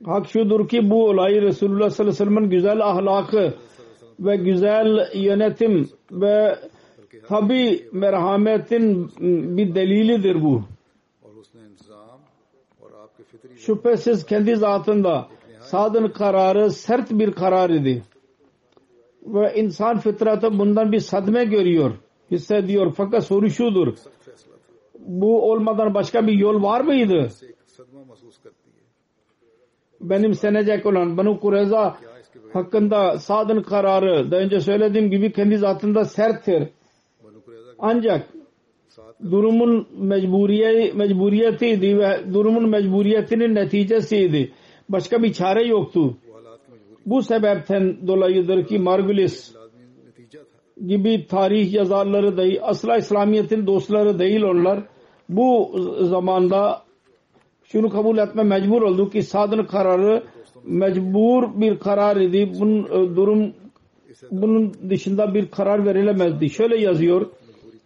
Hak 0.04 0.26
şudur 0.26 0.68
ki 0.68 0.90
bu 0.90 1.08
olayı 1.08 1.42
Resulullah 1.42 1.90
sallallahu 1.90 2.14
aleyhi 2.14 2.30
ve 2.30 2.34
sellem'in 2.34 2.50
güzel 2.50 2.80
ahlakı 2.80 3.54
ve 4.20 4.36
güzel 4.36 5.10
yönetim 5.14 5.88
ve 6.12 6.56
tabi 7.28 7.88
merhametin 7.92 9.10
bir 9.56 9.74
delilidir 9.74 10.42
bu. 10.42 10.62
Şüphesiz 13.56 14.26
kendi 14.26 14.56
zatında 14.56 15.28
sadın 15.60 16.08
kararı 16.08 16.70
sert 16.70 17.10
bir 17.10 17.32
karar 17.32 17.70
idi. 17.70 18.02
Ve 19.26 19.54
insan 19.56 19.98
fıtratı 19.98 20.58
bundan 20.58 20.92
bir 20.92 21.00
sadme 21.00 21.44
görüyor 21.44 21.92
hissediyor. 22.30 22.92
Fakat 22.96 23.24
soru 23.26 23.50
şudur. 23.50 23.94
Bu 24.98 25.50
olmadan 25.50 25.94
başka 25.94 26.26
bir 26.26 26.32
yol 26.32 26.62
var 26.62 26.80
mıydı? 26.80 27.28
Benim 30.00 30.22
Benimsenecek 30.22 30.86
olan 30.86 31.16
Banu 31.16 31.40
Kureza 31.40 31.96
hakkında 32.52 33.18
sadın 33.18 33.62
kararı 33.62 34.30
daha 34.30 34.40
önce 34.40 34.60
söylediğim 34.60 35.10
gibi 35.10 35.32
kendi 35.32 35.56
zatında 35.58 36.04
serttir. 36.04 36.68
Ancak 37.78 38.28
durumun 39.30 39.86
mecburiye, 39.98 40.92
mecburiyetiydi 40.92 41.98
ve 41.98 42.34
durumun 42.34 42.68
mecburiyetinin 42.68 43.54
neticesiydi. 43.54 44.52
Başka 44.88 45.22
bir 45.22 45.32
çare 45.32 45.66
yoktu. 45.66 46.16
Bu 47.06 47.22
sebepten 47.22 48.06
dolayıdır 48.06 48.66
ki 48.66 48.78
Margulis 48.78 49.54
gibi 50.86 51.26
tarih 51.26 51.72
yazarları 51.72 52.36
değil, 52.36 52.58
asla 52.62 52.96
İslamiyet'in 52.96 53.66
dostları 53.66 54.18
değil 54.18 54.42
onlar. 54.42 54.80
Bu 55.28 55.70
zamanda 56.00 56.82
şunu 57.64 57.90
kabul 57.90 58.18
etme 58.18 58.42
mecbur 58.42 58.82
olduk 58.82 59.12
ki 59.12 59.22
sadr 59.22 59.66
kararı 59.66 60.22
mecbur 60.64 61.60
bir 61.60 61.78
karar 61.78 62.16
idi. 62.16 62.52
Bunun 62.60 62.84
e, 62.84 63.16
durum 63.16 63.52
bunun 64.30 64.72
dışında 64.90 65.34
bir 65.34 65.50
karar 65.50 65.86
verilemezdi. 65.86 66.50
Şöyle 66.50 66.80
yazıyor. 66.80 67.26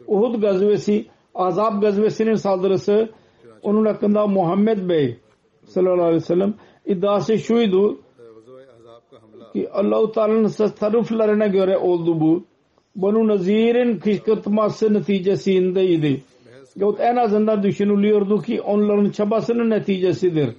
Uhud 0.07 0.41
gazvesi, 0.41 1.07
Azap 1.35 1.83
gazvesinin 1.83 2.35
saldırısı 2.35 3.09
onun 3.63 3.87
hakkında 3.87 4.27
Muhammed 4.27 4.89
Bey 4.89 5.19
sallallahu 5.67 6.03
aleyhi 6.03 6.23
ve 6.23 6.27
sellem 6.27 6.55
iddiası 6.87 7.39
şuydu 7.39 7.99
ki 9.53 9.71
Allah-u 9.73 10.13
Teala'nın 10.13 10.49
tasarruflarına 10.49 11.47
göre 11.47 11.79
oldu 11.79 12.21
bu. 12.21 12.45
Banu 12.97 13.29
Nazir'in 13.29 13.99
kışkırtması 13.99 14.95
neticesindeydi. 14.95 16.23
Yahut 16.77 17.01
en 17.01 17.17
azından 17.17 17.63
düşünülüyordu 17.63 18.43
ki 18.43 18.61
onların 18.61 19.11
çabasının 19.11 19.71
neticesidir. 19.71 20.51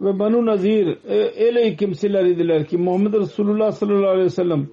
Ve 0.00 0.18
Banu 0.18 0.46
Nazir 0.46 0.98
e, 1.08 1.44
öyle 1.44 1.76
kimseler 1.76 2.24
idiler 2.24 2.66
ki 2.66 2.78
Muhammed 2.78 3.14
Resulullah 3.14 3.72
sallallahu 3.72 4.10
aleyhi 4.10 4.24
ve 4.24 4.30
sellem 4.30 4.68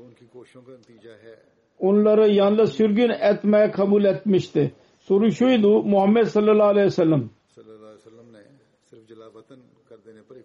onları 1.80 2.32
yalnız 2.32 2.72
sürgün 2.74 3.10
etmeye 3.10 3.72
kabul 3.72 4.04
etmişti. 4.04 4.72
Soru 5.00 5.32
şuydu 5.32 5.84
Muhammed 5.84 6.26
sallallahu 6.26 6.68
aleyhi 6.68 6.86
ve 6.86 6.92
sellem 6.92 7.30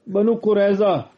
Banu 0.07 0.41
Kureyza 0.41 1.11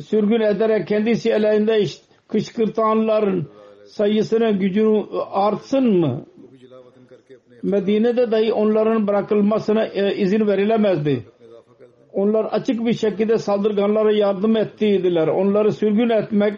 sürgün 0.00 0.40
ederek 0.40 0.88
kendisi 0.88 1.30
elinde 1.30 1.84
kışkırtanların 2.28 3.48
sayısına 3.86 4.50
gücü 4.50 4.86
artsın 5.32 6.00
mı? 6.00 6.26
Medine'de 7.62 8.30
dahi 8.30 8.52
onların 8.52 9.06
bırakılmasına 9.06 9.86
e, 9.86 10.16
izin 10.16 10.46
verilemezdi. 10.46 11.24
Onlar 12.12 12.44
açık 12.44 12.86
bir 12.86 12.92
şekilde 12.92 13.38
saldırganlara 13.38 14.12
yardım 14.12 14.56
ettiydiler. 14.56 15.28
Onları 15.28 15.72
sürgün 15.72 16.08
etmek 16.10 16.54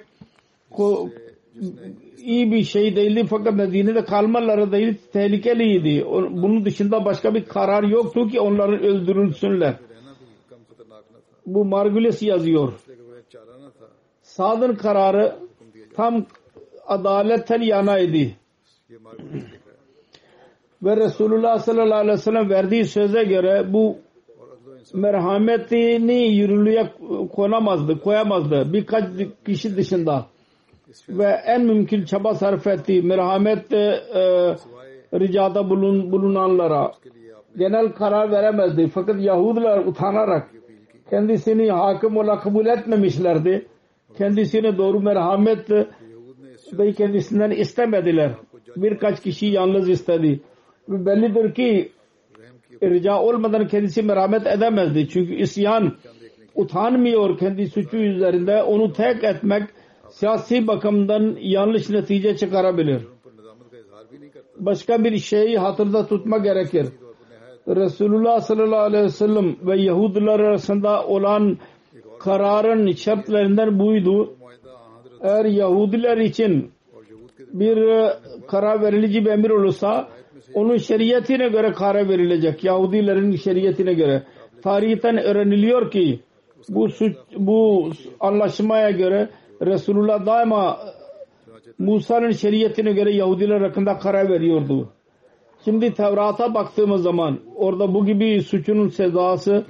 iyi 2.18 2.52
bir 2.52 2.62
şey 2.62 2.96
değildi 2.96 3.26
fakat 3.30 3.54
Medine'de 3.54 4.04
kalmaları 4.04 4.72
değil 4.72 4.94
tehlikeliydi. 5.12 6.04
Bunun 6.30 6.64
dışında 6.64 7.04
başka 7.04 7.34
bir 7.34 7.44
karar 7.44 7.82
yoktu 7.82 8.28
ki 8.28 8.40
onların 8.40 8.78
öldürülsünler. 8.78 9.76
Bu 11.46 11.64
Margulis 11.64 12.22
yazıyor. 12.22 12.72
Sadın 14.22 14.74
kararı 14.74 15.36
tam 15.96 16.26
adaletten 16.86 17.60
yanaydı. 17.60 18.32
Ve 20.82 20.96
Resulullah 20.96 21.58
sallallahu 21.58 21.98
aleyhi 21.98 22.18
ve 22.18 22.22
sellem 22.22 22.50
verdiği 22.50 22.84
söze 22.84 23.24
göre 23.24 23.72
bu 23.72 23.96
merhametini 24.94 26.36
yürürlüğe 26.36 26.92
konamazdı, 27.32 28.00
koyamazdı. 28.00 28.72
Birkaç 28.72 29.04
kişi 29.46 29.76
dışında. 29.76 30.26
Ve 31.08 31.26
en 31.46 31.64
mümkün 31.64 32.04
çaba 32.04 32.34
sarf 32.34 32.66
ettiği 32.66 33.02
merhamet 33.02 33.72
e, 33.72 34.00
ricada 35.14 35.70
bulun, 35.70 36.12
bulunanlara 36.12 36.92
genel 37.58 37.92
karar 37.92 38.30
veremezdi. 38.30 38.88
Fakat 38.94 39.20
Yahudiler 39.20 39.78
utanarak 39.78 40.50
kendisini 41.10 41.70
hakim 41.70 42.16
olarak 42.16 42.42
kabul 42.42 42.66
etmemişlerdi. 42.66 43.66
Kendisine 44.18 44.78
doğru 44.78 45.00
merhamet 45.00 45.70
dahi 46.78 46.94
kendisinden 46.94 47.50
istemediler. 47.50 48.32
Birkaç 48.76 49.22
kişi 49.22 49.46
yalnız 49.46 49.88
istedi. 49.88 50.40
Bellidir 50.88 51.54
ki 51.54 51.92
rica 52.82 53.20
olmadan 53.20 53.66
kendisi 53.68 54.02
merhamet 54.02 54.46
edemezdi. 54.46 55.08
Çünkü 55.08 55.34
isyan 55.34 55.92
utanmıyor 56.54 57.38
kendi 57.38 57.68
suçu 57.68 57.96
üzerinde. 57.96 58.62
Onu 58.62 58.92
tek 58.92 59.24
etmek 59.24 59.62
siyasi 60.10 60.66
bakımdan 60.66 61.36
yanlış 61.40 61.90
netice 61.90 62.36
çıkarabilir. 62.36 63.02
Başka 64.58 65.04
bir 65.04 65.18
şeyi 65.18 65.58
hatırda 65.58 66.06
tutma 66.06 66.38
gerekir. 66.38 66.86
Resulullah 67.68 68.40
sallallahu 68.40 68.80
aleyhi 68.80 69.04
ve 69.04 69.08
sellem 69.08 69.56
ve 69.66 69.80
Yahudiler 69.80 70.40
arasında 70.40 71.06
olan 71.06 71.58
kararın 72.20 72.92
şartlarından 72.92 73.78
buydu 73.78 74.35
eğer 75.22 75.44
Yahudiler 75.44 76.16
için 76.16 76.70
bir 77.52 77.76
e, 77.76 78.12
karar 78.48 78.82
verilici 78.82 79.24
bir 79.24 79.30
emir 79.30 79.50
olursa 79.50 80.08
onun 80.54 80.76
şeriatine 80.76 81.48
göre 81.48 81.72
karar 81.72 82.08
verilecek. 82.08 82.64
Yahudilerin 82.64 83.36
şeriatine 83.36 83.94
göre. 83.94 84.22
Tarihten 84.62 85.18
öğreniliyor 85.18 85.90
ki 85.90 86.20
bu 86.68 86.88
suç, 86.88 87.16
bu 87.36 87.90
anlaşmaya 88.20 88.90
göre 88.90 89.30
Resulullah 89.62 90.26
daima 90.26 90.70
e, 90.72 90.96
Musa'nın 91.78 92.30
şeriatine 92.30 92.92
göre 92.92 93.12
Yahudiler 93.14 93.60
hakkında 93.60 93.98
karar 93.98 94.28
veriyordu. 94.28 94.88
Şimdi 95.64 95.94
Tevrat'a 95.94 96.54
baktığımız 96.54 97.02
zaman 97.02 97.38
orada 97.56 97.94
bu 97.94 98.06
gibi 98.06 98.42
suçunun 98.42 98.88
cezası 98.88 99.64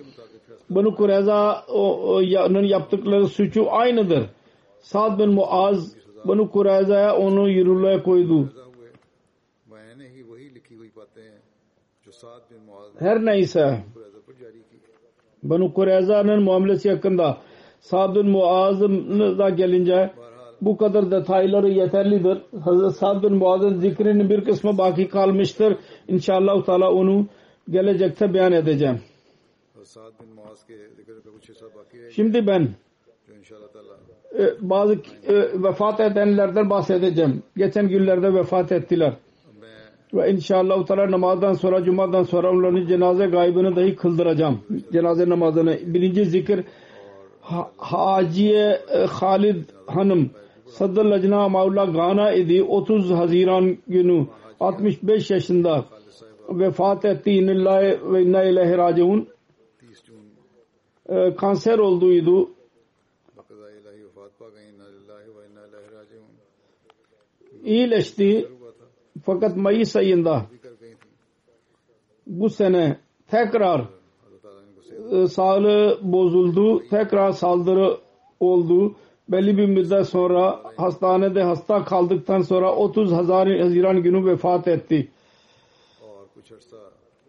Banu 0.71 0.95
Kureyza'nın 0.95 2.65
yaptıkları 2.65 3.29
suçu 3.29 3.73
aynıdır. 3.73 4.27
Sa'd 4.87 5.19
bin 5.19 5.31
Muaz 5.35 5.97
Banu 6.25 6.51
Kuraza'ya 6.51 7.17
onu 7.17 7.49
yürürlüğe 7.49 8.03
koydu. 8.03 8.53
Her 12.99 13.25
neyse 13.25 13.85
Banu 15.43 15.75
Kureyza'nın 15.75 16.43
muamelesi 16.43 16.91
hakkında 16.91 17.39
Sa'd 17.81 18.17
bin 18.17 18.31
Muaz'a 18.31 19.51
gelince 19.51 20.15
bu 20.61 20.77
kadar 20.77 21.11
detayları 21.11 21.69
yeterlidir. 21.69 22.43
Hazreti 22.65 22.99
Sa'd 22.99 23.23
bin 23.23 23.35
Muaz'ın 23.35 23.75
zikrinin 23.75 24.31
bir 24.31 24.45
kısmı 24.45 24.79
baki 24.79 25.09
kalmıştır. 25.09 25.77
İnşallah 26.09 26.65
Teala 26.65 26.93
onu 26.93 27.27
gelecekte 27.71 28.35
beyan 28.35 28.53
edeceğim. 28.53 29.01
Şimdi 32.11 32.47
ben 32.47 32.69
e, 34.39 34.55
bazı 34.61 34.95
e, 35.29 35.35
vefat 35.63 36.01
edenlerden 36.01 36.71
bahsedeceğim. 36.71 37.43
Geçen 37.57 37.89
günlerde 37.89 38.35
vefat 38.35 38.73
ettiler. 38.73 39.13
Ve 40.15 40.33
inşallah 40.33 40.87
Teala 40.87 41.11
namazdan 41.11 41.53
sonra, 41.53 41.85
cumadan 41.85 42.23
sonra 42.23 42.51
onların 42.51 42.87
cenaze 42.87 43.27
gaybını 43.27 43.77
dahi 43.77 43.97
kıldıracağım. 43.97 44.61
Cenaze 44.93 45.29
namazını. 45.29 45.79
Birinci 45.87 46.25
zikir 46.25 46.65
ha 47.41 47.71
Haciye 47.77 48.81
e, 48.95 48.99
Halid 48.99 49.65
Hanım 49.87 50.31
Sadr 50.67 51.05
Lajna 51.05 51.49
Maula 51.49 51.85
Gana 51.85 52.33
idi. 52.33 52.63
30 52.63 53.11
Haziran 53.11 53.77
günü 53.89 54.27
65 54.61 55.31
yaşında 55.31 55.85
vefat 56.49 57.05
etti. 57.05 57.31
İnillahi 57.31 58.13
ve 58.13 58.23
inna 58.23 58.43
ilahi 58.43 58.79
raciun. 58.79 59.29
Kanser 61.37 61.79
olduğuydu 61.79 62.51
iyileşti 67.67 68.49
fakat 69.25 69.57
Mayıs 69.57 69.97
ayında 69.97 70.47
bu 72.27 72.51
sene 72.51 72.99
tekrar 73.31 73.85
e, 75.13 75.27
sağlığı 75.27 75.99
bozuldu. 76.03 76.83
Tekrar 76.91 77.33
saldırı 77.33 77.97
oldu. 78.41 78.95
Belli 79.29 79.59
bir 79.59 79.67
müddet 79.67 80.09
sonra 80.09 80.63
hastanede 80.77 81.43
hasta 81.43 81.85
kaldıktan 81.85 82.41
sonra 82.41 82.75
30 82.75 83.13
Haziran 83.13 84.03
günü 84.03 84.27
vefat 84.27 84.69
etti. 84.69 85.09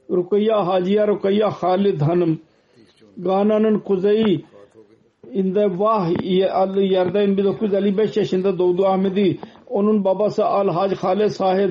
Rukayya 0.09 0.67
Hacıya 0.67 1.07
Rukayya 1.07 1.49
Halid 1.49 2.01
Hanım 2.01 2.39
Gana'nın 3.17 3.79
kuzeyi 3.79 4.45
inde 5.33 5.79
Vah 5.79 6.09
adlı 6.51 6.81
yerde 6.81 7.38
1955 7.38 8.17
yaşında 8.17 8.59
doğdu 8.59 8.85
Ahmedi 8.85 9.39
onun 9.70 10.03
babası 10.03 10.45
Al-Hac 10.45 10.97
Hale 10.97 11.30
Sahib 11.30 11.70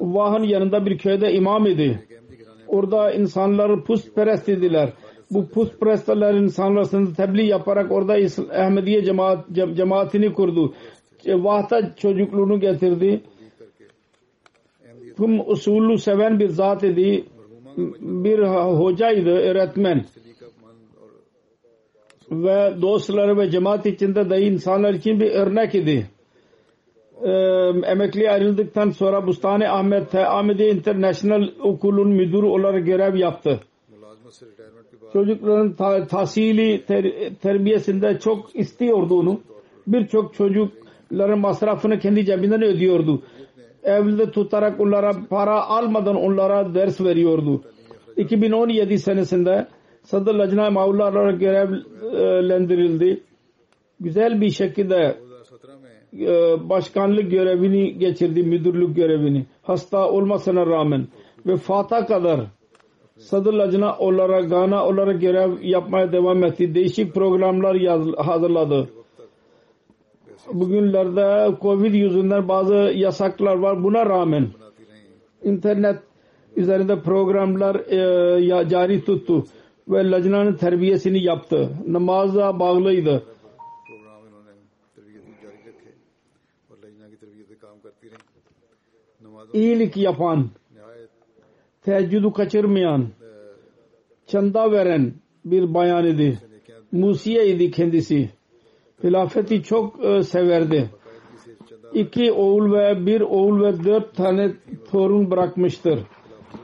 Vah'ın 0.00 0.42
yanında 0.42 0.86
bir 0.86 0.98
köyde 0.98 1.32
imam 1.32 1.66
idi. 1.66 2.08
Orada 2.68 3.12
insanları 3.12 3.84
pustperest 3.84 4.48
idiler. 4.48 4.92
Bu 5.30 5.48
pustperestler 5.48 6.34
insanlar 6.34 6.84
tebliğ 7.16 7.46
yaparak 7.46 7.92
orada 7.92 8.16
Ahmediye 8.64 9.04
cemaat, 9.04 9.44
cemaatini 9.52 10.32
kurdu. 10.32 10.74
E, 11.26 11.44
vah'ta 11.44 11.94
çocukluğunu 11.96 12.60
getirdi. 12.60 13.20
Tüm 15.16 15.50
usulü 15.50 15.98
seven 15.98 16.38
bir 16.40 16.48
zat 16.48 16.84
idi. 16.84 17.24
Bir 18.00 18.38
hocaydı, 18.78 19.30
öğretmen. 19.30 20.04
Ve 22.30 22.82
dostları 22.82 23.38
ve 23.38 23.50
cemaat 23.50 23.86
içinde 23.86 24.30
de 24.30 24.40
insanlar 24.42 24.94
için 24.94 25.20
bir 25.20 25.30
örnek 25.30 25.74
idi 25.74 26.06
e, 27.22 27.30
emekliye 27.90 28.30
ayrıldıktan 28.30 28.90
sonra 28.90 29.26
Bustani 29.26 29.68
Ahmet 29.68 30.14
Ahmedi 30.14 30.62
International 30.62 31.48
Okulu'nun 31.60 32.08
müdürü 32.08 32.46
olarak 32.46 32.86
görev 32.86 33.14
yaptı. 33.16 33.60
Çocukların 35.12 35.72
ta, 35.72 36.06
tahsili 36.06 36.84
ter, 36.86 37.04
terbiyesinde 37.42 38.18
çok 38.18 38.56
istiyordu 38.56 39.18
onu. 39.18 39.40
Birçok 39.86 40.34
çocukların 40.34 41.38
masrafını 41.38 41.98
kendi 41.98 42.24
cebinden 42.24 42.62
ödüyordu. 42.62 43.22
Evde 43.82 44.30
tutarak 44.30 44.80
onlara 44.80 45.12
para 45.30 45.62
almadan 45.62 46.16
onlara 46.16 46.74
ders 46.74 47.00
veriyordu. 47.00 47.62
2017 48.16 48.98
senesinde 48.98 49.66
Sadır 50.02 50.34
Lajna 50.34 50.70
Mavla 50.70 51.10
olarak 51.10 51.40
görevlendirildi. 51.40 53.20
Güzel 54.00 54.40
bir 54.40 54.50
şekilde 54.50 55.16
e, 56.20 56.68
başkanlık 56.68 57.30
görevini 57.30 57.98
geçirdi, 57.98 58.42
müdürlük 58.42 58.96
görevini. 58.96 59.46
Hasta 59.62 60.10
olmasına 60.10 60.66
rağmen 60.66 61.06
vefata 61.46 62.06
kadar 62.06 62.40
sadırlacına 63.16 63.98
olarak, 63.98 64.50
gana 64.50 64.86
olarak 64.86 65.20
görev 65.20 65.62
yapmaya 65.62 66.12
devam 66.12 66.44
etti. 66.44 66.74
Değişik 66.74 67.14
programlar 67.14 67.74
yaz, 67.74 68.06
hazırladı. 68.16 68.88
Bugünlerde 70.52 71.56
Covid 71.62 71.94
yüzünden 71.94 72.48
bazı 72.48 72.74
yasaklar 72.74 73.56
var. 73.56 73.84
Buna 73.84 74.06
rağmen 74.06 74.48
internet 75.42 75.96
üzerinde 76.56 77.00
programlar 77.00 77.74
e, 77.76 78.68
cari 78.68 79.04
tuttu 79.04 79.44
ve 79.88 80.10
lacnanın 80.10 80.54
terbiyesini 80.54 81.22
yaptı. 81.24 81.70
Namaza 81.86 82.58
bağlıydı 82.58 83.22
iyilik 89.54 89.96
yapan, 89.96 90.50
teheccüdü 91.82 92.32
kaçırmayan, 92.32 93.08
çanda 94.26 94.72
veren 94.72 95.12
bir 95.44 95.74
bayan 95.74 96.06
idi. 96.06 96.38
Musiye 96.92 97.46
idi 97.46 97.70
kendisi. 97.70 98.30
Hilafeti 99.04 99.62
çok 99.62 100.04
e, 100.04 100.22
severdi. 100.22 100.90
İki 101.94 102.32
oğul 102.32 102.72
ve 102.72 103.06
bir 103.06 103.20
oğul 103.20 103.64
ve 103.64 103.84
dört 103.84 104.16
tane 104.16 104.52
torun 104.90 105.30
bırakmıştır. 105.30 105.98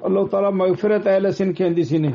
Allah-u 0.03 0.31
Teala 0.31 0.51
mağfiret 0.51 1.07
eylesin 1.07 1.53
kendisini 1.53 2.15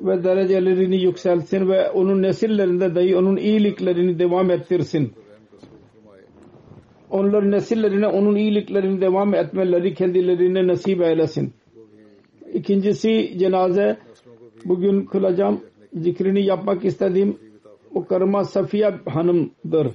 ve 0.00 0.24
derecelerini 0.24 1.02
yükselsin 1.02 1.68
ve 1.68 1.90
onun 1.90 2.22
nesillerinde 2.22 2.94
dahi 2.94 3.16
onun 3.16 3.36
iyiliklerini 3.36 4.18
devam 4.18 4.50
ettirsin 4.50 5.12
onların 7.10 7.50
nesillerine 7.50 8.06
onun 8.06 8.36
iyiliklerini 8.36 9.00
devam 9.00 9.34
etmeleri 9.34 9.94
kendilerine 9.94 10.66
nasip 10.66 11.02
eylesin. 11.02 11.52
İkincisi 12.52 13.38
cenaze 13.38 13.96
bugün 14.64 15.04
kılacağım 15.04 15.60
zikrini 15.94 16.44
yapmak 16.44 16.84
istediğim 16.84 17.36
o 17.94 18.06
karıma 18.06 18.44
Safiye 18.44 18.94
hanımdır. 19.06 19.88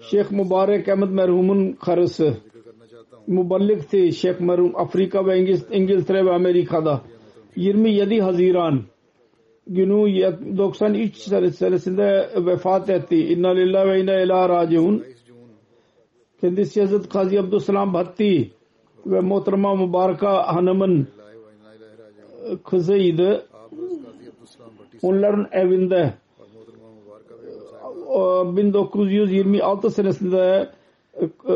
Şeyh 0.00 0.30
Mübarek 0.30 0.88
Ahmet 0.88 1.10
merhumun 1.10 1.72
karısı. 1.72 2.34
Muballikti 3.26 4.12
Şeyh 4.12 4.40
merhum 4.40 4.72
Afrika 4.76 5.26
ve 5.26 5.38
İngiltere 5.72 6.26
ve 6.26 6.30
Amerika'da. 6.30 7.00
27 7.56 8.20
Haziran 8.20 8.82
günü 9.66 10.22
93 10.58 11.16
senesinde 11.54 12.28
vefat 12.36 12.90
etti. 12.90 13.16
İnna 13.16 13.48
lillahi 13.48 13.88
ve 13.88 14.00
inna 14.00 14.20
ilahe 14.20 14.48
raciun 14.48 15.04
kendisi 16.40 16.80
Hazret 16.80 17.08
Kazi 17.08 17.40
Abdüselam 17.40 17.94
Bhatti 17.94 18.50
ve 19.06 19.20
Muhterema 19.20 19.74
Mubaraka 19.74 20.54
Hanım'ın 20.56 21.08
kızıydı. 22.64 23.46
Onların 25.02 25.48
evinde 25.52 26.14
e, 28.16 28.56
1926 28.56 29.90
senesinde 29.90 30.70
e, 31.48 31.54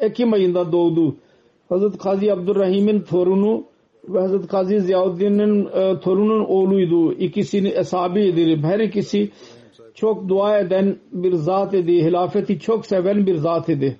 Ekim 0.00 0.32
ayında 0.32 0.72
doğdu. 0.72 1.16
Hazret 1.68 1.98
Kazi 1.98 2.32
Abdurrahim'in 2.32 3.00
torunu 3.00 3.64
ve 4.08 4.20
Hazret 4.20 4.46
Kazi 4.48 4.80
Ziyaüddin'in 4.80 5.66
e, 5.66 6.00
torunun 6.00 6.44
oğluydu. 6.44 7.12
İkisini 7.12 7.68
eshabiydi. 7.68 8.62
Her 8.62 8.80
ikisi 8.80 9.30
çok 9.96 10.28
dua 10.28 10.58
eden 10.58 10.96
bir 11.12 11.32
zat 11.32 11.74
idi. 11.74 11.92
Hilafeti 12.04 12.58
çok 12.58 12.86
seven 12.86 13.26
bir 13.26 13.34
zat 13.34 13.68
idi. 13.68 13.96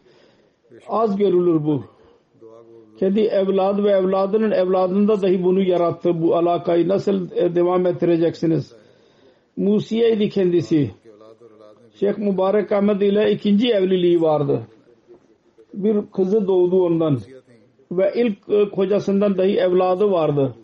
Az 0.89 1.17
görülür 1.17 1.65
bu. 1.65 1.85
Kendi 2.99 3.21
evladı 3.21 3.85
ve 3.85 3.91
evladının 3.91 4.51
evladında 4.51 5.23
dahi 5.23 5.45
bunu 5.45 5.63
yarattı. 5.63 6.23
Bu 6.23 6.37
alakayı 6.37 6.89
nasıl 6.89 7.31
e, 7.37 7.55
devam 7.55 7.87
ettireceksiniz? 7.87 8.77
Musiye'ydi 9.57 10.29
kendisi. 10.29 10.91
Şeyh 12.01 12.19
Mübarek 12.19 12.73
Ahmet 12.73 13.03
ile 13.03 13.33
ikinci 13.33 13.69
evliliği 13.69 14.23
vardı. 14.23 14.63
Bir 15.75 15.97
kızı 16.13 16.47
doğdu 16.47 16.83
ondan. 16.83 17.19
Ve 17.93 18.13
ilk 18.17 18.39
e, 18.49 18.71
kocasından 18.71 19.39
dahi 19.39 19.57
evladı 19.57 20.11
vardı. 20.11 20.55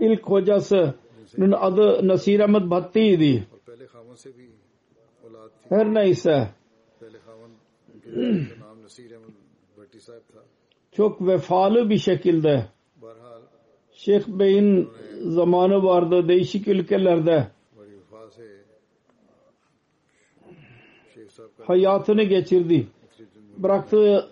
İlk 0.00 0.22
kocasının 0.22 1.52
adı 1.60 2.08
Nasir 2.08 2.40
Ahmet 2.40 2.70
Bhatti'ydi. 2.70 3.46
Her 5.68 5.94
neyse 5.94 6.48
çok 10.92 11.26
vefalı 11.26 11.90
bir 11.90 11.98
şekilde 11.98 12.66
Şeyh 13.92 14.26
Bey'in 14.26 14.88
zamanı 15.20 15.82
vardı 15.82 16.28
değişik 16.28 16.68
ülkelerde 16.68 17.48
hayatını 21.62 22.22
geçirdi. 22.22 22.86
Bıraktığı 23.56 24.30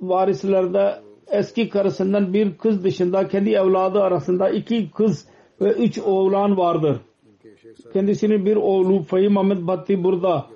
varislerde 0.00 1.02
eski 1.30 1.68
karısından 1.68 2.32
bir 2.32 2.58
kız 2.58 2.84
dışında 2.84 3.28
kendi 3.28 3.50
evladı 3.50 4.00
arasında 4.00 4.50
iki 4.50 4.90
kız 4.90 5.28
ve 5.60 5.72
üç 5.72 5.98
oğlan 5.98 6.56
vardır. 6.56 7.00
Kendisinin 7.92 8.46
bir 8.46 8.56
oğlu 8.56 9.02
Fahim 9.02 9.38
Ahmet 9.38 9.66
Bhatti 9.66 10.04
burada. 10.04 10.46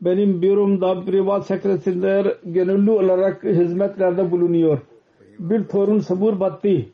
Benim 0.00 0.42
büromda 0.42 1.00
privat 1.00 1.46
sekreterler 1.46 2.36
gönüllü 2.44 2.90
olarak 2.90 3.44
hizmetlerde 3.44 4.30
bulunuyor. 4.30 4.78
Bir 5.38 5.64
torun 5.64 5.98
Sabur 5.98 6.40
Bhatti 6.40 6.88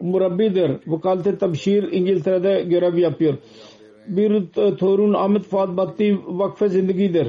murabbidir. 0.00 0.70
Vukalete 0.86 1.38
Tabşir 1.38 1.92
İngiltere'de 1.92 2.62
görev 2.62 2.96
yapıyor. 2.96 3.34
Bir 4.08 4.46
torun 4.78 5.14
Ahmet 5.14 5.42
Fuat 5.42 5.76
Bhatti 5.76 6.18
vakfe 6.26 6.68
zindigidir. 6.68 7.28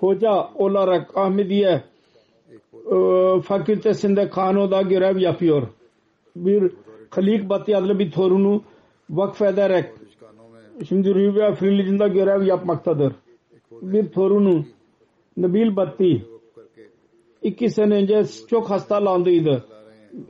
Hoca 0.00 0.48
olarak 0.54 1.16
Ahmediye 1.16 1.82
e, 2.92 3.40
fakültesinde 3.40 4.28
Kano'da 4.28 4.82
görev 4.82 5.18
yapıyor. 5.18 5.68
Bir 6.36 6.72
Halik 7.10 7.50
Bhatti 7.50 7.76
adlı 7.76 7.98
bir 7.98 8.10
torunu 8.10 8.62
vakfederek 9.10 9.84
şimdi 10.84 11.14
Rüya 11.14 11.56
Religion'da 11.62 12.08
görev 12.08 12.42
yapmaktadır. 12.42 13.12
Bir 13.82 14.08
torunu 14.08 14.64
Nabil 15.36 15.76
Batti 15.76 16.26
iki 17.42 17.70
sene 17.70 17.94
önce 17.94 18.24
çok 18.48 18.70
hastalandıydı. 18.70 19.64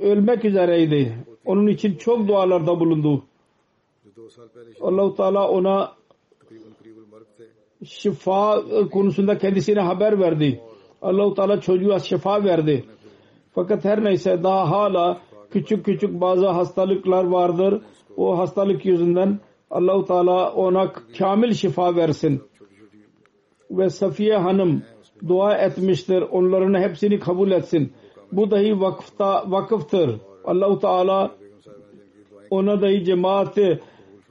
Ölmek 0.00 0.44
üzereydi. 0.44 1.24
Onun 1.44 1.66
için 1.66 1.96
çok 1.96 2.28
dualarda 2.28 2.80
bulundu. 2.80 3.22
Allah-u 4.80 5.14
Teala 5.14 5.48
ona 5.48 5.92
şifa 7.84 8.62
konusunda 8.92 9.38
kendisine 9.38 9.80
haber 9.80 10.20
verdi. 10.20 10.60
Allah-u 11.02 11.34
Teala 11.34 11.60
çocuğa 11.60 11.98
şifa 11.98 12.44
verdi. 12.44 12.84
Fakat 13.54 13.84
her 13.84 14.04
neyse 14.04 14.42
daha 14.42 14.70
hala 14.70 15.20
küçük 15.50 15.84
küçük 15.84 16.20
bazı 16.20 16.46
hastalıklar 16.46 17.24
vardır. 17.24 17.82
O 18.16 18.38
hastalık 18.38 18.86
yüzünden 18.86 19.40
Allah-u 19.70 20.04
Teala 20.04 20.52
ona 20.52 20.92
kamil 21.18 21.52
şifa 21.52 21.96
versin. 21.96 22.42
Ve 23.70 23.90
Safiye 23.90 24.36
Hanım 24.36 24.82
dua 25.28 25.54
etmiştir. 25.54 26.22
Onların 26.30 26.80
hepsini 26.80 27.18
kabul 27.18 27.50
etsin. 27.50 27.92
Bu 28.32 28.50
dahi 28.50 28.80
vakıfta, 28.80 29.50
vakıftır. 29.50 30.20
Allah-u 30.44 30.78
Teala 30.78 31.30
ona 32.50 32.82
dahi 32.82 33.04
cemaati 33.04 33.80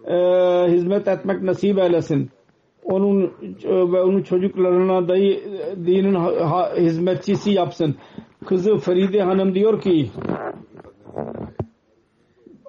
e, 0.07 0.15
hizmet 0.71 1.07
etmek 1.07 1.41
nasip 1.41 1.77
eylesin. 1.77 2.29
Onun 2.83 3.23
e, 3.63 3.69
ve 3.69 4.01
onun 4.01 4.21
çocuklarına 4.21 5.07
dahi 5.07 5.31
e, 5.33 5.75
dinin 5.85 6.15
hizmetçisi 6.85 7.51
yapsın. 7.51 7.95
Kızı 8.45 8.77
Feride 8.77 9.21
Hanım 9.21 9.55
diyor 9.55 9.81
ki 9.81 10.09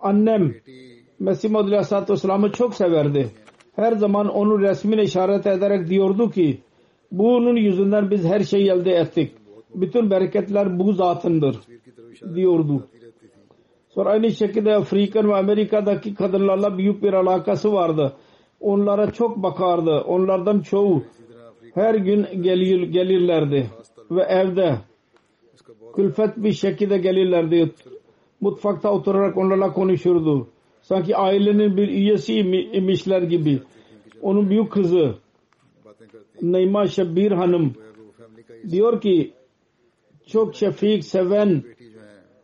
annem 0.03 0.55
Mesih 1.19 1.51
Madül 1.51 1.69
Aleyhisselatü 1.69 2.13
Vesselam'ı 2.13 2.53
çok 2.53 2.75
severdi. 2.75 3.31
Her 3.77 3.93
zaman 3.93 4.29
onun 4.29 4.61
resmine 4.61 5.03
işaret 5.03 5.47
ederek 5.47 5.89
diyordu 5.89 6.31
ki 6.31 6.61
bunun 7.13 7.57
yüzünden 7.57 8.11
biz 8.11 8.25
her 8.25 8.41
şeyi 8.41 8.71
elde 8.71 8.93
ettik. 8.93 9.33
Bütün 9.75 10.11
bereketler 10.11 10.79
bu 10.79 10.93
zatındır 10.93 11.57
diyordu. 12.35 12.87
Sonra 13.89 14.11
aynı 14.11 14.31
şekilde 14.31 14.75
Afrikan 14.75 15.29
ve 15.29 15.37
Amerika'daki 15.37 16.15
kadınlarla 16.15 16.79
büyük 16.79 17.03
bir 17.03 17.13
alakası 17.13 17.73
vardı. 17.73 18.13
Onlara 18.61 19.11
çok 19.11 19.43
bakardı. 19.43 20.01
Onlardan 20.01 20.61
çoğu 20.61 21.03
her 21.75 21.95
gün 21.95 22.43
gelir, 22.43 22.83
gelirlerdi 22.83 23.71
ve 24.11 24.23
evde 24.23 24.79
külfet 25.97 26.37
bir 26.37 26.53
şekilde 26.53 26.99
gelirlerdi. 26.99 27.73
Mutfakta 28.41 28.93
oturarak 28.93 29.37
onlarla 29.37 29.73
konuşurdu 29.73 30.49
sanki 30.89 31.17
ailenin 31.17 31.77
bir 31.77 31.89
üyesiymişler 31.89 33.23
gibi. 33.23 33.61
Onun 34.23 34.51
büyük 34.51 34.73
kızı 34.73 35.15
Neyma 36.43 36.87
Şabir 36.87 37.33
Hanım 37.33 37.75
diyor 38.71 39.01
ki 39.01 39.33
çok 40.27 40.55
şefik 40.57 41.05
seven 41.05 41.63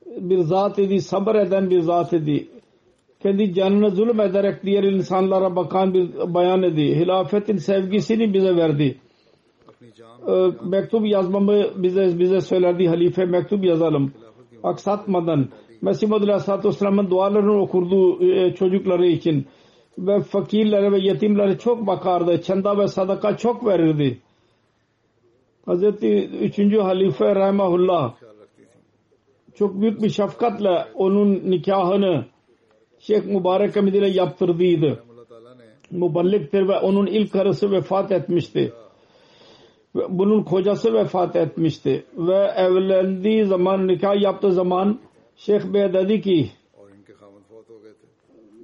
bir 0.07 0.39
zat 0.39 0.79
idi, 0.79 1.01
sabır 1.01 1.35
eden 1.35 1.71
bir 1.71 1.81
zat 1.81 2.13
idi. 2.13 2.49
Kendi 3.23 3.55
canına 3.55 3.91
zulüm 3.91 4.21
ederek 4.21 4.63
diğer 4.65 4.83
insanlara 4.83 5.57
bakan 5.57 5.95
bir 5.95 6.35
bayan 6.35 6.63
idi. 6.63 6.97
Hilafetin 6.97 7.57
sevgisini 7.57 8.35
bize 8.35 8.57
verdi. 8.57 8.99
Ee, 10.29 10.51
mektup 10.65 11.07
yazmamı 11.07 11.65
bize 11.77 12.19
bize 12.19 12.41
söylerdi 12.41 12.87
halife 12.87 13.25
mektup 13.25 13.65
yazalım. 13.65 14.13
Aksatmadan 14.63 15.49
Mesih 15.85 16.09
Madül 16.09 16.29
Aleyhisselatü 16.29 16.69
Vesselam'ın 16.69 17.11
dualarını 17.11 17.61
okurduğu 17.61 18.25
e, 18.25 18.55
çocukları 18.55 19.07
için 19.07 19.47
ve 19.99 20.21
fakirlere 20.21 20.93
ve 20.93 20.99
yetimlere 20.99 21.59
çok 21.59 21.87
bakardı. 21.87 22.43
Çenda 22.43 22.79
ve 22.79 22.89
sadaka 22.89 23.37
çok 23.37 23.67
verirdi. 23.67 24.19
Hz. 25.69 25.83
3. 25.83 26.59
Halife 26.79 27.35
Rahimahullah 27.35 28.15
çok 29.55 29.81
büyük 29.81 30.03
bir 30.03 30.09
şefkatle 30.09 30.85
onun 30.95 31.51
nikahını 31.51 32.25
Şeyh 32.99 33.25
Mübarek 33.25 33.77
Hamid 33.77 33.95
ile 33.95 34.09
yaptırdıydı. 34.09 35.03
Muballiktir 35.91 36.69
ve 36.69 36.79
onun 36.79 37.07
ilk 37.07 37.33
karısı 37.33 37.71
vefat 37.71 38.13
etmişti. 38.13 38.73
Bunun 39.95 40.43
kocası 40.43 40.95
vefat 40.95 41.37
etmişti. 41.37 42.05
Ve 42.17 42.53
evlendiği 42.57 43.45
zaman, 43.45 43.89
nikah 43.89 44.23
yaptığı 44.23 44.53
zaman 44.53 44.99
Şeyh 45.37 45.65
Bey 45.75 45.93
dedi 45.93 46.21
ki 46.21 46.51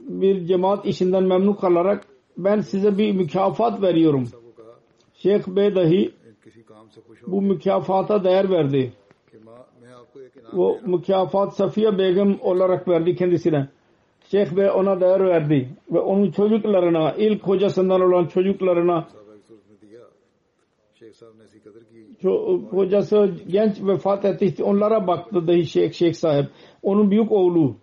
bir 0.08 0.46
cemaat 0.46 0.86
işinden 0.86 1.24
memnun 1.24 1.52
kalarak 1.52 2.06
ben 2.36 2.60
size 2.60 2.98
bir 2.98 3.12
mükafat 3.12 3.82
veriyorum. 3.82 4.28
Şeyh 5.14 5.46
Bey 5.46 5.74
dahi 5.74 6.12
bu 7.26 7.42
mükafata 7.42 8.24
değer 8.24 8.50
verdi. 8.50 8.92
O 10.56 10.78
mükafat 10.86 11.56
Safiye 11.56 11.98
Begüm 11.98 12.38
olarak 12.40 12.88
verdi 12.88 13.16
kendisine. 13.16 13.68
Şeyh 14.30 14.56
Bey 14.56 14.70
ona 14.70 15.00
değer 15.00 15.26
verdi 15.26 15.68
ve 15.92 15.98
onun 15.98 16.30
çocuklarına, 16.30 17.12
ilk 17.12 17.42
hocasından 17.42 18.00
olan 18.00 18.26
çocuklarına 18.26 19.08
e, 22.24 22.28
hocası 22.76 23.30
genç 23.48 23.80
vefat 23.80 24.24
etmişti. 24.24 24.64
Onlara 24.64 25.06
baktı 25.06 25.46
dahi 25.46 25.66
şey, 25.66 25.82
Şeyh 25.82 25.92
Şeyh 25.92 26.12
sahip. 26.12 26.50
Onun 26.82 27.10
büyük 27.10 27.32
oğlu 27.32 27.76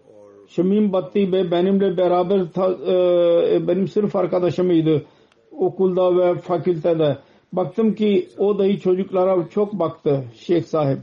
Şemim 0.47 0.93
Batti 0.93 1.31
Bey 1.31 1.51
benimle 1.51 1.97
beraber 1.97 2.39
e, 2.39 3.55
e, 3.55 3.67
benim 3.67 3.87
sırf 3.87 4.15
arkadaşımydı. 4.15 5.05
Okulda 5.51 6.17
ve 6.17 6.39
fakültede. 6.39 7.17
Baktım 7.53 7.95
ki 7.95 8.29
o 8.37 8.59
dahi 8.59 8.79
çocuklara 8.79 9.49
çok 9.49 9.73
baktı 9.73 10.23
Şeyh 10.33 10.63
sahip. 10.63 10.99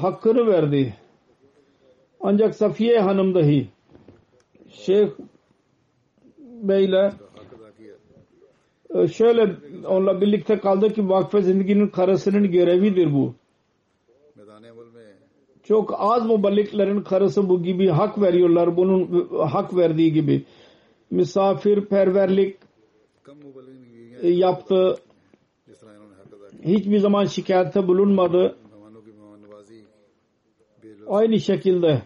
Hakkını 0.00 0.46
verdi. 0.46 0.94
Ancak 2.20 2.54
Safiye 2.54 3.00
Hanım 3.00 3.34
dahi 3.34 3.68
Şeyh 4.68 5.08
Bey'le 6.62 7.12
e, 8.94 9.08
şöyle 9.08 9.56
onunla 9.86 10.20
birlikte 10.20 10.58
kaldı 10.58 10.92
ki 10.92 11.08
vakfe 11.08 11.42
zindaginin 11.42 11.88
karısının 11.88 12.50
görevidir 12.50 13.12
bu. 13.12 13.34
Çok 15.62 15.94
az 15.98 16.26
muballiklerin 16.26 17.00
karısı 17.02 17.48
bu 17.48 17.62
gibi 17.62 17.88
hak 17.88 18.20
veriyorlar. 18.20 18.76
Bunun 18.76 19.28
e, 19.34 19.42
hak 19.44 19.76
verdiği 19.76 20.12
gibi. 20.12 20.44
Misafirperverlik 21.10 22.56
e, 24.22 24.28
yaptı. 24.28 24.96
Hiçbir 26.64 26.98
zaman 26.98 27.24
şikayette 27.24 27.88
bulunmadı. 27.88 28.56
Aynı 31.06 31.40
şekilde 31.40 32.02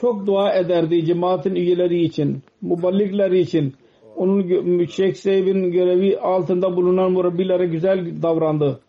çok 0.00 0.26
dua 0.26 0.54
ederdi 0.54 1.04
cemaatin 1.04 1.54
üyeleri 1.54 2.02
için, 2.02 2.42
muballikleri 2.60 3.40
için. 3.40 3.74
Onun 4.16 4.84
Şeyh 4.84 5.14
Seyb'in 5.14 5.72
görevi 5.72 6.18
altında 6.18 6.76
bulunan 6.76 7.12
murabbilere 7.12 7.66
güzel 7.66 8.22
davrandı. 8.22 8.80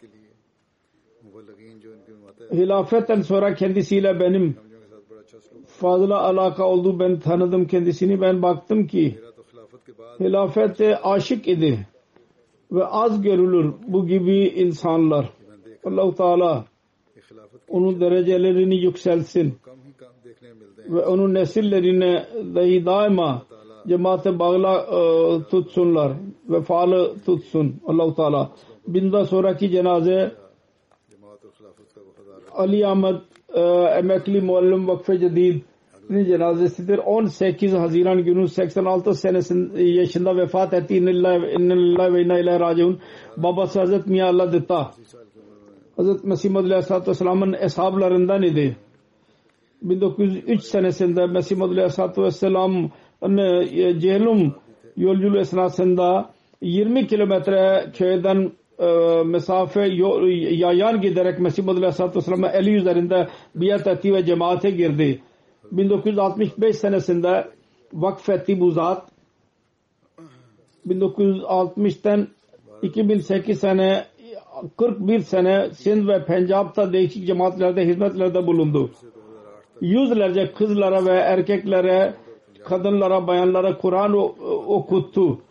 Hilafetten 2.53 3.21
sonra 3.21 3.53
kendisiyle 3.55 4.19
benim 4.19 4.55
fazla 5.67 6.21
alaka 6.21 6.63
oldu. 6.67 6.99
Ben 6.99 7.19
tanıdım 7.19 7.67
kendisini. 7.67 8.21
Ben 8.21 8.41
baktım 8.41 8.87
ki 8.87 9.15
hilafete 10.19 10.97
aşık 10.97 11.47
idi 11.47 11.87
ve 12.71 12.85
az 12.85 13.21
görülür 13.21 13.73
bu 13.87 14.07
gibi 14.07 14.47
insanlar. 14.47 15.29
Allah-u 15.85 16.15
Teala 16.15 16.65
onun 17.69 17.99
derecelerini 17.99 18.75
yükselsin 18.75 19.57
ve 20.89 21.05
onun 21.05 21.33
nesillerine 21.33 22.25
dahi 22.55 22.85
daima 22.85 23.41
cemaate 23.87 24.39
bağla 24.39 24.81
e, 24.81 24.99
tutsunlar 25.49 26.11
ve 26.49 26.61
faalı 26.61 27.15
tutsun 27.25 27.75
Allahu 27.87 28.15
Teala. 28.15 28.51
Binden 28.87 29.23
sonraki 29.23 29.69
cenaze 29.69 30.31
Ali 32.51 32.87
Ahmet 32.87 33.15
e, 33.53 33.61
emekli 33.99 34.41
muallim 34.41 34.87
vakfe 34.87 35.19
cedid 35.19 35.61
cenazesidir. 36.09 36.97
18 36.97 37.73
Haziran 37.73 38.23
günü 38.23 38.47
86 38.47 39.13
senesinde 39.13 39.83
yaşında 39.83 40.37
vefat 40.37 40.73
etti. 40.73 40.97
İnnelillah 40.97 42.13
ve 42.13 42.21
inna 42.21 42.39
ilahe 42.39 42.59
raciun. 42.59 42.99
Babası 43.37 43.79
Hazret 43.79 44.07
Miya 44.07 44.27
Allah 44.27 44.53
Ditta. 44.53 44.91
Hazret 45.97 46.23
Mesih 46.23 46.49
Madalya 46.49 46.75
Aleyhisselatü 46.75 47.11
Vesselam'ın 47.11 47.53
eshablarından 47.53 48.43
idi. 48.43 48.77
1903 49.81 50.63
senesinde 50.63 51.27
Mesih 51.27 51.57
Maud 51.57 51.71
Aleyhisselatü 51.71 52.21
Vesselam'ın 52.21 53.37
e, 53.37 53.99
Cehlum 53.99 54.55
yolculuğu 54.97 55.39
esnasında 55.39 56.29
20 56.61 57.07
kilometre 57.07 57.91
köyden 57.93 58.51
e, 58.79 58.87
mesafe 59.25 59.87
yayan 60.51 61.01
giderek 61.01 61.39
Mesih 61.39 61.63
Maud 61.63 61.77
Aleyhisselatü 61.77 62.17
Vesselam'a 62.17 62.49
eli 62.49 62.75
üzerinde 62.75 63.27
biat 63.55 63.87
etti 63.87 64.13
ve 64.13 64.25
cemaate 64.25 64.71
girdi. 64.71 65.21
1965 65.71 66.75
senesinde 66.75 67.47
vakfetti 67.93 68.59
bu 68.59 68.71
zat. 68.71 69.11
1960'tan 70.87 72.27
2008 72.81 73.59
sene 73.59 74.05
41 74.77 75.19
sene 75.19 75.69
Sind 75.73 76.07
ve 76.07 76.25
Pencap'ta 76.25 76.93
değişik 76.93 77.27
cemaatlerde 77.27 77.87
hizmetlerde 77.87 78.47
bulundu 78.47 78.91
yüzlerce 79.81 80.51
kızlara 80.51 81.05
ve 81.05 81.11
erkeklere, 81.11 82.13
kadınlara, 82.63 83.27
bayanlara 83.27 83.77
Kur'an 83.77 84.13
okuttu. 84.67 85.41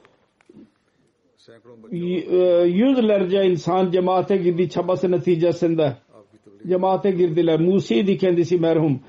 E, 1.91 1.97
yüzlerce 2.67 3.45
insan 3.45 3.91
cemaate 3.91 4.37
girdi 4.37 4.69
çabası 4.69 5.11
neticesinde. 5.11 5.97
Cemaate 6.69 7.11
girdiler. 7.11 7.61
Musiydi 7.61 8.19
kendisi 8.19 8.59
merhum. 8.59 9.01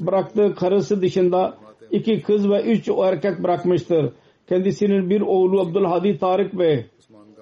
Bıraktığı 0.00 0.54
karısı 0.54 1.02
dışında 1.02 1.58
iki 1.90 2.22
kız 2.22 2.50
ve 2.50 2.62
üç 2.62 2.88
erkek 2.88 3.42
bırakmıştır. 3.42 4.12
Kendisinin 4.48 5.10
bir 5.10 5.20
oğlu 5.20 5.60
Abdülhadi 5.60 6.18
Tarık 6.18 6.58
Bey 6.58 6.86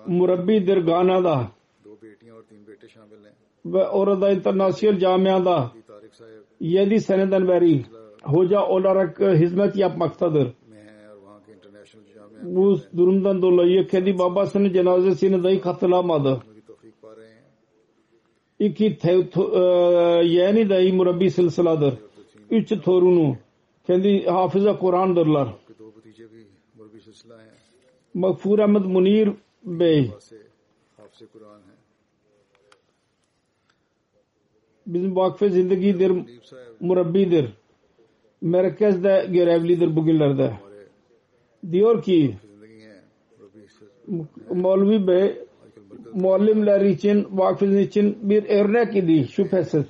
murabbidir 0.06 0.76
Gana'da 0.76 1.48
ve 3.64 3.88
orada 3.88 4.30
internasyonel 4.30 4.98
camiada 4.98 5.70
yedi 6.60 7.00
seneden 7.00 7.48
beri 7.48 7.84
hoca 8.22 8.66
olarak 8.66 9.20
e, 9.20 9.38
hizmet 9.38 9.76
yapmaktadır. 9.76 10.52
Bu 12.42 12.78
durumdan 12.96 13.42
dolayı 13.42 13.86
kendi 13.86 14.18
babasının 14.18 14.72
cenazesini 14.72 15.44
dahi 15.44 15.60
katılamadı. 15.60 16.40
İki 18.58 18.98
te, 18.98 19.30
to, 19.30 19.52
e, 19.54 19.62
yeğeni 20.26 20.68
dahi 20.70 20.92
murabbi 20.92 21.30
silsiladır. 21.30 21.94
Üç 22.50 22.82
torunu 22.84 23.36
kendi 23.86 24.26
hafıza 24.26 24.78
Kur'an'dırlar. 24.78 25.48
Makfur 28.14 28.58
Ahmet 28.58 28.84
Munir 28.84 29.32
Bey 29.64 30.10
Bizim 34.94 35.16
vakfe 35.16 35.50
zindegidir, 35.50 36.12
murabbidir. 36.80 37.46
Merkezde 38.40 39.26
görevlidir 39.30 39.96
bugünlerde. 39.96 40.52
Diyor 41.72 42.02
ki 42.02 42.36
Molvi 44.54 45.06
Bey 45.06 45.38
muallimler 46.14 46.80
için, 46.80 47.26
vakfin 47.30 47.76
için 47.78 48.18
bir 48.22 48.44
örnek 48.48 48.96
idi 48.96 49.28
şüphesiz. 49.28 49.84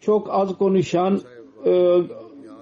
Çok 0.00 0.30
az 0.30 0.58
konuşan, 0.58 1.20
e, 1.66 1.98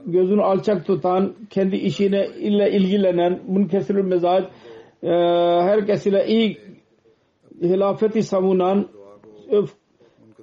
gözünü 0.06 0.42
alçak 0.42 0.86
tutan, 0.86 1.34
kendi 1.50 1.76
işine 1.76 2.26
ile 2.26 2.70
ilgilenen, 2.72 3.40
münkesir 3.48 3.94
mezaj, 3.94 4.44
e, 5.02 5.08
herkesiyle 5.62 6.26
iyi 6.26 6.58
hilafeti 7.62 8.22
savunan, 8.22 8.88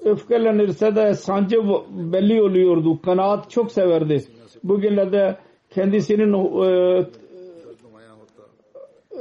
öfkelenirse 0.05 0.95
de 0.95 1.13
sancı 1.13 1.57
belli 1.89 2.41
oluyordu. 2.41 3.01
Kanaat 3.01 3.51
çok 3.51 3.71
severdi. 3.71 4.23
Bugünlerde 4.63 5.37
kendisinin 5.69 6.33
e, 6.33 7.05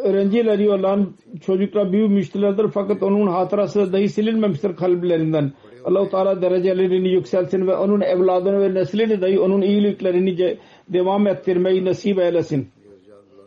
öğrencileri 0.04 0.70
olan 0.70 1.14
çocuklar 1.46 1.92
büyümüştülerdir 1.92 2.68
fakat 2.68 3.02
onun 3.02 3.26
hatırası 3.26 3.92
dahi 3.92 4.08
silinmemiştir 4.08 4.76
kalplerinden. 4.76 5.52
Allah-u 5.84 6.10
Teala 6.10 6.42
derecelerini 6.42 7.08
yükselsin 7.08 7.66
ve 7.66 7.76
onun 7.76 8.00
evladını 8.00 8.60
ve 8.60 8.74
neslini 8.74 9.20
dahi 9.20 9.40
onun 9.40 9.62
iyiliklerini 9.62 10.58
devam 10.88 11.26
ettirmeyi 11.26 11.84
nasip 11.84 12.18
eylesin. 12.18 12.68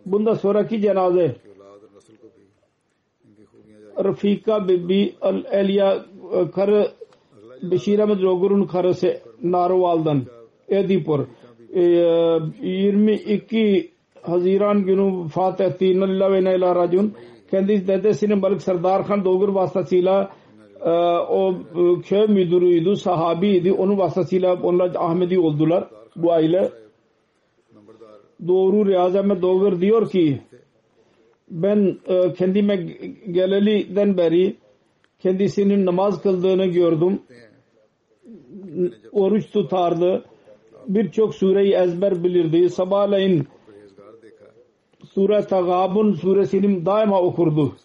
Bunda 0.06 0.36
sonraki 0.36 0.82
cenaze 0.82 1.36
Rafika 4.04 4.68
Bibi 4.68 5.16
al 5.22 5.44
Elia 5.52 6.06
e, 6.34 6.52
karı 6.52 6.92
Beşir 7.72 8.00
Ahmet 8.00 8.22
Rogur'un 8.22 8.68
karısı 8.68 9.18
Narval'dan 9.44 10.24
Edipur 10.70 11.20
e, 11.76 11.82
22 12.62 13.92
Haziran 14.22 14.86
günü 14.86 15.24
vefat 15.24 15.62
etti. 15.62 16.00
Nalla 16.00 16.32
ve 16.32 16.44
Neyla 16.44 16.76
Racun. 16.76 17.14
Kendisi 17.52 17.88
dedesinin 17.88 18.42
balık 18.42 18.62
Serdar 18.62 19.08
Khan 19.08 19.26
Dogur 19.26 19.50
vasıtasıyla 19.50 20.32
e, 20.82 20.90
o 21.30 21.54
e, 21.54 22.02
köy 22.02 22.28
müdürüydü, 22.28 22.96
sahabiydi. 22.96 23.74
Onun 23.74 23.98
vasıtasıyla 23.98 24.54
onlar 24.64 24.92
Ahmedi 24.96 25.40
oldular 25.40 25.88
bu 26.16 26.32
aile. 26.34 26.70
Doğru 28.48 28.86
Riyaz 28.86 29.16
Ahmet 29.16 29.42
Dogur 29.42 29.82
diyor 29.82 30.10
ki 30.10 30.42
ben 31.50 31.98
kendime 32.38 32.76
geleliden 33.32 34.18
beri 34.18 34.56
kendisinin 35.20 35.86
namaz 35.86 36.22
kıldığını 36.22 36.66
gördüm 36.66 37.22
oruç 39.12 39.52
tutardı. 39.52 40.26
Birçok 40.88 41.36
sureyi 41.36 41.74
ezber 41.74 42.24
bilirdi. 42.24 42.70
Sabahleyin 42.70 43.48
Sure 45.14 45.42
Tagabun 45.42 46.14
suresini 46.14 46.86
daima 46.86 47.22
okurdu. 47.22 47.76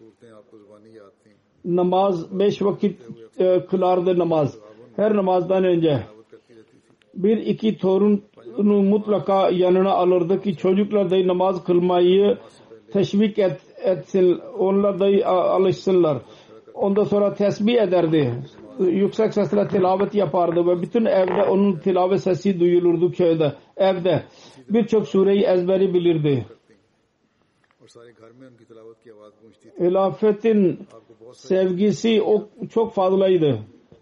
Namaz 1.65 2.39
beş 2.39 2.63
vakit 2.63 3.01
e, 3.39 3.67
kılardı 3.67 4.19
namaz. 4.19 4.59
Her 4.97 5.17
namazdan 5.17 5.65
önce 5.65 6.01
bir 7.15 7.37
iki 7.37 7.79
torunu 7.79 8.83
mutlaka 8.83 9.51
yanına 9.51 9.91
alırdı 9.91 10.43
ki 10.43 10.57
çocuklar 10.57 11.11
da 11.11 11.27
namaz 11.27 11.65
kılmayı 11.65 12.39
teşvik 12.93 13.39
et, 13.39 13.61
etsin. 13.85 14.41
Onlar 14.59 15.01
da 15.01 15.29
alışsınlar. 15.29 16.19
Ondan 16.75 17.05
sonra 17.05 17.35
tesbih 17.35 17.83
ederdi 17.83 18.35
yüksek 18.81 19.35
sesle 19.35 19.69
tilavet 19.69 20.15
yapardı 20.15 20.67
ve 20.67 20.83
bütün 20.83 21.05
evde 21.05 21.43
onun 21.43 21.77
tilavet 21.77 22.23
sesi 22.23 22.61
duyulurdu 22.61 23.13
köyde, 23.13 23.53
evde. 23.77 24.25
Birçok 24.69 25.09
sureyi 25.09 25.43
ezberi 25.43 25.95
bilirdi. 25.95 26.47
Hilafetin 29.81 30.79
sevgisi 31.33 32.23
o 32.23 32.49
çok 32.71 32.93
fazlaydı 32.93 33.59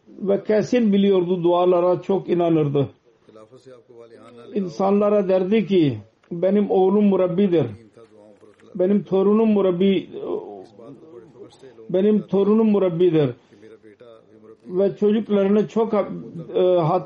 ve 0.09 0.45
kesin 0.45 0.93
biliyordu 0.93 1.43
dualara 1.43 2.03
çok 2.03 2.29
inanırdı. 2.29 2.89
İnsanlara 4.55 5.29
derdi 5.29 5.67
ki 5.67 5.99
benim 6.33 6.71
oğlum 6.71 7.05
murabbidir. 7.05 7.67
Benim 8.75 9.03
torunum 9.03 9.53
murabbi 9.53 10.09
benim 11.91 12.23
torunum 12.27 12.71
murabbidir 12.71 13.31
ve 14.69 14.97
çocuklarını 14.97 15.69
çok 15.69 15.95
e, 15.95 15.99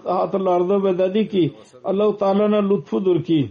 hatırlardı 0.04 0.84
ve 0.84 0.98
dedi 0.98 1.28
ki 1.28 1.52
Allah-u 1.84 2.16
Teala'nın 2.16 2.70
lütfudur 2.70 3.24
ki 3.24 3.50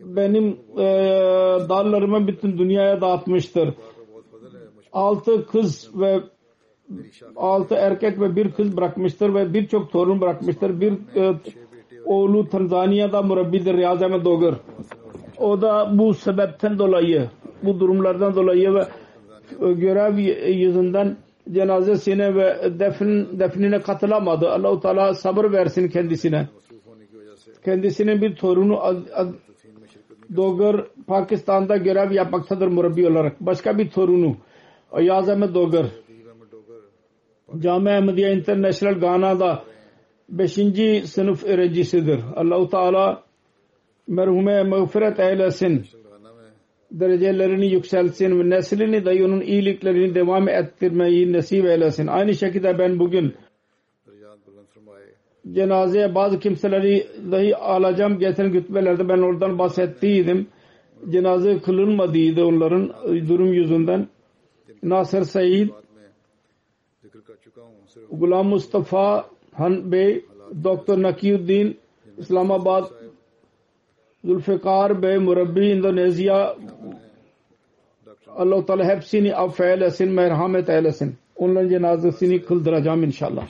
benim 0.00 0.56
e, 0.78 0.84
dallarımı 1.68 2.26
bütün 2.26 2.58
dünyaya 2.58 3.00
dağıtmıştır. 3.00 3.74
Altı 4.92 5.46
kız 5.46 5.90
ve 6.00 6.20
altı 7.36 7.74
erkek 7.74 8.20
ve 8.20 8.36
bir 8.36 8.52
kız 8.52 8.76
bırakmıştır 8.76 9.34
ve 9.34 9.54
birçok 9.54 9.92
torun 9.92 10.20
bırakmıştır. 10.20 10.80
Bir 10.80 10.92
e, 11.16 11.34
oğlu 12.04 12.48
Tanzanya'da 12.48 13.22
murabbidir 13.22 13.76
Riazeme 13.76 14.24
Dogur. 14.24 14.54
O 15.38 15.60
da 15.60 15.98
bu 15.98 16.14
sebepten 16.14 16.78
dolayı, 16.78 17.30
bu 17.62 17.80
durumlardan 17.80 18.34
dolayı 18.34 18.74
ve 18.74 18.86
görev 19.72 20.18
yüzünden 20.48 21.16
cenazesine 21.50 22.34
ve 22.34 22.78
defn, 22.78 23.38
defnine 23.38 23.80
katılamadı. 23.80 24.50
Allahu 24.50 24.80
Teala 24.80 25.14
sabır 25.14 25.52
versin 25.52 25.88
kendisine. 25.88 26.48
Kendisinin 27.64 28.22
bir 28.22 28.36
torunu 28.36 29.04
Dogar 30.36 30.86
Pakistan'da 31.06 31.76
görev 31.76 32.12
yapmaktadır 32.12 32.66
murabbi 32.66 33.08
olarak. 33.08 33.40
Başka 33.40 33.78
bir 33.78 33.90
torunu 33.90 34.36
Ayaz 34.92 35.28
Ahmet 35.28 35.54
Dogar 35.54 35.86
Cami 37.58 37.90
Ahmediye 37.90 38.32
International 38.32 39.00
Ghana'da 39.00 39.64
5. 40.28 40.52
sınıf 41.04 41.44
öğrencisidir. 41.44 42.20
Allahu 42.36 42.68
Teala 42.68 43.22
merhume 44.08 44.62
mağfiret 44.62 45.20
eylesin 45.20 45.84
derecelerini 46.92 47.66
yükselsin 47.66 48.40
ve 48.40 48.50
neslini 48.50 49.04
de 49.04 49.24
onun 49.24 49.40
iyiliklerini 49.40 50.14
devam 50.14 50.48
ettirmeyi 50.48 51.32
nasip 51.32 51.64
eylesin. 51.64 52.06
Aynı 52.06 52.34
şekilde 52.34 52.78
ben 52.78 52.98
bugün 52.98 53.34
cenazeye 55.52 56.14
bazı 56.14 56.38
kimseleri 56.38 57.06
dahi 57.32 57.56
alacağım 57.56 58.18
geçen 58.18 58.52
gütbelerde 58.52 59.08
ben 59.08 59.18
oradan 59.18 59.58
bahsettiydim. 59.58 60.46
Cenaze 61.10 61.58
kılınmadıydı 61.58 62.44
onların 62.44 62.92
e, 63.06 63.28
durum 63.28 63.52
yüzünden. 63.52 64.08
Nasır 64.82 65.22
Said, 65.22 65.68
Gulam 68.10 68.48
Mustafa 68.48 69.26
Han 69.52 69.92
Bey, 69.92 70.24
Doktor 70.64 71.02
Nakiuddin, 71.02 71.78
İslamabad 72.18 73.01
Zulfikar 74.24 75.02
Bey 75.02 75.18
Murabbi 75.18 75.66
İndonezya 75.66 76.56
Allah-u 78.36 78.66
Teala 78.66 78.84
hepsini 78.84 79.36
affeylesin, 79.36 80.04
eylesin, 80.04 80.10
merhamet 80.10 80.68
eylesin. 80.68 81.16
Onların 81.36 81.68
cenazesini 81.68 82.42
kıldıracağım 82.42 83.04
inşallah. 83.04 83.48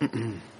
Mm-hmm. 0.00 0.32